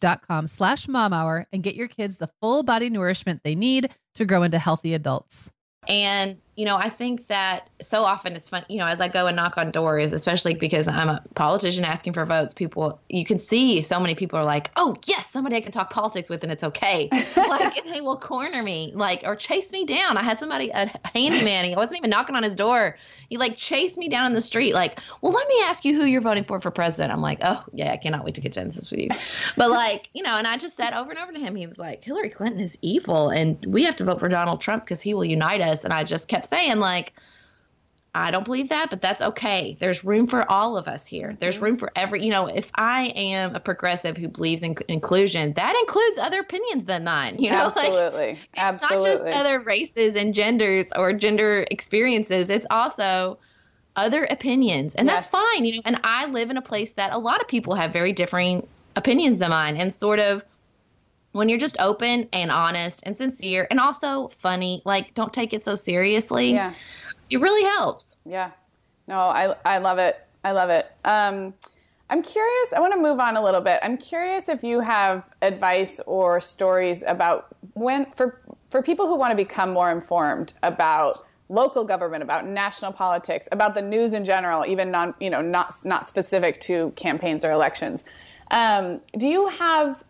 dot 0.00 0.20
com 0.28 0.46
slash 0.46 0.86
momhour 0.86 1.46
and 1.50 1.62
get 1.62 1.76
your 1.76 1.88
kids 1.88 2.18
the 2.18 2.28
full 2.42 2.62
body 2.62 2.90
nourishment 2.90 3.40
they 3.42 3.54
need 3.54 3.88
to 4.16 4.26
grow 4.26 4.42
into 4.42 4.58
healthy 4.58 4.92
adults. 4.92 5.50
And, 5.88 6.36
you 6.56 6.66
know, 6.66 6.76
I 6.76 6.90
think 6.90 7.28
that 7.28 7.70
so 7.80 8.02
often 8.02 8.36
it's 8.36 8.50
fun, 8.50 8.66
you 8.68 8.76
know, 8.76 8.86
as 8.86 9.00
I 9.00 9.08
go 9.08 9.26
and 9.26 9.34
knock 9.34 9.56
on 9.56 9.70
doors, 9.70 10.12
especially 10.12 10.52
because 10.52 10.86
I'm 10.86 11.08
a 11.08 11.22
politician 11.34 11.84
asking 11.84 12.12
for 12.12 12.26
votes, 12.26 12.52
people, 12.52 13.00
you 13.08 13.24
can 13.24 13.38
see 13.38 13.80
so 13.80 13.98
many 13.98 14.14
people 14.14 14.38
are 14.38 14.44
like, 14.44 14.70
oh, 14.76 14.94
yes, 15.06 15.30
somebody 15.30 15.56
I 15.56 15.62
can 15.62 15.72
talk 15.72 15.88
politics 15.88 16.28
with 16.28 16.42
and 16.42 16.52
it's 16.52 16.64
okay. 16.64 17.08
like, 17.36 17.82
they 17.86 18.02
will 18.02 18.18
corner 18.18 18.62
me, 18.62 18.92
like, 18.94 19.22
or 19.24 19.36
chase 19.36 19.72
me 19.72 19.86
down. 19.86 20.18
I 20.18 20.22
had 20.22 20.38
somebody, 20.38 20.68
a 20.68 20.92
handyman, 21.14 21.72
I 21.72 21.76
wasn't 21.76 21.98
even 22.00 22.10
knocking 22.10 22.36
on 22.36 22.42
his 22.42 22.54
door. 22.54 22.98
He 23.30 23.38
like 23.38 23.56
chased 23.56 23.96
me 23.96 24.08
down 24.08 24.26
in 24.26 24.34
the 24.34 24.42
street, 24.42 24.74
like, 24.74 25.00
well, 25.22 25.32
let 25.32 25.48
me 25.48 25.54
ask 25.62 25.84
you 25.84 25.94
who 25.98 26.04
you're 26.04 26.20
voting 26.20 26.44
for 26.44 26.60
for 26.60 26.70
president. 26.70 27.12
I'm 27.12 27.22
like, 27.22 27.38
oh, 27.42 27.64
yeah, 27.72 27.92
I 27.92 27.96
cannot 27.96 28.24
wait 28.24 28.34
to 28.34 28.40
get 28.42 28.52
Genesis 28.52 28.90
with 28.90 29.00
you. 29.00 29.08
But 29.56 29.70
like, 29.70 30.08
you 30.12 30.22
know, 30.22 30.36
and 30.36 30.46
I 30.46 30.58
just 30.58 30.76
said 30.76 30.92
over 30.92 31.10
and 31.10 31.18
over 31.18 31.32
to 31.32 31.38
him, 31.38 31.54
he 31.54 31.66
was 31.66 31.78
like, 31.78 32.04
Hillary 32.04 32.30
Clinton 32.30 32.60
is 32.60 32.76
evil 32.82 33.30
and 33.30 33.64
we 33.66 33.84
have 33.84 33.96
to 33.96 34.04
vote 34.04 34.20
for 34.20 34.28
Donald 34.28 34.60
Trump 34.60 34.84
because 34.84 35.00
he 35.00 35.14
will 35.14 35.24
unite 35.24 35.60
us. 35.60 35.84
And 35.84 35.92
I 35.92 36.04
just 36.04 36.28
kept 36.28 36.46
saying, 36.46 36.76
like, 36.78 37.14
I 38.14 38.32
don't 38.32 38.44
believe 38.44 38.70
that, 38.70 38.90
but 38.90 39.00
that's 39.00 39.22
okay. 39.22 39.76
There's 39.78 40.04
room 40.04 40.26
for 40.26 40.48
all 40.50 40.76
of 40.76 40.88
us 40.88 41.06
here. 41.06 41.36
There's 41.38 41.56
mm-hmm. 41.56 41.64
room 41.64 41.76
for 41.76 41.92
every, 41.94 42.24
you 42.24 42.30
know, 42.30 42.46
if 42.46 42.70
I 42.74 43.12
am 43.14 43.54
a 43.54 43.60
progressive 43.60 44.16
who 44.16 44.28
believes 44.28 44.64
in 44.64 44.74
inclusion, 44.88 45.52
that 45.52 45.76
includes 45.80 46.18
other 46.18 46.40
opinions 46.40 46.86
than 46.86 47.04
mine. 47.04 47.38
You 47.38 47.50
know, 47.50 47.56
absolutely, 47.66 48.18
like, 48.18 48.38
it's 48.38 48.58
absolutely. 48.58 48.96
not 48.96 49.16
just 49.16 49.28
other 49.28 49.60
races 49.60 50.16
and 50.16 50.34
genders 50.34 50.86
or 50.96 51.12
gender 51.12 51.64
experiences. 51.70 52.50
It's 52.50 52.66
also 52.68 53.38
other 53.94 54.24
opinions, 54.24 54.96
and 54.96 55.06
Yes. 55.06 55.26
that's 55.26 55.30
fine. 55.30 55.64
You 55.64 55.76
know, 55.76 55.82
and 55.84 56.00
I 56.02 56.26
live 56.26 56.50
in 56.50 56.56
a 56.56 56.62
place 56.62 56.94
that 56.94 57.12
a 57.12 57.18
lot 57.18 57.40
of 57.40 57.46
people 57.46 57.76
have 57.76 57.92
very 57.92 58.12
differing 58.12 58.66
opinions 58.96 59.38
than 59.38 59.50
mine, 59.50 59.76
and 59.76 59.94
sort 59.94 60.18
of 60.18 60.42
when 61.32 61.48
you're 61.48 61.58
just 61.58 61.80
open 61.80 62.28
and 62.32 62.50
honest 62.50 63.02
and 63.06 63.16
sincere 63.16 63.66
and 63.70 63.78
also 63.78 64.28
funny, 64.28 64.82
like 64.84 65.14
don't 65.14 65.32
take 65.32 65.52
it 65.52 65.62
so 65.62 65.76
seriously. 65.76 66.52
Yeah. 66.52 66.72
It 67.30 67.40
really 67.40 67.64
helps. 67.64 68.16
Yeah. 68.24 68.50
No, 69.06 69.18
I 69.18 69.56
I 69.64 69.78
love 69.78 69.98
it. 69.98 70.20
I 70.44 70.52
love 70.52 70.70
it. 70.70 70.86
Um, 71.04 71.54
I'm 72.08 72.22
curious. 72.22 72.72
I 72.74 72.80
want 72.80 72.92
to 72.92 73.00
move 73.00 73.20
on 73.20 73.36
a 73.36 73.42
little 73.42 73.60
bit. 73.60 73.78
I'm 73.82 73.96
curious 73.96 74.48
if 74.48 74.64
you 74.64 74.80
have 74.80 75.22
advice 75.42 76.00
or 76.06 76.40
stories 76.40 77.04
about 77.06 77.56
when 77.74 78.06
for 78.16 78.40
for 78.68 78.82
people 78.82 79.06
who 79.06 79.16
want 79.16 79.30
to 79.30 79.36
become 79.36 79.72
more 79.72 79.90
informed 79.90 80.54
about 80.62 81.24
local 81.48 81.84
government, 81.84 82.22
about 82.22 82.46
national 82.46 82.92
politics, 82.92 83.48
about 83.52 83.74
the 83.74 83.82
news 83.82 84.12
in 84.12 84.24
general, 84.24 84.64
even 84.66 84.90
non 84.90 85.14
you 85.20 85.30
know 85.30 85.40
not 85.40 85.74
not 85.84 86.08
specific 86.08 86.60
to 86.62 86.92
campaigns 86.96 87.44
or 87.44 87.52
elections. 87.52 88.02
Um, 88.50 89.00
do 89.16 89.28
you 89.28 89.46
have 89.48 90.02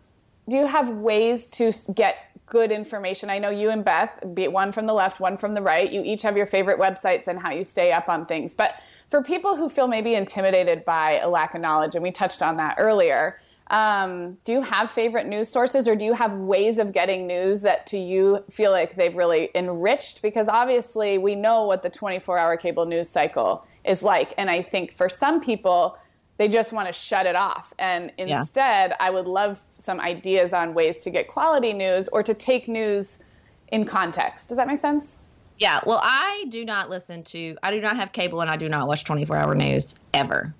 do 0.49 0.57
you 0.57 0.65
have 0.65 0.89
ways 0.89 1.47
to 1.49 1.71
get 1.93 2.15
good 2.51 2.69
information? 2.69 3.29
I 3.29 3.39
know 3.39 3.49
you 3.49 3.69
and 3.69 3.83
Beth, 3.83 4.11
be 4.33 4.47
one 4.49 4.73
from 4.73 4.85
the 4.85 4.93
left, 4.93 5.21
one 5.21 5.37
from 5.37 5.53
the 5.53 5.61
right, 5.61 5.89
you 5.89 6.03
each 6.03 6.21
have 6.21 6.35
your 6.35 6.45
favorite 6.45 6.77
websites 6.77 7.27
and 7.27 7.39
how 7.39 7.49
you 7.49 7.63
stay 7.63 7.93
up 7.93 8.09
on 8.09 8.25
things. 8.25 8.53
But 8.53 8.75
for 9.09 9.23
people 9.23 9.55
who 9.55 9.69
feel 9.69 9.87
maybe 9.87 10.15
intimidated 10.15 10.83
by 10.83 11.19
a 11.19 11.29
lack 11.29 11.55
of 11.55 11.61
knowledge, 11.61 11.95
and 11.95 12.03
we 12.03 12.11
touched 12.11 12.41
on 12.41 12.57
that 12.57 12.75
earlier, 12.77 13.39
um, 13.67 14.37
do 14.43 14.51
you 14.51 14.61
have 14.61 14.91
favorite 14.91 15.27
news 15.27 15.47
sources 15.47 15.87
or 15.87 15.95
do 15.95 16.03
you 16.03 16.13
have 16.13 16.33
ways 16.33 16.77
of 16.77 16.91
getting 16.91 17.25
news 17.25 17.61
that 17.61 17.87
to 17.87 17.97
you 17.97 18.43
feel 18.51 18.71
like 18.71 18.97
they've 18.97 19.15
really 19.15 19.49
enriched? 19.55 20.21
Because 20.21 20.49
obviously 20.49 21.17
we 21.17 21.35
know 21.35 21.63
what 21.63 21.81
the 21.81 21.89
24 21.89 22.37
hour 22.37 22.57
cable 22.57 22.85
news 22.85 23.07
cycle 23.07 23.65
is 23.85 24.03
like. 24.03 24.33
And 24.37 24.49
I 24.49 24.61
think 24.61 24.93
for 24.97 25.07
some 25.07 25.39
people, 25.39 25.97
they 26.41 26.47
just 26.47 26.73
want 26.73 26.87
to 26.87 26.93
shut 26.93 27.27
it 27.27 27.35
off. 27.35 27.71
And 27.77 28.11
Yeah. 28.17 28.39
instead, 28.39 28.95
I 28.99 29.11
would 29.11 29.27
love 29.27 29.59
some 29.77 29.99
ideas 29.99 30.53
on 30.53 30.73
ways 30.73 30.97
to 31.01 31.11
get 31.11 31.27
quality 31.27 31.71
news 31.71 32.07
or 32.07 32.23
to 32.23 32.33
take 32.33 32.67
news 32.67 33.19
in 33.67 33.85
context. 33.85 34.47
Does 34.49 34.57
that 34.57 34.65
make 34.65 34.79
sense? 34.79 35.19
Yeah. 35.59 35.81
Well, 35.85 36.01
I 36.03 36.45
do 36.49 36.65
not 36.65 36.89
listen 36.89 37.23
to, 37.25 37.55
I 37.61 37.69
do 37.69 37.79
not 37.79 37.95
have 37.95 38.11
cable 38.11 38.41
and 38.41 38.49
I 38.49 38.57
do 38.57 38.67
not 38.69 38.87
watch 38.87 39.03
24 39.03 39.37
hour 39.37 39.53
news 39.53 39.93
ever. 40.15 40.51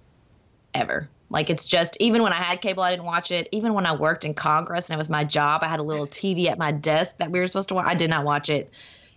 Ever. 0.76 1.10
Like 1.32 1.50
it's 1.50 1.66
just, 1.66 1.98
even 2.00 2.22
when 2.22 2.32
I 2.32 2.36
had 2.36 2.62
cable, 2.62 2.84
I 2.84 2.92
didn't 2.92 3.06
watch 3.06 3.32
it. 3.32 3.50
Even 3.52 3.74
when 3.74 3.88
I 3.88 3.96
worked 3.96 4.24
in 4.24 4.36
Congress 4.36 4.88
and 4.88 4.94
it 4.94 5.00
was 5.00 5.10
my 5.10 5.24
job, 5.24 5.64
I 5.64 5.68
had 5.68 5.80
a 5.80 5.84
little 5.84 6.06
TV 6.06 6.46
at 6.48 6.60
my 6.60 6.72
desk 6.72 7.16
that 7.18 7.32
we 7.32 7.40
were 7.40 7.48
supposed 7.48 7.70
to 7.70 7.74
watch. 7.74 7.88
I 7.88 7.96
did 7.96 8.12
not 8.12 8.24
watch 8.24 8.50
it. 8.50 8.70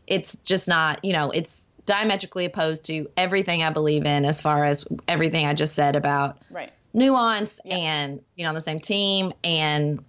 It's 0.06 0.36
just 0.38 0.66
not, 0.66 1.04
you 1.04 1.12
know, 1.12 1.30
it's 1.30 1.68
diametrically 1.86 2.44
opposed 2.46 2.86
to 2.86 3.08
everything 3.16 3.62
I 3.62 3.70
believe 3.70 4.04
in 4.06 4.24
as 4.24 4.40
far 4.40 4.64
as 4.64 4.86
everything 5.08 5.46
I 5.46 5.54
just 5.54 5.74
said 5.74 5.96
about 5.96 6.38
Right. 6.50 6.72
nuance 6.92 7.60
and 7.64 8.20
you 8.36 8.44
know 8.44 8.48
on 8.50 8.54
the 8.54 8.60
same 8.60 8.80
team 8.80 9.32
and 9.42 10.02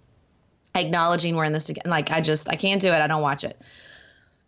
acknowledging 0.76 1.36
we're 1.36 1.46
in 1.46 1.54
this 1.54 1.64
together 1.66 1.90
like 1.90 2.12
i 2.12 2.20
just 2.22 2.50
i 2.50 2.56
can't 2.56 2.82
do 2.82 2.90
it. 2.90 2.94
I 3.02 3.08
don't 3.08 3.22
watch 3.22 3.44
it. 3.44 3.60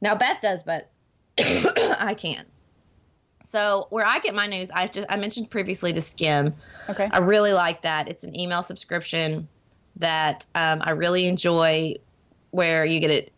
Now 0.02 0.16
beth 0.16 0.42
does 0.42 0.64
but 0.64 0.90
i 1.40 2.16
can't. 2.18 2.48
So 3.44 3.88
where 3.90 4.06
i 4.06 4.20
get 4.20 4.36
my 4.36 4.48
news 4.48 4.72
i 4.72 4.88
just 4.88 5.08
i 5.10 5.16
mentioned 5.18 5.50
previously 5.50 5.92
the 5.92 6.00
Skimm. 6.02 6.54
Okay. 6.90 7.10
i 7.12 7.18
really 7.20 7.54
like 7.54 7.82
that. 7.82 8.08
It's 8.08 8.24
an 8.24 8.40
email 8.40 8.62
subscription 8.64 9.48
that 9.98 10.46
um, 10.56 10.82
i 10.84 10.92
really 10.92 11.28
enjoy 11.28 11.96
where 12.52 12.86
you 12.86 13.00
get 13.00 13.10
it 13.10 13.32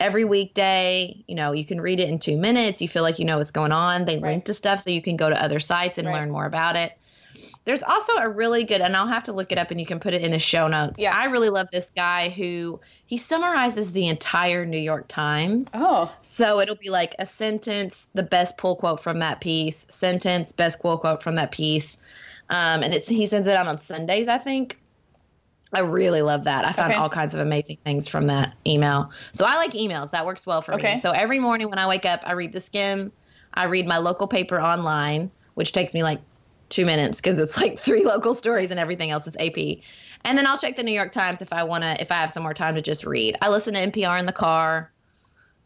every 0.00 0.24
weekday 0.24 1.24
you 1.26 1.34
know 1.34 1.52
you 1.52 1.64
can 1.64 1.80
read 1.80 2.00
it 2.00 2.08
in 2.08 2.18
two 2.18 2.36
minutes 2.36 2.82
you 2.82 2.88
feel 2.88 3.02
like 3.02 3.18
you 3.18 3.24
know 3.24 3.38
what's 3.38 3.50
going 3.50 3.72
on 3.72 4.04
they 4.04 4.14
Right. 4.18 4.32
link 4.32 4.44
to 4.46 4.54
stuff 4.54 4.80
so 4.80 4.90
you 4.90 5.02
can 5.02 5.16
go 5.16 5.28
to 5.30 5.40
other 5.42 5.60
sites 5.60 5.98
and 5.98 6.08
Right. 6.08 6.14
learn 6.14 6.30
more 6.30 6.46
about 6.46 6.76
it 6.76 6.92
there's 7.64 7.82
also 7.82 8.12
a 8.16 8.28
really 8.28 8.64
good, 8.64 8.80
and 8.80 8.94
I'll 8.94 9.08
have 9.08 9.24
to 9.24 9.32
look 9.32 9.50
it 9.50 9.58
up 9.58 9.70
and 9.70 9.80
you 9.80 9.86
can 9.86 9.98
put 9.98 10.12
it 10.12 10.22
in 10.22 10.30
the 10.30 10.38
show 10.38 10.68
notes. 10.68 11.00
Yeah. 11.00 11.16
I 11.16 11.24
really 11.24 11.48
love 11.48 11.68
this 11.72 11.90
guy 11.90 12.28
who 12.28 12.80
he 13.06 13.16
summarizes 13.16 13.90
the 13.90 14.08
entire 14.08 14.66
New 14.66 14.78
York 14.78 15.06
Times. 15.08 15.70
Oh, 15.72 16.14
So 16.20 16.60
it'll 16.60 16.76
be 16.76 16.90
like 16.90 17.14
a 17.18 17.26
sentence, 17.26 18.06
the 18.14 18.22
best 18.22 18.58
pull 18.58 18.76
quote 18.76 19.00
from 19.00 19.20
that 19.20 19.40
piece, 19.40 19.86
sentence, 19.88 20.52
best 20.52 20.80
pull 20.80 20.98
quote 20.98 21.22
from 21.22 21.36
that 21.36 21.52
piece. 21.52 21.96
Um, 22.50 22.82
and 22.82 22.92
it's 22.92 23.08
he 23.08 23.24
sends 23.26 23.48
it 23.48 23.56
out 23.56 23.66
on 23.66 23.78
Sundays, 23.78 24.28
I 24.28 24.38
think. 24.38 24.78
I 25.74 25.80
really 25.80 26.22
love 26.22 26.44
that. 26.44 26.66
I 26.66 26.72
found 26.72 26.92
Okay. 26.92 27.00
all 27.00 27.08
kinds 27.08 27.34
of 27.34 27.40
amazing 27.40 27.78
things 27.84 28.08
from 28.08 28.26
that 28.28 28.54
email. 28.66 29.10
So 29.32 29.44
I 29.46 29.56
like 29.56 29.72
emails. 29.72 30.10
That 30.12 30.26
works 30.26 30.46
well 30.46 30.62
for 30.62 30.74
Okay. 30.74 30.94
me. 30.94 31.00
So 31.00 31.10
every 31.10 31.38
morning 31.38 31.68
when 31.68 31.78
I 31.78 31.86
wake 31.88 32.04
up, 32.04 32.20
I 32.24 32.32
read 32.32 32.52
the 32.52 32.60
Skimm. 32.60 33.12
I 33.54 33.64
read 33.64 33.86
my 33.86 33.98
local 33.98 34.26
paper 34.26 34.60
online, 34.60 35.30
which 35.54 35.72
takes 35.72 35.94
me 35.94 36.02
like 36.02 36.20
two 36.70 36.84
minutes 36.86 37.20
because 37.20 37.38
it's 37.40 37.60
like 37.60 37.78
three 37.78 38.04
local 38.04 38.34
stories 38.34 38.70
and 38.70 38.80
everything 38.80 39.10
else 39.10 39.26
is 39.26 39.36
AP. 39.36 39.56
And 40.24 40.38
then 40.38 40.46
I'll 40.46 40.58
check 40.58 40.76
the 40.76 40.82
New 40.82 40.92
York 40.94 41.12
Times 41.12 41.42
if 41.42 41.52
I 41.52 41.64
want 41.64 41.84
to, 41.84 42.00
if 42.00 42.10
I 42.10 42.16
have 42.16 42.30
some 42.30 42.42
more 42.42 42.54
time 42.54 42.74
to 42.76 42.82
just 42.82 43.04
read. 43.04 43.36
I 43.42 43.50
listen 43.50 43.74
to 43.74 43.80
NPR 43.80 44.18
in 44.18 44.26
the 44.26 44.32
car. 44.32 44.90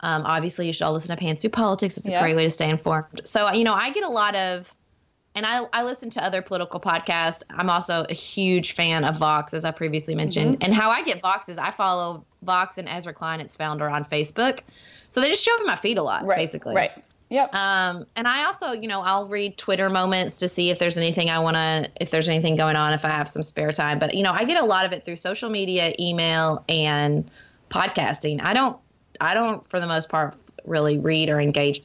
Um, 0.01 0.23
obviously, 0.27 0.67
you 0.67 0.73
should 0.73 0.85
all 0.85 0.93
listen 0.93 1.17
to 1.17 1.25
Pantsuit 1.25 1.53
Politics. 1.53 1.97
It's 1.97 2.09
a 2.09 2.13
Yeah. 2.13 2.21
great 2.21 2.37
way 2.37 2.45
to 2.45 2.51
stay 2.51 2.69
informed. 2.69 3.23
So, 3.25 3.51
you 3.53 3.65
know, 3.65 3.75
I 3.75 3.91
get 3.91 4.05
a 4.05 4.09
lot 4.09 4.35
of, 4.35 4.73
and 5.39 5.47
I, 5.47 5.65
I 5.73 5.85
listen 5.85 6.11
to 6.11 6.25
other 6.25 6.43
political 6.43 6.81
podcasts. 6.81 7.45
I'm 7.49 7.71
also 7.71 8.05
a 8.11 8.13
huge 8.13 8.73
fan 8.73 9.05
of 9.05 9.19
Vox, 9.19 9.55
as 9.55 9.65
I 9.65 9.71
previously 9.71 10.17
mentioned. 10.17 10.55
Mm-hmm. 10.55 10.65
And 10.65 10.75
how 10.75 10.91
I 10.91 11.05
get 11.05 11.23
Vox 11.23 11.49
is 11.49 11.59
I 11.59 11.71
follow 11.71 12.25
Vox 12.43 12.77
and 12.77 12.89
Ezra 12.89 13.15
Klein, 13.15 13.41
its 13.41 13.55
founder, 13.55 13.89
on 13.89 14.05
Facebook. 14.05 14.63
So 15.11 15.21
they 15.21 15.31
just 15.31 15.45
show 15.45 15.55
up 15.55 15.61
in 15.61 15.67
my 15.67 15.77
feed 15.77 15.97
a 15.97 16.03
lot, 16.03 16.27
right. 16.27 16.39
basically. 16.39 16.75
Right. 16.75 16.91
Yep. 17.31 17.55
Um, 17.55 18.05
and 18.17 18.27
I 18.27 18.47
also, 18.47 18.73
you 18.73 18.89
know, 18.89 19.01
I'll 19.01 19.29
read 19.29 19.57
Twitter 19.57 19.89
moments 19.89 20.39
to 20.39 20.49
see 20.49 20.71
if 20.71 20.81
there's 20.81 20.99
anything 20.99 21.31
I 21.31 21.39
want 21.39 21.55
to, 21.55 21.89
if 22.01 22.11
there's 22.11 22.29
anything 22.29 22.57
going 22.57 22.75
on, 22.75 22.93
if 22.93 23.05
I 23.05 23.11
have 23.11 23.29
some 23.29 23.45
spare 23.45 23.71
time. 23.71 24.01
But, 24.01 24.15
you 24.15 24.25
know, 24.25 24.33
I 24.33 24.43
get 24.43 24.61
a 24.61 24.67
lot 24.67 24.87
of 24.87 24.93
it 24.93 25.05
through 25.05 25.17
social 25.17 25.51
media, 25.51 25.93
email, 26.01 26.65
and 26.69 27.31
podcasting. 27.71 28.43
I 28.43 28.55
don't, 28.55 28.77
I 29.21 29.35
don't, 29.35 29.65
for 29.71 29.79
the 29.79 29.87
most 29.87 30.09
part, 30.09 30.35
really 30.65 30.99
read 30.99 31.29
or 31.29 31.41
engage 31.41 31.83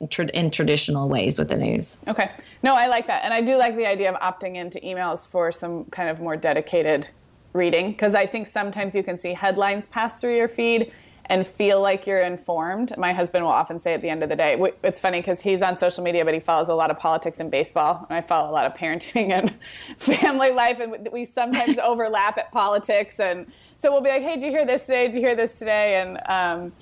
in 0.00 0.50
traditional 0.50 1.08
ways 1.08 1.38
with 1.38 1.48
the 1.48 1.56
news. 1.56 1.98
Okay. 2.06 2.30
No, 2.62 2.74
I 2.74 2.86
like 2.86 3.06
that. 3.08 3.24
And 3.24 3.34
I 3.34 3.40
do 3.40 3.56
like 3.56 3.76
the 3.76 3.86
idea 3.86 4.12
of 4.12 4.20
opting 4.20 4.56
into 4.56 4.78
emails 4.80 5.26
for 5.26 5.52
some 5.52 5.84
kind 5.86 6.08
of 6.08 6.20
more 6.20 6.36
dedicated 6.36 7.08
reading 7.52 7.92
because 7.92 8.14
I 8.14 8.26
think 8.26 8.46
sometimes 8.46 8.94
you 8.94 9.02
can 9.02 9.18
see 9.18 9.32
headlines 9.32 9.86
pass 9.86 10.20
through 10.20 10.36
your 10.36 10.48
feed 10.48 10.92
and 11.26 11.46
feel 11.46 11.80
like 11.80 12.06
you're 12.06 12.22
informed. 12.22 12.96
My 12.96 13.12
husband 13.12 13.44
will 13.44 13.52
often 13.52 13.80
say 13.80 13.92
at 13.92 14.00
the 14.00 14.08
end 14.08 14.22
of 14.22 14.30
the 14.30 14.36
day, 14.36 14.58
it's 14.82 14.98
funny 14.98 15.20
because 15.20 15.42
he's 15.42 15.60
on 15.60 15.76
social 15.76 16.02
media, 16.02 16.24
but 16.24 16.32
he 16.32 16.40
follows 16.40 16.68
a 16.68 16.74
lot 16.74 16.90
of 16.90 16.98
politics 16.98 17.38
and 17.38 17.50
baseball. 17.50 18.06
And 18.08 18.16
I 18.16 18.22
follow 18.22 18.50
a 18.50 18.52
lot 18.52 18.64
of 18.64 18.74
parenting 18.74 19.30
and 19.38 19.54
family 19.98 20.52
life. 20.52 20.80
And 20.80 21.08
we 21.12 21.26
sometimes 21.26 21.78
overlap 21.82 22.38
at 22.38 22.50
politics. 22.50 23.20
And 23.20 23.46
so 23.78 23.92
we'll 23.92 24.00
be 24.00 24.08
like, 24.08 24.22
hey, 24.22 24.36
did 24.36 24.44
you 24.44 24.50
hear 24.50 24.64
this 24.64 24.86
today? 24.86 25.08
Did 25.08 25.16
you 25.16 25.20
hear 25.20 25.36
this 25.36 25.52
today? 25.52 26.00
And 26.00 26.18
um, 26.26 26.72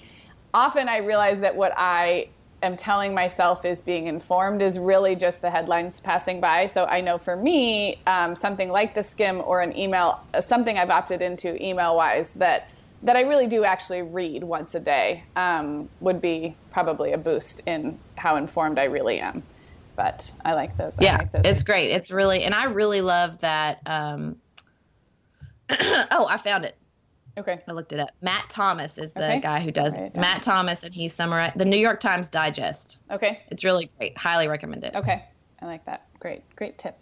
often 0.55 0.89
I 0.89 0.99
realize 0.99 1.41
that 1.41 1.57
what 1.57 1.73
I 1.77 2.29
am 2.63 2.77
telling 2.77 3.15
myself 3.15 3.65
is 3.65 3.81
being 3.81 4.07
informed 4.07 4.63
is 4.63 4.79
really 4.79 5.15
just 5.15 5.43
the 5.43 5.51
headlines 5.51 6.01
passing 6.01 6.41
by. 6.41 6.67
So 6.67 6.85
I 6.85 7.01
know 7.01 7.19
for 7.19 7.37
me, 7.37 8.01
um, 8.07 8.35
something 8.35 8.71
like 8.71 8.95
the 8.95 9.03
Skimm 9.03 9.47
or 9.47 9.61
an 9.61 9.77
email, 9.77 10.21
something 10.45 10.79
I've 10.79 10.91
opted 10.91 11.23
into 11.23 11.63
email 11.63 11.97
wise 11.97 12.31
that 12.37 12.69
that 13.03 13.15
I 13.15 13.21
really 13.21 13.47
do 13.47 13.63
actually 13.63 14.03
read 14.03 14.43
once 14.43 14.75
a 14.75 14.81
day 14.81 15.23
um, 15.37 15.89
would 16.01 16.21
be 16.21 16.57
probably 16.71 17.13
a 17.13 17.19
boost 17.19 17.61
in 17.67 17.99
how 18.17 18.37
informed 18.37 18.79
I 18.79 18.85
really 18.85 19.21
am. 19.21 19.43
But 19.95 20.33
I 20.45 20.55
like 20.55 20.77
those. 20.77 20.97
Yeah, 21.01 21.19
like 21.19 21.33
those 21.33 21.43
it's 21.45 21.63
great. 21.63 21.91
It's 21.91 22.11
really, 22.11 22.43
and 22.43 22.55
I 22.55 22.65
really 22.65 23.03
love 23.03 23.39
that. 23.39 23.81
Um, 23.87 24.37
oh, 25.71 26.27
I 26.29 26.39
found 26.39 26.65
it. 26.65 26.77
Okay. 27.39 27.59
I 27.69 27.73
looked 27.73 27.93
it 27.93 28.01
up. 28.01 28.11
Matt 28.23 28.49
Thomas 28.49 28.97
is 28.99 29.13
the 29.13 29.27
okay. 29.27 29.41
guy 29.41 29.61
who 29.61 29.71
does 29.71 29.95
it. 29.95 30.17
Matt 30.17 30.43
Thomas, 30.43 30.83
and 30.85 30.95
he 30.95 31.09
summarized 31.09 31.59
the 31.59 31.65
New 31.65 31.77
York 31.77 32.01
Times 32.01 32.31
Digest. 32.31 32.99
Okay. 33.11 33.41
It's 33.51 33.63
really 33.63 33.91
great. 33.99 34.17
Highly 34.17 34.49
recommend 34.49 34.85
it. 34.85 34.95
Okay. 34.95 35.25
I 35.61 35.67
like 35.67 35.85
that. 35.87 36.07
Great. 36.19 36.43
Great 36.57 36.79
tip. 36.79 36.99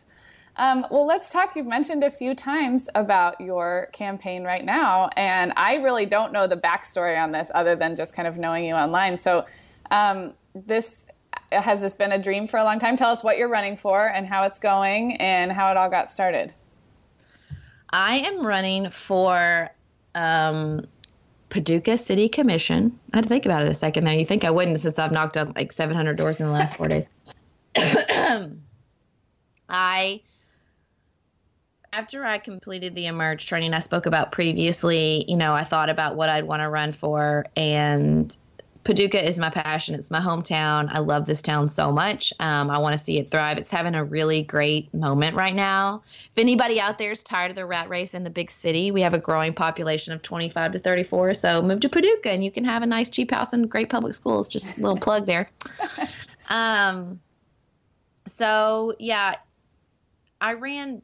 Um, 0.57 0.87
well, 0.91 1.07
let's 1.07 1.30
talk. 1.30 1.57
You've 1.57 1.66
mentioned 1.66 2.05
a 2.05 2.11
few 2.11 2.35
times 2.35 2.89
about 2.95 3.41
your 3.41 3.89
campaign 3.93 4.45
right 4.45 4.64
now, 4.64 5.11
and 5.16 5.53
I 5.57 5.76
really 5.76 6.07
don't 6.07 6.32
know 6.32 6.47
the 6.47 6.57
backstory 6.57 7.20
on 7.20 7.32
this 7.32 7.49
other 7.55 7.74
than 7.74 7.97
just 7.97 8.12
kind 8.12 8.28
of 8.28 8.39
knowing 8.39 8.64
you 8.64 8.74
online. 8.74 9.18
So, 9.18 9.47
um, 9.91 10.35
this 10.55 11.07
has 11.51 11.80
this 11.80 11.95
been 11.95 12.12
a 12.12 12.22
dream 12.22 12.47
for 12.47 12.59
a 12.59 12.64
long 12.64 12.78
time? 12.78 12.97
Tell 12.97 13.11
us 13.11 13.22
what 13.22 13.37
you're 13.37 13.49
running 13.49 13.76
for 13.76 14.09
and 14.09 14.26
how 14.26 14.45
it's 14.45 14.59
going 14.59 15.16
and 15.16 15.51
how 15.53 15.70
it 15.70 15.76
all 15.76 15.91
got 15.91 16.11
started. 16.11 16.55
I 17.91 18.18
am 18.18 18.45
running 18.45 18.91
for 18.91 19.70
um, 20.15 20.87
Paducah 21.49 21.97
City 21.97 22.29
Commission. 22.29 22.99
I 23.12 23.19
had 23.19 23.25
to 23.25 23.29
think 23.29 23.47
about 23.47 23.62
it 23.62 23.69
a 23.69 23.75
second 23.75 24.05
there. 24.05 24.15
You 24.15 24.25
think 24.25 24.45
I 24.45 24.51
wouldn't 24.51 24.81
since 24.81 24.99
I've 24.99 25.12
knocked 25.12 25.37
on 25.37 25.53
like 25.55 25.73
700 25.73 26.17
doors 26.17 26.41
in 26.41 26.47
the 26.47 26.53
last 26.53 26.77
four 26.77 26.89
days. 26.89 27.07
I 29.69 30.21
after 31.93 32.25
I 32.25 32.39
completed 32.39 32.95
the 32.97 33.07
emerge 33.07 33.47
training 33.47 33.73
I 33.73 33.79
spoke 33.79 34.07
about 34.07 34.33
previously, 34.33 35.25
you 35.29 35.37
know, 35.37 35.55
I 35.55 35.62
thought 35.62 35.91
about 35.91 36.17
what 36.17 36.29
I'd 36.29 36.45
want 36.45 36.61
to 36.61 36.69
run 36.69 36.93
for 36.93 37.47
and 37.57 38.37
Paducah 38.85 39.26
is 39.26 39.39
my 39.39 39.51
passion. 39.51 39.95
It's 39.95 40.11
my 40.11 40.20
hometown. 40.20 40.89
I 40.93 40.99
love 40.99 41.24
this 41.24 41.41
town 41.41 41.70
so 41.70 41.91
much. 41.91 42.32
Um, 42.39 42.70
I 42.70 42.78
want 42.78 42.93
to 42.93 43.03
see 43.03 43.18
it 43.18 43.30
thrive. 43.30 43.57
It's 43.57 43.70
having 43.70 43.95
a 43.95 44.05
really 44.05 44.43
great 44.43 44.93
moment 44.93 45.35
right 45.35 45.55
now. 45.55 46.03
If 46.07 46.39
anybody 46.39 46.78
out 46.78 46.99
there 46.99 47.12
is 47.12 47.22
tired 47.22 47.51
of 47.51 47.57
the 47.57 47.64
rat 47.64 47.89
race 47.89 48.14
in 48.14 48.24
the 48.24 48.30
big 48.30 48.51
city, 48.51 48.91
we 48.91 49.01
have 49.01 49.14
a 49.14 49.18
growing 49.18 49.55
population 49.55 50.12
of 50.12 50.20
25 50.22 50.72
to 50.72 50.78
34. 50.78 51.35
So 51.35 51.62
move 51.62 51.80
to 51.80 51.89
Paducah 51.89 52.30
and 52.30 52.45
you 52.45 52.51
can 52.51 52.64
have 52.64 52.82
a 52.82 52.87
nice, 52.87 53.09
cheap 53.09 53.30
house 53.30 53.53
and 53.55 53.70
great 53.70 53.89
public 53.89 54.14
schools. 54.14 54.49
Just 54.49 54.76
a 54.76 54.80
little 54.80 54.99
plug 54.99 55.26
there. 55.26 55.49
Um, 56.49 57.20
so, 58.26 58.95
yeah, 58.99 59.35
I 60.41 60.55
ran 60.55 61.03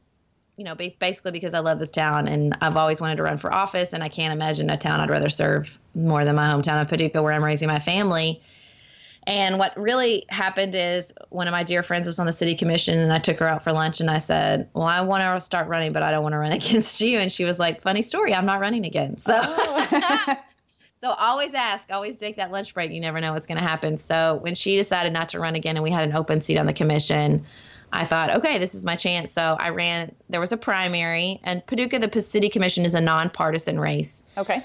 you 0.61 0.65
know, 0.65 0.75
basically 0.75 1.31
because 1.31 1.55
I 1.55 1.59
love 1.59 1.79
this 1.79 1.89
town 1.89 2.27
and 2.27 2.55
I've 2.61 2.77
always 2.77 3.01
wanted 3.01 3.15
to 3.15 3.23
run 3.23 3.39
for 3.39 3.51
office, 3.51 3.93
and 3.93 4.03
I 4.03 4.09
can't 4.09 4.31
imagine 4.31 4.69
a 4.69 4.77
town 4.77 4.99
I'd 4.99 5.09
rather 5.09 5.27
serve 5.27 5.79
more 5.95 6.23
than 6.23 6.35
my 6.35 6.47
hometown 6.53 6.79
of 6.79 6.87
Paducah, 6.87 7.23
where 7.23 7.33
I'm 7.33 7.43
raising 7.43 7.67
my 7.67 7.79
family. 7.79 8.39
And 9.25 9.57
what 9.57 9.75
really 9.75 10.23
happened 10.29 10.75
is 10.75 11.13
one 11.29 11.47
of 11.47 11.51
my 11.51 11.63
dear 11.63 11.81
friends 11.81 12.05
was 12.05 12.19
on 12.19 12.27
the 12.27 12.33
city 12.33 12.55
commission, 12.55 12.99
and 12.99 13.11
I 13.11 13.17
took 13.17 13.39
her 13.39 13.47
out 13.47 13.63
for 13.63 13.71
lunch, 13.71 14.01
and 14.01 14.11
I 14.11 14.19
said, 14.19 14.69
"Well, 14.75 14.85
I 14.85 15.01
want 15.01 15.23
to 15.23 15.43
start 15.43 15.67
running, 15.67 15.93
but 15.93 16.03
I 16.03 16.11
don't 16.11 16.21
want 16.21 16.33
to 16.33 16.37
run 16.37 16.51
against 16.61 17.01
you." 17.01 17.17
And 17.17 17.31
she 17.31 17.43
was 17.43 17.57
like, 17.57 17.81
"Funny 17.81 18.03
story, 18.03 18.35
I'm 18.35 18.45
not 18.45 18.59
running 18.59 18.85
again." 18.85 19.17
So. 19.17 19.39
Oh. 19.41 20.35
So 21.03 21.09
always 21.09 21.55
ask, 21.55 21.91
always 21.91 22.15
take 22.15 22.35
that 22.35 22.51
lunch 22.51 22.75
break. 22.75 22.91
You 22.91 23.01
never 23.01 23.19
know 23.19 23.33
what's 23.33 23.47
going 23.47 23.57
to 23.57 23.63
happen. 23.63 23.97
So 23.97 24.37
when 24.43 24.53
she 24.53 24.75
decided 24.75 25.11
not 25.11 25.29
to 25.29 25.39
run 25.39 25.55
again 25.55 25.75
and 25.75 25.81
we 25.81 25.89
had 25.89 26.07
an 26.07 26.15
open 26.15 26.41
seat 26.41 26.59
on 26.59 26.67
the 26.67 26.73
commission, 26.73 27.43
I 27.93 28.05
thought, 28.05 28.29
okay, 28.37 28.57
this 28.57 28.73
is 28.73 28.85
my 28.85 28.95
chance. 28.95 29.33
So 29.33 29.57
I 29.59 29.69
ran. 29.69 30.15
There 30.29 30.39
was 30.39 30.51
a 30.51 30.57
primary, 30.57 31.39
and 31.43 31.65
Paducah, 31.65 31.99
the 31.99 32.21
City 32.21 32.49
Commission, 32.49 32.85
is 32.85 32.95
a 32.95 33.01
nonpartisan 33.01 33.79
race. 33.79 34.23
Okay. 34.37 34.63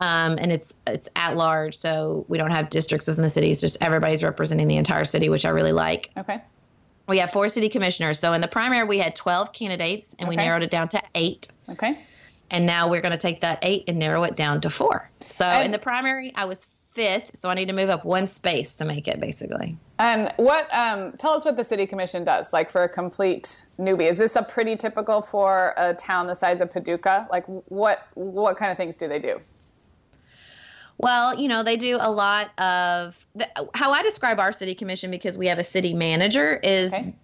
Um, 0.00 0.36
and 0.38 0.52
it's 0.52 0.74
it's 0.86 1.08
at 1.16 1.36
large, 1.36 1.76
so 1.76 2.24
we 2.28 2.38
don't 2.38 2.52
have 2.52 2.70
districts 2.70 3.08
within 3.08 3.22
the 3.22 3.28
city. 3.28 3.50
It's 3.50 3.60
just 3.60 3.78
everybody's 3.80 4.22
representing 4.22 4.68
the 4.68 4.76
entire 4.76 5.04
city, 5.04 5.28
which 5.28 5.44
I 5.44 5.50
really 5.50 5.72
like. 5.72 6.10
Okay. 6.16 6.40
We 7.08 7.18
have 7.18 7.30
four 7.30 7.48
city 7.48 7.68
commissioners. 7.68 8.18
So 8.18 8.32
in 8.32 8.40
the 8.40 8.48
primary, 8.48 8.86
we 8.86 8.98
had 8.98 9.16
12 9.16 9.52
candidates, 9.52 10.14
and 10.18 10.28
okay. 10.28 10.30
we 10.30 10.36
narrowed 10.36 10.62
it 10.62 10.70
down 10.70 10.88
to 10.90 11.02
eight. 11.14 11.48
Okay. 11.68 11.98
And 12.50 12.64
now 12.66 12.88
we're 12.88 13.00
going 13.00 13.12
to 13.12 13.18
take 13.18 13.40
that 13.40 13.58
eight 13.62 13.84
and 13.88 13.98
narrow 13.98 14.22
it 14.24 14.36
down 14.36 14.60
to 14.60 14.70
four. 14.70 15.10
So 15.28 15.46
and, 15.46 15.66
in 15.66 15.72
the 15.72 15.78
primary, 15.78 16.32
I 16.34 16.44
was 16.44 16.66
fifth, 16.98 17.30
so 17.38 17.48
I 17.48 17.54
need 17.54 17.68
to 17.68 17.72
move 17.72 17.90
up 17.90 18.04
one 18.04 18.26
space 18.26 18.74
to 18.74 18.84
make 18.84 19.06
it 19.06 19.20
basically. 19.20 19.78
And 20.00 20.34
what? 20.36 20.66
Um, 20.74 21.12
tell 21.12 21.30
us 21.32 21.44
what 21.44 21.56
the 21.56 21.62
city 21.62 21.86
commission 21.86 22.24
does, 22.24 22.46
like 22.52 22.70
for 22.70 22.82
a 22.82 22.88
complete 22.88 23.66
newbie. 23.78 24.10
Is 24.10 24.18
this 24.18 24.34
a 24.34 24.42
pretty 24.42 24.74
typical 24.74 25.22
for 25.22 25.74
a 25.76 25.94
town 25.94 26.26
the 26.26 26.34
size 26.34 26.60
of 26.60 26.72
Paducah? 26.72 27.28
Like, 27.30 27.44
what 27.46 28.08
what 28.14 28.56
kind 28.56 28.72
of 28.72 28.76
things 28.76 28.96
do 28.96 29.06
they 29.06 29.20
do? 29.20 29.40
Well, 30.98 31.38
you 31.38 31.46
know, 31.46 31.62
they 31.62 31.76
do 31.76 31.98
a 32.00 32.10
lot 32.10 32.50
of 32.58 33.24
the, 33.36 33.46
how 33.74 33.92
I 33.92 34.02
describe 34.02 34.40
our 34.40 34.50
city 34.50 34.74
commission 34.74 35.12
because 35.12 35.38
we 35.38 35.46
have 35.46 35.58
a 35.58 35.64
city 35.64 35.94
manager 35.94 36.56
is 36.56 36.92
okay. 36.92 37.14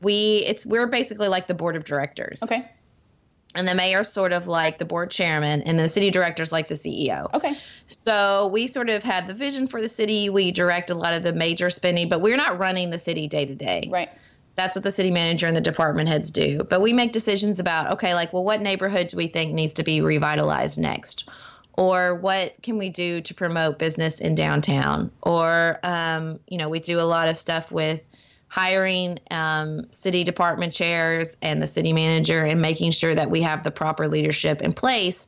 we 0.00 0.44
it's 0.46 0.64
we're 0.64 0.86
basically 0.86 1.26
like 1.26 1.48
the 1.48 1.54
board 1.54 1.74
of 1.74 1.84
directors. 1.84 2.40
Okay 2.44 2.70
and 3.54 3.68
the 3.68 3.74
mayor's 3.74 4.08
sort 4.08 4.32
of 4.32 4.46
like 4.48 4.78
the 4.78 4.84
board 4.84 5.10
chairman 5.10 5.62
and 5.62 5.78
the 5.78 5.88
city 5.88 6.10
director's 6.10 6.52
like 6.52 6.68
the 6.68 6.74
CEO. 6.74 7.32
Okay. 7.34 7.54
So 7.86 8.50
we 8.52 8.66
sort 8.66 8.90
of 8.90 9.02
have 9.04 9.26
the 9.26 9.34
vision 9.34 9.66
for 9.66 9.80
the 9.80 9.88
city. 9.88 10.28
We 10.28 10.50
direct 10.50 10.90
a 10.90 10.94
lot 10.94 11.14
of 11.14 11.22
the 11.22 11.32
major 11.32 11.70
spending, 11.70 12.08
but 12.08 12.20
we're 12.20 12.36
not 12.36 12.58
running 12.58 12.90
the 12.90 12.98
city 12.98 13.28
day 13.28 13.46
to 13.46 13.54
day. 13.54 13.88
Right. 13.90 14.10
That's 14.56 14.76
what 14.76 14.84
the 14.84 14.90
city 14.90 15.10
manager 15.10 15.46
and 15.46 15.56
the 15.56 15.60
department 15.60 16.08
heads 16.08 16.30
do. 16.30 16.62
But 16.68 16.80
we 16.80 16.92
make 16.92 17.12
decisions 17.12 17.58
about, 17.58 17.94
okay, 17.94 18.14
like, 18.14 18.32
well, 18.32 18.44
what 18.44 18.60
neighborhood 18.60 19.08
do 19.08 19.16
we 19.16 19.28
think 19.28 19.52
needs 19.52 19.74
to 19.74 19.82
be 19.82 20.00
revitalized 20.00 20.78
next? 20.78 21.28
Or 21.76 22.14
what 22.14 22.54
can 22.62 22.78
we 22.78 22.90
do 22.90 23.20
to 23.22 23.34
promote 23.34 23.80
business 23.80 24.20
in 24.20 24.36
downtown? 24.36 25.10
Or, 25.22 25.80
um, 25.82 26.38
you 26.46 26.56
know, 26.56 26.68
we 26.68 26.78
do 26.78 27.00
a 27.00 27.02
lot 27.02 27.28
of 27.28 27.36
stuff 27.36 27.72
with 27.72 28.04
hiring 28.54 29.18
um, 29.32 29.84
city 29.90 30.22
department 30.22 30.72
chairs 30.72 31.36
and 31.42 31.60
the 31.60 31.66
city 31.66 31.92
manager 31.92 32.44
and 32.44 32.62
making 32.62 32.92
sure 32.92 33.12
that 33.12 33.28
we 33.28 33.42
have 33.42 33.64
the 33.64 33.70
proper 33.72 34.06
leadership 34.06 34.62
in 34.62 34.72
place 34.72 35.26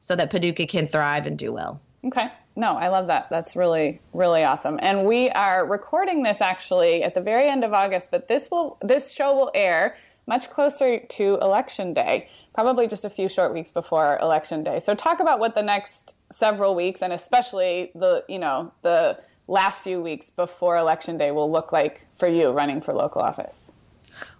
so 0.00 0.16
that 0.16 0.28
Paducah 0.28 0.66
can 0.66 0.88
thrive 0.88 1.24
and 1.24 1.38
do 1.38 1.52
well. 1.52 1.80
Okay. 2.04 2.28
No, 2.56 2.72
I 2.72 2.88
love 2.88 3.06
that. 3.06 3.28
That's 3.30 3.54
really, 3.54 4.00
really 4.12 4.42
awesome. 4.42 4.80
And 4.82 5.06
we 5.06 5.30
are 5.30 5.64
recording 5.64 6.24
this 6.24 6.40
actually 6.40 7.04
at 7.04 7.14
the 7.14 7.20
very 7.20 7.48
end 7.48 7.62
of 7.62 7.72
August, 7.72 8.10
but 8.10 8.26
this 8.26 8.50
will 8.50 8.76
this 8.82 9.12
show 9.12 9.36
will 9.36 9.52
air 9.54 9.96
much 10.26 10.50
closer 10.50 10.98
to 10.98 11.38
election 11.40 11.94
day, 11.94 12.28
probably 12.54 12.88
just 12.88 13.04
a 13.04 13.10
few 13.10 13.28
short 13.28 13.54
weeks 13.54 13.70
before 13.70 14.18
election 14.20 14.64
day. 14.64 14.80
So 14.80 14.96
talk 14.96 15.20
about 15.20 15.38
what 15.38 15.54
the 15.54 15.62
next 15.62 16.16
several 16.32 16.74
weeks 16.74 17.02
and 17.02 17.12
especially 17.12 17.92
the, 17.94 18.24
you 18.28 18.40
know, 18.40 18.72
the 18.82 19.20
last 19.46 19.82
few 19.82 20.02
weeks 20.02 20.30
before 20.30 20.76
election 20.76 21.18
day 21.18 21.30
will 21.30 21.50
look 21.50 21.72
like 21.72 22.06
for 22.16 22.28
you 22.28 22.50
running 22.50 22.80
for 22.80 22.94
local 22.94 23.22
office? 23.22 23.70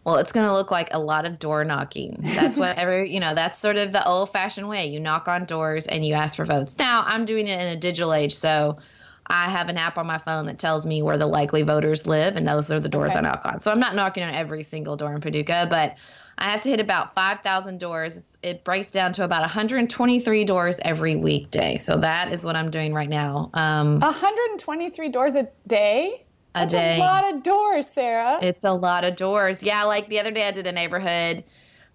Well, 0.04 0.16
it's 0.16 0.32
going 0.32 0.46
to 0.46 0.52
look 0.52 0.70
like 0.70 0.92
a 0.92 0.98
lot 0.98 1.24
of 1.24 1.38
door 1.38 1.64
knocking. 1.64 2.18
That's 2.20 2.58
what 2.58 2.76
every, 2.78 3.12
you 3.12 3.20
know, 3.20 3.34
that's 3.34 3.58
sort 3.58 3.76
of 3.76 3.92
the 3.92 4.06
old 4.06 4.30
fashioned 4.30 4.68
way. 4.68 4.86
You 4.86 5.00
knock 5.00 5.28
on 5.28 5.46
doors 5.46 5.86
and 5.86 6.04
you 6.04 6.14
ask 6.14 6.36
for 6.36 6.44
votes. 6.44 6.76
Now, 6.78 7.04
I'm 7.06 7.24
doing 7.24 7.46
it 7.46 7.60
in 7.60 7.68
a 7.68 7.76
digital 7.76 8.12
age, 8.12 8.34
so 8.34 8.78
I 9.26 9.50
have 9.50 9.70
an 9.70 9.78
app 9.78 9.96
on 9.96 10.06
my 10.06 10.18
phone 10.18 10.46
that 10.46 10.58
tells 10.58 10.84
me 10.84 11.02
where 11.02 11.16
the 11.16 11.26
likely 11.26 11.62
voters 11.62 12.06
live, 12.06 12.36
and 12.36 12.46
those 12.46 12.70
are 12.70 12.80
the 12.80 12.90
doors 12.90 13.12
okay. 13.12 13.20
I 13.20 13.22
knock 13.22 13.42
on. 13.44 13.60
So 13.60 13.72
I'm 13.72 13.80
not 13.80 13.94
knocking 13.94 14.22
on 14.22 14.34
every 14.34 14.62
single 14.62 14.96
door 14.96 15.14
in 15.14 15.22
Paducah, 15.22 15.68
but 15.70 15.96
I 16.38 16.50
have 16.50 16.60
to 16.62 16.68
hit 16.68 16.80
about 16.80 17.14
5,000 17.14 17.78
doors. 17.78 18.16
It's, 18.16 18.32
it 18.42 18.64
breaks 18.64 18.90
down 18.90 19.12
to 19.14 19.24
about 19.24 19.40
123 19.42 20.44
doors 20.44 20.80
every 20.84 21.16
weekday. 21.16 21.78
So 21.78 21.96
that 21.98 22.32
is 22.32 22.44
what 22.44 22.56
I'm 22.56 22.70
doing 22.70 22.92
right 22.92 23.08
now. 23.08 23.50
Um, 23.54 24.00
123 24.00 25.08
doors 25.10 25.34
a 25.34 25.48
day? 25.66 26.24
a 26.56 26.60
That's 26.60 26.72
day. 26.74 26.96
a 26.96 27.00
lot 27.00 27.32
of 27.32 27.42
doors, 27.42 27.86
Sarah. 27.88 28.38
It's 28.42 28.64
a 28.64 28.72
lot 28.72 29.04
of 29.04 29.16
doors. 29.16 29.62
Yeah, 29.62 29.84
like 29.84 30.08
the 30.08 30.20
other 30.20 30.30
day 30.30 30.46
I 30.46 30.52
did 30.52 30.66
a 30.66 30.72
neighborhood 30.72 31.44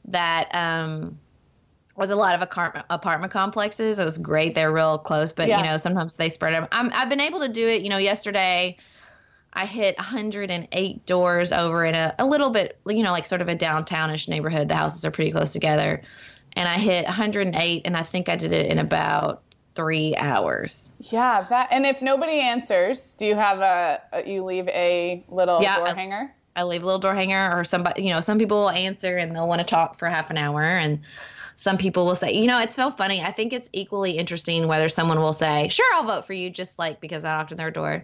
that 0.05 0.49
um 0.53 1.17
was 1.95 2.09
a 2.09 2.15
lot 2.15 2.33
of 2.35 2.41
apartment 2.41 2.85
apartment 2.89 3.31
complexes. 3.31 3.99
It 3.99 4.05
was 4.05 4.17
great. 4.17 4.55
They're 4.55 4.71
real 4.71 4.97
close, 4.97 5.31
but 5.33 5.47
Yeah. 5.49 5.57
you 5.59 5.63
know, 5.65 5.77
sometimes 5.77 6.15
they 6.15 6.29
spread 6.29 6.53
them. 6.53 6.67
I'm, 6.71 6.89
I've 6.93 7.09
been 7.09 7.19
able 7.19 7.39
to 7.41 7.49
do 7.49 7.67
it. 7.67 7.81
You 7.81 7.89
know, 7.89 7.97
yesterday 7.97 8.77
I 9.53 9.65
hit 9.65 9.97
108 9.97 11.05
doors 11.05 11.51
over 11.51 11.83
in 11.85 11.95
a, 11.95 12.13
a 12.19 12.25
little 12.25 12.51
bit, 12.51 12.77
you 12.87 13.03
know, 13.03 13.11
like 13.11 13.25
sort 13.25 13.41
of 13.41 13.47
a 13.49 13.55
downtownish 13.55 14.27
neighborhood. 14.27 14.67
The 14.67 14.75
houses 14.75 15.05
are 15.05 15.11
pretty 15.11 15.31
close 15.31 15.51
together. 15.53 16.01
And 16.55 16.67
I 16.67 16.75
hit 16.75 17.05
108, 17.05 17.81
and 17.85 17.95
I 17.97 18.03
think 18.03 18.27
I 18.29 18.35
did 18.35 18.53
it 18.53 18.71
in 18.71 18.79
about 18.79 19.43
three 19.75 20.15
hours. 20.17 20.91
yeah, 20.99 21.45
that. 21.49 21.69
And 21.71 21.85
if 21.85 22.01
nobody 22.01 22.39
answers, 22.39 23.15
do 23.17 23.25
you 23.25 23.35
have 23.35 23.59
a, 23.59 24.01
a 24.11 24.27
you 24.29 24.43
leave 24.43 24.67
a 24.67 25.23
little 25.29 25.61
Yeah, 25.61 25.77
door 25.77 25.87
I- 25.89 25.93
hanger? 25.93 26.33
I 26.55 26.63
leave 26.63 26.81
a 26.81 26.85
little 26.85 26.99
door 26.99 27.15
hanger 27.15 27.57
or 27.57 27.63
somebody, 27.63 28.03
you 28.03 28.11
know, 28.11 28.19
some 28.19 28.37
people 28.37 28.57
will 28.61 28.71
answer 28.71 29.15
and 29.15 29.33
they'll 29.33 29.47
want 29.47 29.59
to 29.61 29.65
talk 29.65 29.95
for 29.97 30.09
half 30.09 30.29
an 30.29 30.37
hour 30.37 30.61
and 30.61 30.99
some 31.55 31.77
people 31.77 32.05
will 32.05 32.15
say, 32.15 32.33
you 32.33 32.47
know, 32.47 32.59
it's 32.59 32.75
so 32.75 32.91
funny. 32.91 33.21
I 33.21 33.31
think 33.31 33.53
it's 33.53 33.69
equally 33.71 34.17
interesting 34.17 34.67
whether 34.67 34.89
someone 34.89 35.21
will 35.21 35.31
say, 35.31 35.69
sure, 35.69 35.85
I'll 35.93 36.03
vote 36.05 36.25
for 36.25 36.33
you 36.33 36.49
just 36.49 36.77
like 36.77 36.99
because 36.99 37.23
I 37.23 37.37
knocked 37.37 37.51
on 37.53 37.57
their 37.57 37.71
door. 37.71 38.03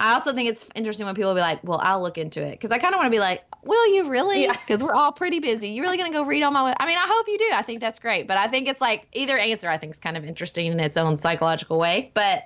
I 0.00 0.14
also 0.14 0.32
think 0.32 0.48
it's 0.48 0.66
interesting 0.74 1.04
when 1.04 1.14
people 1.14 1.30
will 1.30 1.36
be 1.36 1.42
like, 1.42 1.62
well, 1.62 1.78
I'll 1.82 2.00
look 2.00 2.16
into 2.16 2.42
it. 2.42 2.58
Cause 2.58 2.70
I 2.70 2.78
kind 2.78 2.94
of 2.94 2.98
want 2.98 3.06
to 3.06 3.10
be 3.10 3.20
like, 3.20 3.44
will 3.62 3.94
you 3.94 4.08
really? 4.08 4.42
Yeah. 4.44 4.54
Cause 4.68 4.82
we're 4.82 4.94
all 4.94 5.12
pretty 5.12 5.40
busy. 5.40 5.68
You 5.68 5.82
really 5.82 5.98
going 5.98 6.10
to 6.10 6.18
go 6.18 6.24
read 6.24 6.42
all 6.42 6.50
my, 6.50 6.74
I 6.78 6.86
mean, 6.86 6.96
I 6.96 7.06
hope 7.06 7.28
you 7.28 7.38
do. 7.38 7.50
I 7.52 7.62
think 7.62 7.80
that's 7.80 7.98
great. 7.98 8.26
But 8.26 8.38
I 8.38 8.48
think 8.48 8.66
it's 8.66 8.80
like 8.80 9.06
either 9.12 9.36
answer 9.36 9.68
I 9.68 9.76
think 9.76 9.92
is 9.92 9.98
kind 9.98 10.16
of 10.16 10.24
interesting 10.24 10.72
in 10.72 10.80
its 10.80 10.96
own 10.96 11.20
psychological 11.20 11.78
way. 11.78 12.10
But 12.14 12.44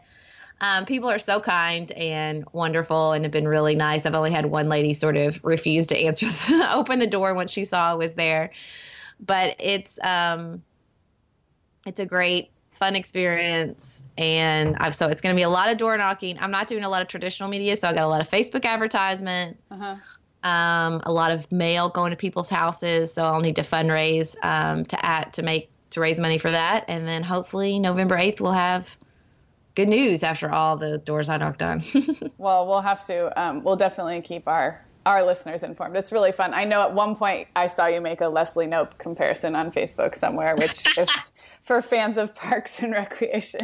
um, 0.61 0.85
people 0.85 1.11
are 1.11 1.19
so 1.19 1.41
kind 1.41 1.91
and 1.93 2.45
wonderful 2.53 3.13
and 3.13 3.25
have 3.25 3.33
been 3.33 3.49
really 3.49 3.75
nice. 3.75 4.07
I've 4.07 4.15
only 4.15 4.31
had 4.31 4.47
one 4.47 4.69
lady 4.69 4.95
sort 4.95 5.17
of 5.17 5.43
refuse 5.45 5.89
to 5.89 5.99
answer, 5.99 6.27
the, 6.53 6.71
open 6.75 6.99
the 6.99 7.07
door 7.07 7.35
when 7.35 7.49
she 7.49 7.65
saw 7.65 7.91
I 7.91 7.95
was 7.95 8.15
there. 8.15 8.51
But 9.21 9.57
it's 9.61 9.99
um, 10.03 10.63
it's 11.87 12.01
a 12.01 12.07
great 12.07 12.51
fun 12.73 12.97
experience, 12.97 14.03
and 14.19 14.77
I've 14.79 14.95
so 14.95 15.09
it's 15.09 15.21
going 15.21 15.35
to 15.35 15.39
be 15.39 15.43
a 15.43 15.49
lot 15.49 15.71
of 15.71 15.79
door 15.79 15.97
knocking. 15.99 16.39
I'm 16.39 16.51
not 16.51 16.67
doing 16.69 16.85
a 16.85 16.89
lot 16.89 17.03
of 17.03 17.09
traditional 17.09 17.49
media, 17.49 17.77
so 17.77 17.89
I 17.89 17.95
got 17.95 18.05
a 18.05 18.09
lot 18.09 18.21
of 18.21 18.29
Facebook 18.31 18.65
advertisement, 18.65 19.59
Uh-huh. 19.71 20.49
um, 20.49 21.03
a 21.05 21.13
lot 21.13 21.31
of 21.33 21.51
mail 21.51 21.89
going 21.89 22.11
to 22.11 22.17
people's 22.17 22.51
houses. 22.51 23.13
So 23.13 23.25
I'll 23.25 23.41
need 23.41 23.57
to 23.57 23.63
fundraise 23.63 24.37
um, 24.43 24.85
to 24.87 25.05
add, 25.05 25.33
to 25.35 25.43
make 25.43 25.71
to 25.91 26.01
raise 26.01 26.19
money 26.19 26.39
for 26.39 26.51
that, 26.51 26.85
and 26.89 27.07
then 27.07 27.23
hopefully 27.23 27.79
November 27.79 28.17
8th 28.17 28.41
we'll 28.41 28.51
have 28.53 28.97
good 29.77 29.89
news 29.89 30.23
after 30.25 30.51
all 30.51 30.77
the 30.77 30.99
doors 30.99 31.29
I 31.29 31.37
knocked 31.37 31.63
on. 31.63 31.83
Well, 32.39 32.67
we'll 32.67 32.81
have 32.83 33.07
to. 33.07 33.41
Um, 33.41 33.63
we'll 33.65 33.77
definitely 33.77 34.21
keep 34.21 34.47
our 34.49 34.85
our 35.07 35.23
listeners 35.23 35.63
informed. 35.63 35.97
It's 35.97 36.11
really 36.13 36.33
fun. 36.33 36.55
I 36.55 36.65
know 36.65 36.81
at 36.83 36.95
one 36.95 37.15
point 37.15 37.47
I 37.55 37.69
saw 37.69 37.87
you 37.87 38.01
make 38.01 38.21
a 38.23 38.29
Leslie 38.29 38.67
Knope 38.67 38.97
comparison 38.99 39.55
on 39.55 39.71
Facebook 39.71 40.15
somewhere, 40.15 40.55
which 40.57 40.99
is 40.99 41.11
for 41.63 41.81
fans 41.83 42.17
of 42.19 42.35
Parks 42.35 42.81
and 42.83 42.93
Recreation, 42.93 43.61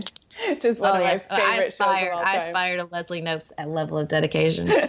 which 0.49 0.64
is 0.64 0.81
one 0.81 0.97
of 0.97 1.03
my 1.03 1.16
favorite 1.18 1.26
Oh, 1.31 1.37
I 1.37 1.57
shows 1.57 1.68
aspire, 1.68 2.12
I 2.14 2.37
aspire 2.37 2.76
to 2.76 2.85
Leslie 2.85 3.20
Knope's 3.20 3.53
at 3.59 3.68
level 3.68 3.99
of 3.99 4.09
dedication. 4.09 4.72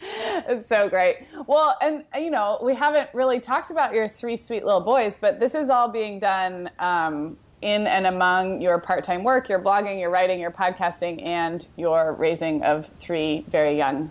It's 0.00 0.68
so 0.68 0.88
great. 0.88 1.26
Well, 1.46 1.76
and 1.82 2.04
you 2.16 2.30
know, 2.30 2.58
we 2.62 2.74
haven't 2.74 3.10
really 3.12 3.40
talked 3.40 3.70
about 3.70 3.92
your 3.92 4.08
three 4.08 4.36
sweet 4.36 4.64
little 4.64 4.80
boys, 4.80 5.18
but 5.20 5.40
this 5.40 5.54
is 5.54 5.68
all 5.68 5.90
being 5.90 6.18
done 6.20 6.70
um, 6.78 7.36
in 7.60 7.86
and 7.86 8.06
among 8.06 8.60
your 8.62 8.78
part-time 8.78 9.24
work, 9.24 9.48
your 9.48 9.60
blogging, 9.60 10.00
your 10.00 10.10
writing, 10.10 10.40
your 10.40 10.50
podcasting, 10.50 11.22
and 11.24 11.66
your 11.76 12.14
raising 12.14 12.62
of 12.62 12.88
three 13.00 13.44
very 13.48 13.76
young 13.76 14.10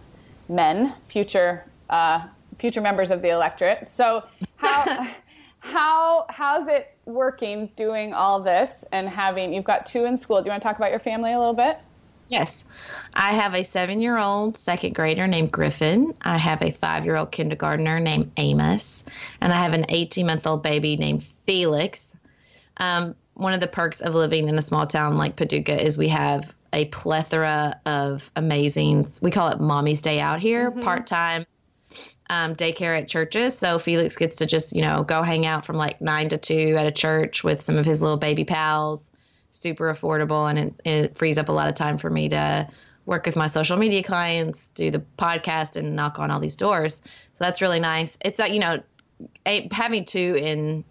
men, 0.50 0.94
future 1.08 1.66
uh, 1.90 2.28
future 2.58 2.82
members 2.82 3.12
of 3.12 3.22
the 3.22 3.30
electorate. 3.30 3.90
So 3.94 4.24
how 4.58 5.08
how 5.68 6.26
how's 6.30 6.68
it 6.68 6.96
working 7.06 7.70
doing 7.76 8.14
all 8.14 8.42
this 8.42 8.86
and 8.92 9.08
having 9.08 9.54
you've 9.54 9.66
got 9.66 9.86
two 9.86 10.06
in 10.06 10.18
school? 10.18 10.42
Do 10.42 10.46
you 10.46 10.52
want 10.52 10.62
to 10.62 10.68
talk 10.68 10.78
about 10.78 10.92
your 10.92 11.00
family 11.00 11.34
a 11.34 11.38
little 11.38 11.54
bit? 11.54 11.78
Yes. 12.30 12.66
I 13.14 13.34
have 13.34 13.54
a 13.54 13.64
seven 13.64 14.02
year 14.02 14.18
old 14.18 14.58
second 14.58 14.96
grader 14.96 15.28
named 15.28 15.52
Griffin. 15.52 16.14
I 16.22 16.38
have 16.38 16.62
a 16.62 16.72
five 16.72 17.06
year 17.06 17.16
old 17.16 17.32
kindergartner 17.32 18.00
named 18.00 18.32
Amos. 18.38 19.04
And 19.42 19.54
I 19.54 19.64
have 19.64 19.74
an 19.74 19.86
18 19.90 20.26
month 20.26 20.48
old 20.48 20.64
baby 20.64 20.98
named 20.98 21.24
Felix. 21.46 22.16
Um, 22.78 23.16
one 23.34 23.54
of 23.54 23.60
the 23.60 23.68
perks 23.68 24.02
of 24.02 24.14
living 24.14 24.50
in 24.50 24.58
a 24.58 24.62
small 24.62 24.88
town 24.88 25.18
like 25.18 25.36
Paducah 25.36 25.84
is 25.84 25.98
we 25.98 26.10
have 26.10 26.54
a 26.74 26.86
plethora 26.86 27.80
of 27.86 28.30
amazing, 28.36 29.08
we 29.22 29.32
call 29.32 29.50
it 29.50 29.60
Mommy's 29.60 30.02
Day 30.02 30.20
Out 30.20 30.40
here, 30.40 30.70
part 30.72 31.08
time 31.08 31.46
um, 32.30 32.56
daycare 32.56 32.98
at 32.98 33.08
churches. 33.08 33.58
So 33.58 33.80
Felix 33.80 34.16
gets 34.16 34.38
to 34.38 34.46
just, 34.46 34.76
you 34.76 34.82
know, 34.82 35.04
go 35.04 35.24
hang 35.24 35.46
out 35.46 35.66
from 35.66 35.76
like 35.78 36.02
nine 36.02 36.30
to 36.30 36.38
two 36.38 36.76
at 36.78 36.86
a 36.86 36.92
church 36.92 37.44
with 37.44 37.62
some 37.62 37.78
of 37.78 37.86
his 37.86 38.02
little 38.02 38.18
baby 38.18 38.44
pals. 38.44 39.12
Super 39.52 39.92
affordable, 39.92 40.48
and 40.50 40.60
it, 40.60 40.82
it 40.86 41.16
frees 41.18 41.38
up 41.40 41.50
a 41.50 41.52
lot 41.52 41.68
of 41.68 41.74
time 41.74 41.98
for 41.98 42.10
me 42.10 42.30
to 42.30 42.68
work 43.08 43.26
with 43.26 43.36
my 43.36 43.48
social 43.48 43.78
media 43.78 44.04
clients, 44.04 44.70
do 44.70 44.92
the 44.92 45.02
podcast, 45.18 45.78
and 45.78 45.96
knock 45.96 46.20
on 46.20 46.30
all 46.30 46.40
these 46.40 46.56
doors. 46.58 47.02
So 47.34 47.44
that's 47.44 47.60
really 47.62 47.80
nice. 47.80 48.18
It's 48.24 48.40
uh, 48.40 48.46
you 48.46 48.60
know, 48.60 48.84
having 49.72 50.06
two 50.06 50.36
in 50.40 50.84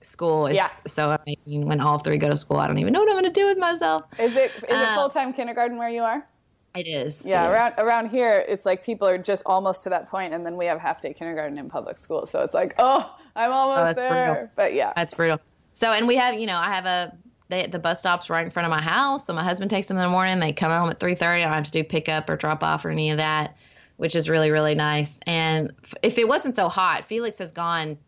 school 0.00 0.46
is 0.46 0.56
Yeah. 0.56 0.66
so 0.86 1.16
amazing. 1.24 1.68
When 1.68 1.80
all 1.80 1.98
three 1.98 2.18
go 2.18 2.28
to 2.28 2.36
school, 2.36 2.56
I 2.56 2.66
don't 2.66 2.78
even 2.78 2.92
know 2.92 3.00
what 3.00 3.10
I'm 3.10 3.14
going 3.14 3.32
to 3.32 3.40
do 3.40 3.46
with 3.46 3.58
myself. 3.58 4.04
Is 4.18 4.34
it 4.36 4.50
is 4.56 4.62
it 4.64 4.70
Uh, 4.70 4.94
full 4.96 5.10
time 5.10 5.32
kindergarten 5.32 5.76
where 5.78 5.90
you 5.90 6.02
are? 6.02 6.26
It 6.74 6.88
is. 6.88 7.24
Yeah, 7.24 7.44
it 7.44 7.46
is. 7.46 7.52
around 7.52 7.74
around 7.78 8.10
here, 8.10 8.44
it's 8.48 8.66
like 8.66 8.84
people 8.84 9.06
are 9.06 9.18
just 9.18 9.42
almost 9.46 9.84
to 9.84 9.90
that 9.90 10.08
point, 10.08 10.34
and 10.34 10.44
then 10.44 10.56
we 10.56 10.66
have 10.66 10.80
half 10.80 11.00
day 11.00 11.12
kindergarten 11.12 11.56
in 11.56 11.68
public 11.68 11.98
school, 11.98 12.26
so 12.26 12.40
it's 12.42 12.54
like, 12.54 12.74
oh, 12.78 13.14
I'm 13.36 13.50
oh, 13.50 13.54
almost 13.54 13.84
that's 13.96 14.00
there. 14.00 14.32
brutal. 14.32 14.52
But 14.56 14.74
yeah, 14.74 14.92
That's 14.96 15.14
brutal. 15.14 15.40
So, 15.74 15.92
and 15.92 16.06
we 16.06 16.16
have, 16.16 16.34
you 16.34 16.46
know, 16.46 16.56
I 16.56 16.72
have 16.72 16.84
a 16.84 17.16
they, 17.48 17.66
the 17.66 17.78
bus 17.78 17.98
stop's 17.98 18.30
right 18.30 18.44
in 18.44 18.50
front 18.50 18.66
of 18.66 18.70
my 18.70 18.82
house. 18.82 19.26
So 19.26 19.32
my 19.34 19.44
husband 19.44 19.70
takes 19.70 19.86
them 19.88 19.96
in 19.96 20.02
the 20.02 20.08
morning. 20.08 20.40
They 20.40 20.52
come 20.52 20.70
home 20.70 20.90
at 20.90 20.98
three 20.98 21.14
thirty. 21.14 21.42
I 21.42 21.44
don't 21.44 21.54
have 21.54 21.64
to 21.64 21.70
do 21.70 21.84
pickup 21.84 22.28
or 22.28 22.36
drop 22.36 22.62
off 22.64 22.84
or 22.84 22.90
any 22.90 23.10
of 23.10 23.18
that, 23.18 23.56
which 23.96 24.16
is 24.16 24.28
really 24.28 24.50
really 24.50 24.74
nice. 24.74 25.20
And 25.26 25.72
f- 25.84 25.94
if 26.02 26.18
it 26.18 26.26
wasn't 26.26 26.56
so 26.56 26.68
hot, 26.68 27.04
Felix 27.04 27.38
has 27.38 27.52
gone 27.52 27.98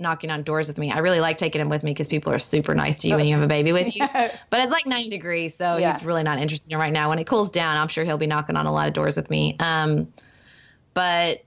knocking 0.00 0.30
on 0.30 0.42
doors 0.42 0.66
with 0.68 0.78
me. 0.78 0.90
I 0.90 0.98
really 0.98 1.20
like 1.20 1.36
taking 1.36 1.60
him 1.60 1.68
with 1.68 1.82
me 1.82 1.92
because 1.92 2.06
people 2.06 2.32
are 2.32 2.38
super 2.38 2.74
nice 2.74 2.98
to 3.00 3.08
you 3.08 3.16
when 3.16 3.26
you 3.26 3.34
have 3.34 3.42
a 3.44 3.46
baby 3.46 3.72
with 3.72 3.94
you. 3.94 4.06
But 4.50 4.60
it's 4.60 4.72
like 4.72 4.86
90 4.86 5.10
degrees, 5.10 5.54
so 5.54 5.76
Yeah. 5.76 5.92
he's 5.92 6.04
really 6.04 6.22
not 6.22 6.38
interested 6.38 6.72
in 6.72 6.78
right 6.78 6.92
now. 6.92 7.08
When 7.10 7.18
it 7.18 7.26
cools 7.26 7.50
down, 7.50 7.76
I'm 7.76 7.88
sure 7.88 8.04
he'll 8.04 8.18
be 8.18 8.26
knocking 8.26 8.56
on 8.56 8.66
a 8.66 8.72
lot 8.72 8.88
of 8.88 8.94
doors 8.94 9.16
with 9.16 9.30
me. 9.30 9.56
Um, 9.60 10.12
but 10.94 11.44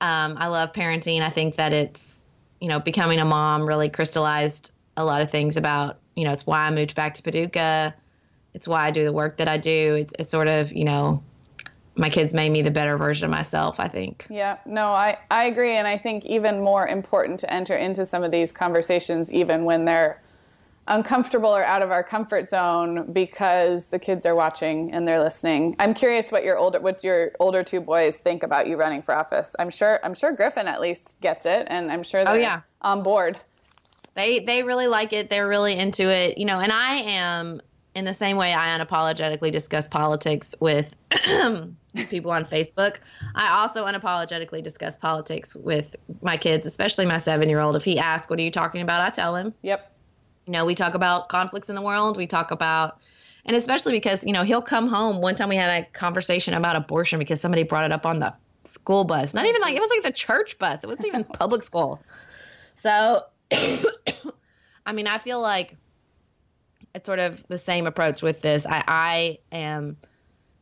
um, 0.00 0.36
I 0.38 0.48
love 0.48 0.72
parenting. 0.72 1.22
I 1.22 1.30
think 1.30 1.56
that 1.56 1.72
it's, 1.72 2.24
you 2.60 2.68
know, 2.68 2.78
becoming 2.78 3.18
a 3.18 3.24
mom 3.24 3.66
really 3.66 3.88
crystallized 3.88 4.72
a 4.96 5.04
lot 5.04 5.22
of 5.22 5.30
things 5.30 5.56
about, 5.56 5.98
you 6.14 6.24
know, 6.24 6.32
it's 6.32 6.46
why 6.46 6.66
I 6.66 6.70
moved 6.70 6.94
back 6.94 7.14
to 7.14 7.22
Paducah. 7.22 7.94
It's 8.54 8.68
why 8.68 8.86
I 8.86 8.90
do 8.90 9.04
the 9.04 9.12
work 9.12 9.38
that 9.38 9.48
I 9.48 9.56
do. 9.56 9.94
It's, 9.96 10.12
it's 10.18 10.28
sort 10.28 10.48
of, 10.48 10.72
you 10.72 10.84
know, 10.84 11.22
my 11.96 12.08
kids 12.10 12.32
made 12.32 12.50
me 12.50 12.62
the 12.62 12.70
better 12.70 12.96
version 12.96 13.24
of 13.26 13.30
myself, 13.30 13.78
I 13.78 13.88
think. 13.88 14.26
yeah, 14.30 14.56
no, 14.66 14.86
I 14.86 15.18
I 15.30 15.44
agree, 15.44 15.76
and 15.76 15.86
I 15.86 15.98
think 15.98 16.24
even 16.24 16.60
more 16.62 16.86
important 16.88 17.40
to 17.40 17.52
enter 17.52 17.76
into 17.76 18.06
some 18.06 18.22
of 18.22 18.30
these 18.30 18.50
conversations, 18.52 19.30
even 19.30 19.64
when 19.64 19.84
they're 19.84 20.20
uncomfortable 20.88 21.50
or 21.54 21.64
out 21.64 21.80
of 21.80 21.90
our 21.92 22.02
comfort 22.02 22.48
zone, 22.50 23.12
because 23.12 23.84
the 23.86 23.98
kids 23.98 24.26
are 24.26 24.34
watching 24.34 24.92
and 24.92 25.06
they're 25.06 25.22
listening. 25.22 25.76
I'm 25.78 25.94
curious 25.94 26.32
what 26.32 26.44
your 26.44 26.58
older 26.58 26.80
what 26.80 27.04
your 27.04 27.32
older 27.38 27.62
two 27.62 27.80
boys 27.80 28.16
think 28.16 28.42
about 28.42 28.66
you 28.66 28.76
running 28.76 29.02
for 29.02 29.14
office. 29.14 29.54
I'm 29.58 29.70
sure 29.70 30.00
I'm 30.02 30.14
sure 30.14 30.32
Griffin 30.32 30.66
at 30.66 30.80
least 30.80 31.14
gets 31.20 31.46
it, 31.46 31.66
and 31.70 31.90
I'm 31.92 32.02
sure 32.02 32.22
oh, 32.22 32.24
they're 32.24 32.34
Oh, 32.34 32.38
yeah. 32.38 32.60
on 32.80 33.02
board. 33.02 33.38
they 34.16 34.40
they 34.40 34.62
really 34.62 34.88
like 34.88 35.12
it 35.12 35.30
they're 35.30 35.46
really 35.48 35.78
into 35.78 36.02
it 36.10 36.36
you 36.36 36.44
know 36.44 36.58
and 36.60 36.70
i 36.72 36.96
am 36.96 37.62
in 37.94 38.04
the 38.04 38.14
same 38.14 38.36
way 38.36 38.52
i 38.52 38.78
unapologetically 38.78 39.52
discuss 39.52 39.86
politics 39.86 40.54
with 40.60 40.96
people 42.08 42.30
on 42.30 42.44
facebook 42.44 42.96
i 43.34 43.48
also 43.50 43.86
unapologetically 43.86 44.62
discuss 44.62 44.96
politics 44.96 45.54
with 45.54 45.94
my 46.22 46.36
kids 46.36 46.66
especially 46.66 47.06
my 47.06 47.18
seven 47.18 47.48
year 47.48 47.60
old 47.60 47.76
if 47.76 47.84
he 47.84 47.98
asks 47.98 48.30
what 48.32 48.38
are 48.38 48.42
you 48.42 48.50
talking 48.50 48.80
about? 48.80 49.02
I 49.02 49.10
tell 49.10 49.36
him. 49.36 49.52
Yep. 49.60 49.92
you 50.46 50.54
know 50.54 50.64
we 50.64 50.74
talk 50.74 50.94
about 50.94 51.28
conflicts 51.28 51.68
in 51.68 51.76
the 51.76 51.82
world. 51.82 52.16
We 52.16 52.26
talk 52.26 52.50
about 52.50 52.98
and 53.44 53.54
especially 53.54 53.92
because 53.92 54.24
you 54.24 54.32
know 54.32 54.42
he'll 54.42 54.62
come 54.62 54.88
home. 54.88 55.20
One 55.20 55.34
time 55.34 55.50
we 55.50 55.56
had 55.56 55.82
a 55.82 55.86
conversation 55.90 56.54
about 56.54 56.76
abortion 56.76 57.18
because 57.18 57.42
somebody 57.42 57.62
brought 57.62 57.84
it 57.84 57.92
up 57.92 58.06
on 58.06 58.20
the 58.20 58.32
school 58.64 59.04
bus. 59.04 59.34
Not 59.34 59.44
even 59.44 59.60
like 59.60 59.76
it 59.76 59.80
was 59.80 59.90
like 59.90 60.02
the 60.02 60.12
church 60.12 60.58
bus. 60.58 60.82
It 60.82 60.86
wasn't 60.86 61.08
even 61.08 61.24
public 61.24 61.62
school. 61.62 62.00
So 62.74 63.24
i 64.86 64.92
mean 64.92 65.06
i 65.06 65.18
feel 65.18 65.40
like 65.40 65.76
it's 66.94 67.06
sort 67.06 67.18
of 67.18 67.46
the 67.48 67.58
same 67.58 67.86
approach 67.86 68.22
with 68.22 68.42
this 68.42 68.66
i 68.66 68.82
i 68.86 69.38
am 69.52 69.96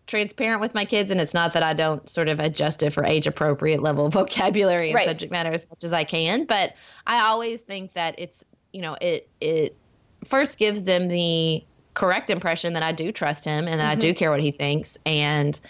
transparent 0.06 0.60
with 0.60 0.74
my 0.74 0.84
kids 0.84 1.10
and 1.10 1.20
it's 1.20 1.34
not 1.34 1.52
that 1.52 1.62
i 1.62 1.72
don't 1.72 2.08
sort 2.10 2.28
of 2.28 2.40
adjust 2.40 2.82
it 2.82 2.90
for 2.90 3.04
age 3.04 3.26
appropriate 3.26 3.80
level 3.80 4.06
of 4.06 4.12
vocabulary 4.14 4.88
and 4.90 4.96
Right. 4.96 5.06
subject 5.06 5.30
matter 5.30 5.52
as 5.52 5.66
much 5.68 5.84
as 5.84 5.92
i 5.92 6.04
can 6.04 6.44
but 6.44 6.74
i 7.06 7.20
always 7.20 7.62
think 7.62 7.92
that 7.94 8.14
it's 8.18 8.44
you 8.72 8.82
know 8.82 8.96
it 9.00 9.28
it 9.40 9.76
first 10.24 10.58
gives 10.58 10.82
them 10.82 11.08
the 11.08 11.64
correct 11.94 12.30
impression 12.30 12.72
that 12.74 12.82
i 12.82 12.92
do 12.92 13.12
trust 13.12 13.44
him 13.44 13.66
and 13.68 13.80
that 13.80 13.88
i 13.88 13.94
do 13.94 14.08
mm-hmm. 14.08 14.16
care 14.18 14.30
what 14.30 14.42
he 14.42 14.50
thinks 14.50 14.98
and 15.06 15.60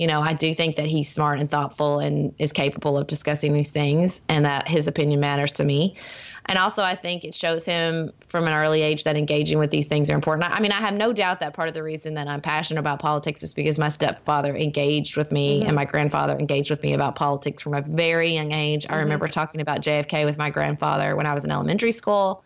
you 0.00 0.06
know, 0.06 0.22
I 0.22 0.32
do 0.32 0.54
think 0.54 0.76
that 0.76 0.86
he's 0.86 1.12
smart 1.12 1.40
and 1.40 1.50
thoughtful 1.50 1.98
and 1.98 2.34
is 2.38 2.52
capable 2.52 2.96
of 2.96 3.06
discussing 3.06 3.52
these 3.52 3.70
things 3.70 4.22
and 4.30 4.46
that 4.46 4.66
his 4.66 4.86
opinion 4.86 5.20
matters 5.20 5.52
to 5.52 5.64
me. 5.64 5.94
And 6.50 6.58
also, 6.58 6.82
I 6.82 6.96
think 6.96 7.22
it 7.22 7.32
shows 7.32 7.64
him 7.64 8.10
from 8.26 8.48
an 8.48 8.52
early 8.52 8.82
age 8.82 9.04
that 9.04 9.14
engaging 9.14 9.60
with 9.60 9.70
these 9.70 9.86
things 9.86 10.10
are 10.10 10.16
important. 10.16 10.50
I 10.50 10.58
mean, 10.58 10.72
I 10.72 10.80
have 10.80 10.94
no 10.94 11.12
doubt 11.12 11.38
that 11.38 11.54
part 11.54 11.68
of 11.68 11.74
the 11.74 11.82
reason 11.84 12.14
that 12.14 12.26
I'm 12.26 12.40
passionate 12.40 12.80
about 12.80 12.98
politics 12.98 13.44
is 13.44 13.54
because 13.54 13.78
my 13.78 13.88
stepfather 13.88 14.56
engaged 14.56 15.16
with 15.16 15.30
me 15.30 15.60
mm-hmm. 15.60 15.68
and 15.68 15.76
my 15.76 15.84
grandfather 15.84 16.36
engaged 16.36 16.68
with 16.68 16.82
me 16.82 16.92
about 16.92 17.14
politics 17.14 17.62
from 17.62 17.74
a 17.74 17.82
very 17.82 18.34
young 18.34 18.50
age. 18.50 18.82
Mm-hmm. 18.82 18.94
I 18.94 18.98
remember 18.98 19.28
talking 19.28 19.60
about 19.60 19.82
JFK 19.82 20.24
with 20.24 20.38
my 20.38 20.50
grandfather 20.50 21.14
when 21.14 21.24
I 21.24 21.34
was 21.34 21.44
in 21.44 21.52
elementary 21.52 21.92
school. 21.92 22.42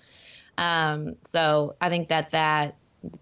Um, 0.58 1.16
so 1.24 1.74
I 1.80 1.88
think 1.88 2.08
that 2.08 2.28
that 2.28 2.76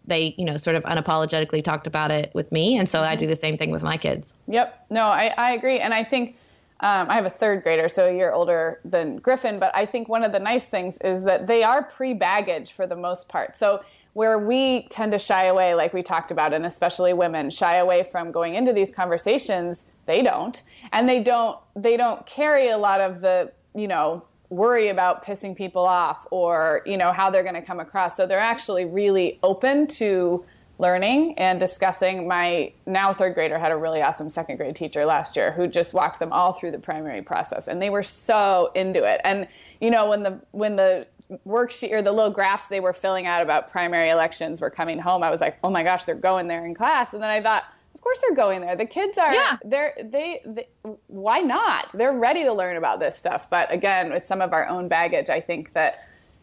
they, 0.05 0.35
you 0.37 0.45
know, 0.45 0.57
sort 0.57 0.75
of 0.75 0.83
unapologetically 0.83 1.63
talked 1.63 1.87
about 1.87 2.11
it 2.11 2.33
with 2.35 2.51
me. 2.51 2.77
And 2.77 2.89
so 2.89 2.99
mm-hmm. 2.99 3.13
I 3.13 3.15
do 3.15 3.29
the 3.29 3.37
same 3.37 3.57
thing 3.57 3.71
with 3.71 3.85
my 3.85 3.99
kids. 3.99 4.35
Yep. 4.49 4.87
No, 4.91 5.05
I, 5.05 5.27
I 5.39 5.53
agree. 5.53 5.79
And 5.79 5.95
I 5.95 6.03
think 6.03 6.37
um, 6.83 7.09
I 7.09 7.15
have 7.15 7.25
a 7.25 7.31
third 7.31 7.63
grader, 7.63 7.89
so 7.89 8.09
a 8.09 8.13
year 8.13 8.33
older 8.33 8.81
than 8.85 9.17
Griffin, 9.19 9.61
but 9.61 9.71
I 9.75 9.87
think 9.87 10.09
one 10.09 10.25
of 10.25 10.33
the 10.33 10.41
nice 10.41 10.67
things 10.67 10.99
is 10.99 11.23
that 11.23 11.47
they 11.47 11.63
are 11.63 11.85
pre 11.85 12.13
baggage 12.13 12.73
for 12.73 12.89
the 12.89 12.97
most 12.97 13.29
part. 13.29 13.57
So 13.57 13.85
where 14.15 14.39
we 14.39 14.89
tend 14.91 15.13
to 15.13 15.19
shy 15.19 15.45
away, 15.45 15.75
like 15.75 15.95
we 15.95 16.03
talked 16.03 16.33
about, 16.33 16.53
and 16.53 16.67
especially 16.67 17.13
women 17.13 17.51
shy 17.51 17.77
away 17.77 18.03
from 18.03 18.33
going 18.33 18.57
into 18.57 18.73
these 18.73 18.91
conversations, 18.91 19.85
they 20.07 20.23
don't. 20.23 20.61
And 20.93 21.09
they 21.09 21.23
don't 21.23 21.59
they 21.77 21.97
don't 21.97 22.27
carry 22.27 22.69
a 22.69 22.79
lot 22.79 23.01
of 23.01 23.21
the, 23.21 23.53
you 23.75 23.87
know, 23.87 24.25
worry 24.53 24.89
about 24.89 25.25
pissing 25.25 25.57
people 25.57 25.87
off 25.87 26.27
or 26.31 26.83
you 26.85 26.99
know 26.99 27.11
how 27.11 27.31
they're 27.31 27.43
going 27.43 27.55
to 27.55 27.63
come 27.63 27.81
across 27.81 28.19
so 28.19 28.27
they're 28.27 28.39
actually 28.39 28.85
really 28.85 29.39
open 29.43 29.87
to 29.87 30.45
learning 30.83 31.39
and 31.39 31.61
discussing 31.61 32.27
my 32.27 32.73
now 32.87 33.13
third 33.13 33.35
grader 33.35 33.57
had 33.57 33.71
a 33.71 33.77
really 33.77 34.03
awesome 34.03 34.29
second 34.29 34.57
grade 34.57 34.75
teacher 34.75 35.07
last 35.07 35.37
year 35.37 35.53
who 35.53 35.69
just 35.69 35.95
walked 35.95 36.19
them 36.19 36.33
all 36.33 36.53
through 36.53 36.73
the 36.73 36.79
primary 36.79 37.23
process 37.23 37.69
and 37.69 37.81
they 37.81 37.89
were 37.89 38.03
so 38.03 38.71
into 38.75 39.05
it 39.05 39.21
and 39.23 39.47
you 39.81 39.91
know 39.91 40.09
when 40.09 40.25
the 40.25 40.41
when 40.51 40.75
the 40.75 41.07
worksheet 41.47 41.93
or 41.93 42.03
the 42.03 42.11
little 42.11 42.33
graphs 42.33 42.67
they 42.67 42.81
were 42.81 42.93
filling 42.93 43.27
out 43.27 43.43
about 43.43 43.71
primary 43.71 44.11
elections 44.11 44.61
were 44.61 44.71
coming 44.71 44.99
home 44.99 45.23
i 45.23 45.31
was 45.31 45.41
like 45.41 45.57
oh 45.63 45.71
my 45.71 45.85
gosh 45.85 46.05
they're 46.05 46.17
going 46.17 46.49
there 46.49 46.67
in 46.67 46.75
class 46.75 47.13
and 47.13 47.23
then 47.23 47.31
i 47.31 47.41
thought 47.41 47.63
Of 47.95 48.01
course 48.01 48.19
they're 48.21 48.35
going 48.35 48.61
there. 48.63 48.75
The 48.75 48.85
kids 48.85 49.17
are 49.17 49.33
yeah. 49.33 49.59
they're 49.65 49.95
they, 50.03 50.43
they 50.45 50.67
why 51.07 51.39
not? 51.39 51.93
They're 51.93 52.19
ready 52.19 52.43
to 52.43 52.53
learn 52.53 52.77
about 52.77 52.99
this 52.99 53.17
stuff. 53.17 53.47
But 53.49 53.73
again, 53.73 54.11
with 54.11 54.27
some 54.27 54.41
of 54.41 54.53
our 54.53 54.67
own 54.67 54.89
baggage, 54.89 55.31
I 55.31 55.41
think 55.41 55.73
that 55.75 56.01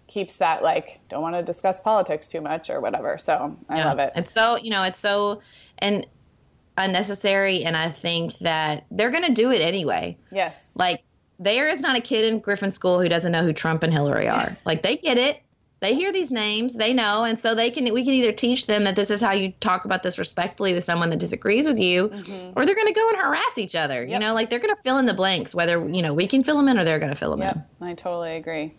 keeps 0.10 0.38
that 0.38 0.62
like 0.64 0.99
don't 1.07 1.22
want 1.22 1.36
to 1.36 1.43
discuss 1.43 1.80
politics 1.80 2.28
too 2.28 2.41
much 2.41 2.70
or 2.70 2.82
whatever. 2.82 3.18
So 3.18 3.57
I 3.70 3.78
yeah. 3.78 3.86
love 3.86 3.99
it. 3.99 4.14
It's 4.16 4.34
so 4.34 4.57
you 4.57 4.72
know 4.72 4.84
it's 4.84 4.99
so 4.99 5.41
and 5.78 6.05
unnecessary, 6.78 7.64
and 7.64 7.78
I 7.78 7.89
think 7.89 8.38
that 8.39 8.86
they're 8.91 9.12
going 9.12 9.26
to 9.26 9.34
do 9.34 9.51
it 9.51 9.62
anyway. 9.62 10.18
Yes. 10.32 10.55
Like 10.76 11.03
there 11.39 11.70
is 11.70 11.82
not 11.82 11.97
a 11.97 12.01
kid 12.01 12.26
in 12.26 12.39
Griffin 12.39 12.72
School 12.72 13.01
who 13.01 13.07
doesn't 13.07 13.32
know 13.32 13.43
who 13.43 13.53
Trump 13.53 13.84
and 13.84 13.93
Hillary 13.93 14.28
are. 14.28 14.57
like 14.66 14.82
they 14.82 14.97
get 14.97 15.18
it 15.18 15.41
they 15.80 15.95
hear 15.95 16.12
these 16.12 16.32
names 16.32 16.76
they 16.76 16.93
know 16.93 17.24
and 17.24 17.39
so 17.39 17.55
they 17.55 17.72
can 17.72 17.91
we 17.93 18.03
can 18.03 18.14
either 18.14 18.32
teach 18.32 18.68
them 18.68 18.84
that 18.84 18.95
this 18.95 19.10
is 19.10 19.22
how 19.22 19.32
you 19.32 19.51
talk 19.60 19.86
about 19.86 20.03
this 20.03 20.18
respectfully 20.18 20.74
with 20.74 20.84
someone 20.84 21.10
that 21.10 21.20
disagrees 21.20 21.66
with 21.66 21.80
you 21.80 22.10
mm-hmm. 22.10 22.51
or 22.55 22.66
they're 22.66 22.76
going 22.76 22.88
to 22.88 22.93
go 22.93 23.10
and 23.10 23.18
harass 23.18 23.57
each 23.57 23.76
other 23.76 24.03
yep. 24.03 24.14
you 24.14 24.20
know 24.20 24.34
like 24.34 24.49
they're 24.49 24.60
going 24.60 24.76
to 24.76 24.82
fill 24.82 24.97
in 24.97 25.05
the 25.05 25.14
blanks 25.14 25.55
whether 25.55 25.88
you 25.89 26.01
know 26.01 26.14
we 26.14 26.28
can 26.28 26.43
fill 26.43 26.57
them 26.57 26.68
in 26.68 26.78
or 26.78 26.84
they're 26.84 26.99
going 26.99 27.12
to 27.12 27.16
fill 27.16 27.32
them 27.32 27.41
yep, 27.41 27.55
in 27.82 27.88
i 27.88 27.93
totally 27.93 28.36
agree 28.36 28.74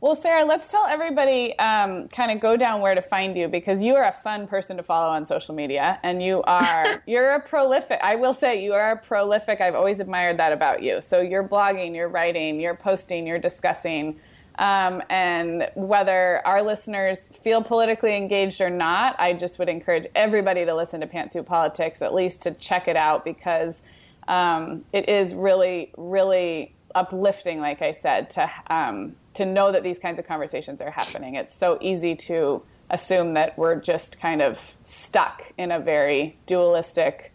well 0.00 0.16
sarah 0.16 0.44
let's 0.44 0.68
tell 0.68 0.86
everybody 0.86 1.58
um, 1.58 2.08
kind 2.08 2.30
of 2.30 2.40
go 2.40 2.56
down 2.56 2.80
where 2.80 2.94
to 2.94 3.02
find 3.02 3.36
you 3.36 3.48
because 3.48 3.82
you 3.82 3.94
are 3.94 4.04
a 4.04 4.12
fun 4.12 4.46
person 4.46 4.76
to 4.76 4.82
follow 4.82 5.08
on 5.08 5.24
social 5.24 5.54
media 5.54 5.98
and 6.02 6.22
you 6.22 6.42
are 6.44 7.02
you're 7.06 7.30
a 7.30 7.40
prolific 7.40 7.98
i 8.02 8.14
will 8.14 8.34
say 8.34 8.62
you 8.62 8.72
are 8.72 8.92
a 8.92 8.96
prolific 8.96 9.60
i've 9.60 9.74
always 9.74 10.00
admired 10.00 10.38
that 10.38 10.52
about 10.52 10.82
you. 10.82 11.00
So 11.00 11.20
you're 11.20 11.46
blogging 11.46 11.94
you're 11.94 12.08
writing 12.08 12.60
you're 12.60 12.76
posting 12.76 13.26
you're 13.26 13.38
discussing 13.38 14.18
um, 14.60 15.02
and 15.08 15.70
whether 15.74 16.46
our 16.46 16.62
listeners 16.62 17.30
feel 17.42 17.62
politically 17.62 18.14
engaged 18.14 18.60
or 18.60 18.68
not, 18.68 19.16
I 19.18 19.32
just 19.32 19.58
would 19.58 19.70
encourage 19.70 20.06
everybody 20.14 20.66
to 20.66 20.74
listen 20.74 21.00
to 21.00 21.06
Pantsuit 21.06 21.46
Politics, 21.46 22.02
at 22.02 22.12
least 22.12 22.42
to 22.42 22.50
check 22.52 22.86
it 22.86 22.96
out, 22.96 23.24
because 23.24 23.80
um, 24.28 24.84
it 24.92 25.08
is 25.08 25.32
really, 25.32 25.92
really 25.96 26.74
uplifting, 26.94 27.60
like 27.60 27.80
I 27.80 27.92
said, 27.92 28.28
to 28.30 28.50
um, 28.66 29.16
to 29.40 29.46
know 29.46 29.72
that 29.72 29.82
these 29.82 29.98
kinds 29.98 30.18
of 30.18 30.26
conversations 30.26 30.82
are 30.82 30.90
happening. 30.90 31.34
It's 31.34 31.58
so 31.58 31.78
easy 31.80 32.14
to 32.26 32.62
assume 32.90 33.32
that 33.34 33.56
we're 33.56 33.76
just 33.76 34.20
kind 34.20 34.42
of 34.42 34.76
stuck 34.82 35.52
in 35.56 35.72
a 35.72 35.80
very 35.80 36.36
dualistic, 36.44 37.32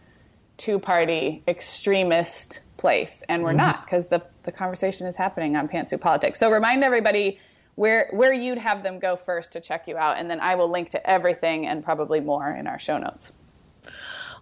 two-party, 0.58 1.42
extremist 1.48 2.60
place, 2.78 3.24
and 3.28 3.42
we're 3.42 3.50
mm-hmm. 3.50 3.58
not 3.58 3.86
because 3.86 4.08
the 4.10 4.22
the 4.44 4.52
conversation 4.52 5.08
is 5.08 5.18
happening 5.18 5.56
on 5.56 5.68
Pantsuit 5.68 6.00
Politics. 6.00 6.38
So 6.38 6.52
remind 6.52 6.84
everybody 6.84 7.40
where 7.74 8.08
where 8.12 8.34
you'd 8.34 8.60
have 8.60 8.84
them 8.84 9.00
go 9.00 9.16
first 9.16 9.54
to 9.54 9.60
check 9.60 9.88
you 9.88 9.98
out, 9.98 10.18
and 10.20 10.30
then 10.30 10.40
I 10.40 10.54
will 10.54 10.70
link 10.70 10.92
to 10.92 11.10
everything 11.10 11.66
and 11.66 11.84
probably 11.84 12.20
more 12.20 12.52
in 12.52 12.68
our 12.68 12.78
show 12.78 13.00
notes. 13.00 13.32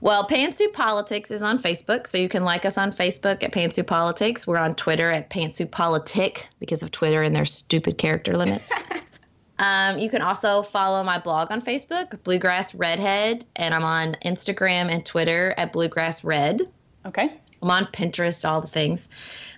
Well, 0.04 0.28
Pantsuit 0.28 0.74
Politics 0.74 1.32
is 1.32 1.41
on 1.41 1.60
Facebook, 1.60 2.08
so 2.08 2.18
you 2.18 2.28
can 2.28 2.43
like 2.43 2.66
us 2.66 2.78
on 2.78 2.91
Facebook 2.91 3.41
at 3.41 3.54
Pantsuit 3.54 3.88
Politics. 3.88 4.45
We're 4.45 4.58
on 4.58 4.76
Twitter 4.76 5.10
at 5.10 5.30
Pantsuit 5.30 5.72
Politic 5.72 6.49
because 6.60 6.84
of 6.84 6.91
Twitter 6.91 7.24
and 7.24 7.34
their 7.34 7.45
stupid 7.45 7.97
character 7.97 8.36
limits. 8.36 8.70
um, 9.60 9.97
you 9.97 10.10
can 10.10 10.22
also 10.22 10.62
follow 10.62 11.06
my 11.06 11.20
blog 11.20 11.51
on 11.51 11.62
Facebook, 11.62 12.22
Bluegrass 12.26 12.76
Redhead, 12.76 13.45
and 13.56 13.74
I'm 13.74 13.86
on 13.86 14.18
Instagram 14.26 14.91
and 14.91 15.06
Twitter 15.06 15.54
at 15.56 15.72
Bluegrass 15.72 16.26
Red. 16.26 16.64
Okay. 17.06 17.32
I'm 17.62 17.72
on 17.72 17.86
Pinterest, 17.86 18.43
all 18.43 18.60
the 18.60 18.68
things. 18.68 19.08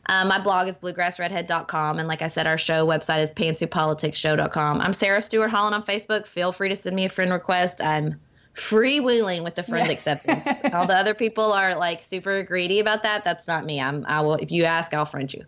Um, 0.05 0.27
my 0.27 0.39
blog 0.39 0.67
is 0.67 0.77
bluegrassredhead.com. 0.77 1.97
And 1.97 2.07
like 2.07 2.21
I 2.21 2.27
said, 2.27 2.45
our 2.45 2.59
show 2.59 2.85
website 2.85 3.23
is 3.23 3.33
pantsuitpoliticsshow.com. 3.33 4.79
I'm 4.79 4.93
Sarah 4.93 5.23
Stewart 5.23 5.49
Holland 5.49 5.73
on 5.73 5.81
Facebook. 5.81 6.27
Feel 6.27 6.51
free 6.51 6.69
to 6.69 6.75
send 6.75 6.95
me 6.95 7.05
a 7.05 7.09
friend 7.09 7.33
request. 7.33 7.81
I'm 7.81 8.19
freewheeling 8.55 9.43
with 9.43 9.55
the 9.55 9.63
friend 9.63 9.89
acceptance. 9.89 10.47
All 10.73 10.87
the 10.87 10.95
other 10.95 11.13
people 11.13 11.51
are 11.51 11.75
like 11.75 12.03
super 12.03 12.43
greedy 12.43 12.79
about 12.79 13.03
that. 13.03 13.23
That's 13.23 13.47
not 13.47 13.65
me. 13.65 13.81
I'm, 13.81 14.05
I 14.07 14.21
will, 14.21 14.35
if 14.35 14.51
you 14.51 14.63
ask, 14.63 14.93
I'll 14.93 15.05
friend 15.05 15.31
you. 15.33 15.43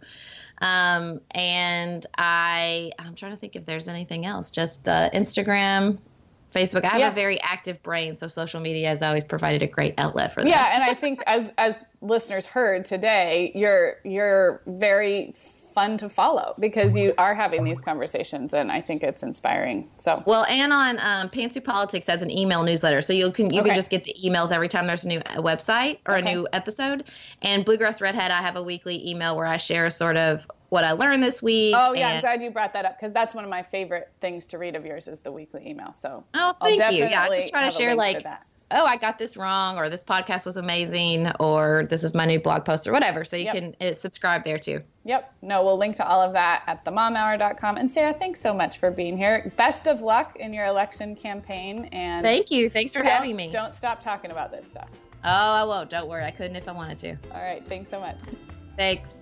Um, 0.59 1.21
and 1.31 2.05
I, 2.17 2.91
I'm 2.99 3.15
trying 3.15 3.31
to 3.31 3.37
think 3.37 3.55
if 3.55 3.65
there's 3.65 3.87
anything 3.87 4.25
else. 4.25 4.51
Just 4.51 4.87
uh, 4.87 5.09
Instagram, 5.13 5.99
Facebook. 6.53 6.83
I 6.83 6.89
have 6.89 6.99
yeah. 6.99 7.11
a 7.11 7.15
very 7.15 7.39
active 7.41 7.81
brain, 7.83 8.15
so 8.15 8.27
social 8.27 8.59
media 8.59 8.87
has 8.87 9.01
always 9.01 9.23
provided 9.23 9.61
a 9.61 9.67
great 9.67 9.93
outlet 9.97 10.33
for 10.33 10.41
that. 10.41 10.49
Yeah, 10.49 10.71
and 10.73 10.83
I 10.83 10.93
think 10.93 11.21
as 11.27 11.51
as 11.57 11.83
listeners 12.01 12.45
heard 12.45 12.85
today, 12.85 13.51
you're 13.53 13.95
you're 14.03 14.61
very 14.65 15.35
fun 15.77 15.95
to 15.95 16.09
follow 16.09 16.55
because 16.57 16.95
you 16.95 17.13
are 17.19 17.35
having 17.35 17.63
these 17.63 17.79
conversations 17.79 18.51
and 18.51 18.71
I 18.71 18.81
think 18.81 19.03
it's 19.03 19.21
inspiring. 19.21 19.87
So 19.97 20.23
well, 20.25 20.43
and 20.45 20.73
on 20.73 20.97
um, 20.97 21.29
Pantsuit 21.29 21.63
Politics 21.63 22.09
as 22.09 22.23
an 22.23 22.31
email 22.31 22.63
newsletter, 22.63 23.03
so 23.03 23.13
you 23.13 23.31
can 23.31 23.53
you 23.53 23.59
okay. 23.59 23.69
can 23.69 23.75
just 23.75 23.91
get 23.91 24.03
the 24.03 24.15
emails 24.25 24.51
every 24.51 24.69
time 24.69 24.87
there's 24.87 25.05
a 25.05 25.07
new 25.07 25.19
website 25.19 25.99
or 26.07 26.17
okay. 26.17 26.31
a 26.31 26.33
new 26.33 26.47
episode. 26.51 27.03
And 27.43 27.63
Bluegrass 27.63 28.01
Redhead, 28.01 28.31
I 28.31 28.41
have 28.41 28.55
a 28.55 28.63
weekly 28.63 29.07
email 29.07 29.37
where 29.37 29.45
I 29.45 29.57
share 29.57 29.87
sort 29.91 30.17
of 30.17 30.49
what 30.69 30.83
I 30.83 30.93
learned 30.93 31.21
this 31.21 31.43
week. 31.43 31.75
Oh 31.77 31.93
yeah, 31.93 32.09
I'm 32.09 32.21
glad 32.21 32.41
you 32.41 32.49
brought 32.49 32.73
that 32.73 32.85
up 32.85 32.97
because 32.99 33.13
that's 33.13 33.35
one 33.35 33.43
of 33.43 33.49
my 33.51 33.61
favorite 33.61 34.09
things 34.19 34.47
to 34.47 34.57
read 34.57 34.75
of 34.75 34.83
yours 34.83 35.07
is 35.07 35.19
the 35.19 35.31
weekly 35.31 35.69
email. 35.69 35.93
So 35.93 36.25
oh, 36.33 36.53
thank 36.59 36.91
you. 36.91 37.05
Yeah, 37.05 37.21
I 37.21 37.29
just 37.29 37.49
try 37.49 37.69
to 37.69 37.71
share 37.71 37.93
like. 37.93 38.23
To 38.23 38.39
oh, 38.71 38.85
I 38.85 38.97
got 38.97 39.17
this 39.17 39.37
wrong, 39.37 39.77
or 39.77 39.89
this 39.89 40.03
podcast 40.03 40.45
was 40.45 40.57
amazing, 40.57 41.29
or 41.39 41.87
this 41.89 42.03
is 42.03 42.13
my 42.13 42.25
new 42.25 42.39
blog 42.39 42.65
post, 42.65 42.87
or 42.87 42.91
whatever. 42.91 43.23
So 43.23 43.37
you 43.37 43.45
yep. 43.45 43.53
can 43.53 43.75
uh, 43.81 43.93
subscribe 43.93 44.43
there 44.43 44.57
too. 44.57 44.81
Yep. 45.03 45.33
No, 45.41 45.63
we'll 45.63 45.77
link 45.77 45.95
to 45.97 46.07
all 46.07 46.21
of 46.21 46.33
that 46.33 46.63
at 46.67 46.83
themomhour.com. 46.83 47.77
And 47.77 47.89
Sarah, 47.89 48.13
thanks 48.13 48.41
so 48.41 48.53
much 48.53 48.77
for 48.77 48.91
being 48.91 49.17
here. 49.17 49.51
Best 49.55 49.87
of 49.87 50.01
luck 50.01 50.35
in 50.37 50.53
your 50.53 50.65
election 50.65 51.15
campaign. 51.15 51.85
And 51.91 52.23
thank 52.23 52.51
you. 52.51 52.69
Thanks 52.69 52.93
for 52.93 53.03
having 53.03 53.35
me. 53.35 53.51
Don't 53.51 53.75
stop 53.75 54.03
talking 54.03 54.31
about 54.31 54.51
this 54.51 54.67
stuff. 54.67 54.89
Oh, 55.23 55.29
I 55.29 55.63
won't. 55.63 55.89
Don't 55.89 56.07
worry. 56.07 56.25
I 56.25 56.31
couldn't 56.31 56.55
if 56.55 56.67
I 56.67 56.73
wanted 56.73 56.97
to. 56.99 57.17
All 57.33 57.41
right. 57.41 57.65
Thanks 57.65 57.89
so 57.89 57.99
much. 57.99 58.17
Thanks. 58.75 59.21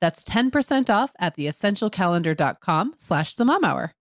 That's 0.00 0.22
10% 0.24 0.90
off 0.90 1.12
at 1.18 1.36
theessentialcalendar.com 1.36 2.94
slash 2.96 3.34
the 3.34 3.44
mom 3.44 3.64
hour. 3.64 3.94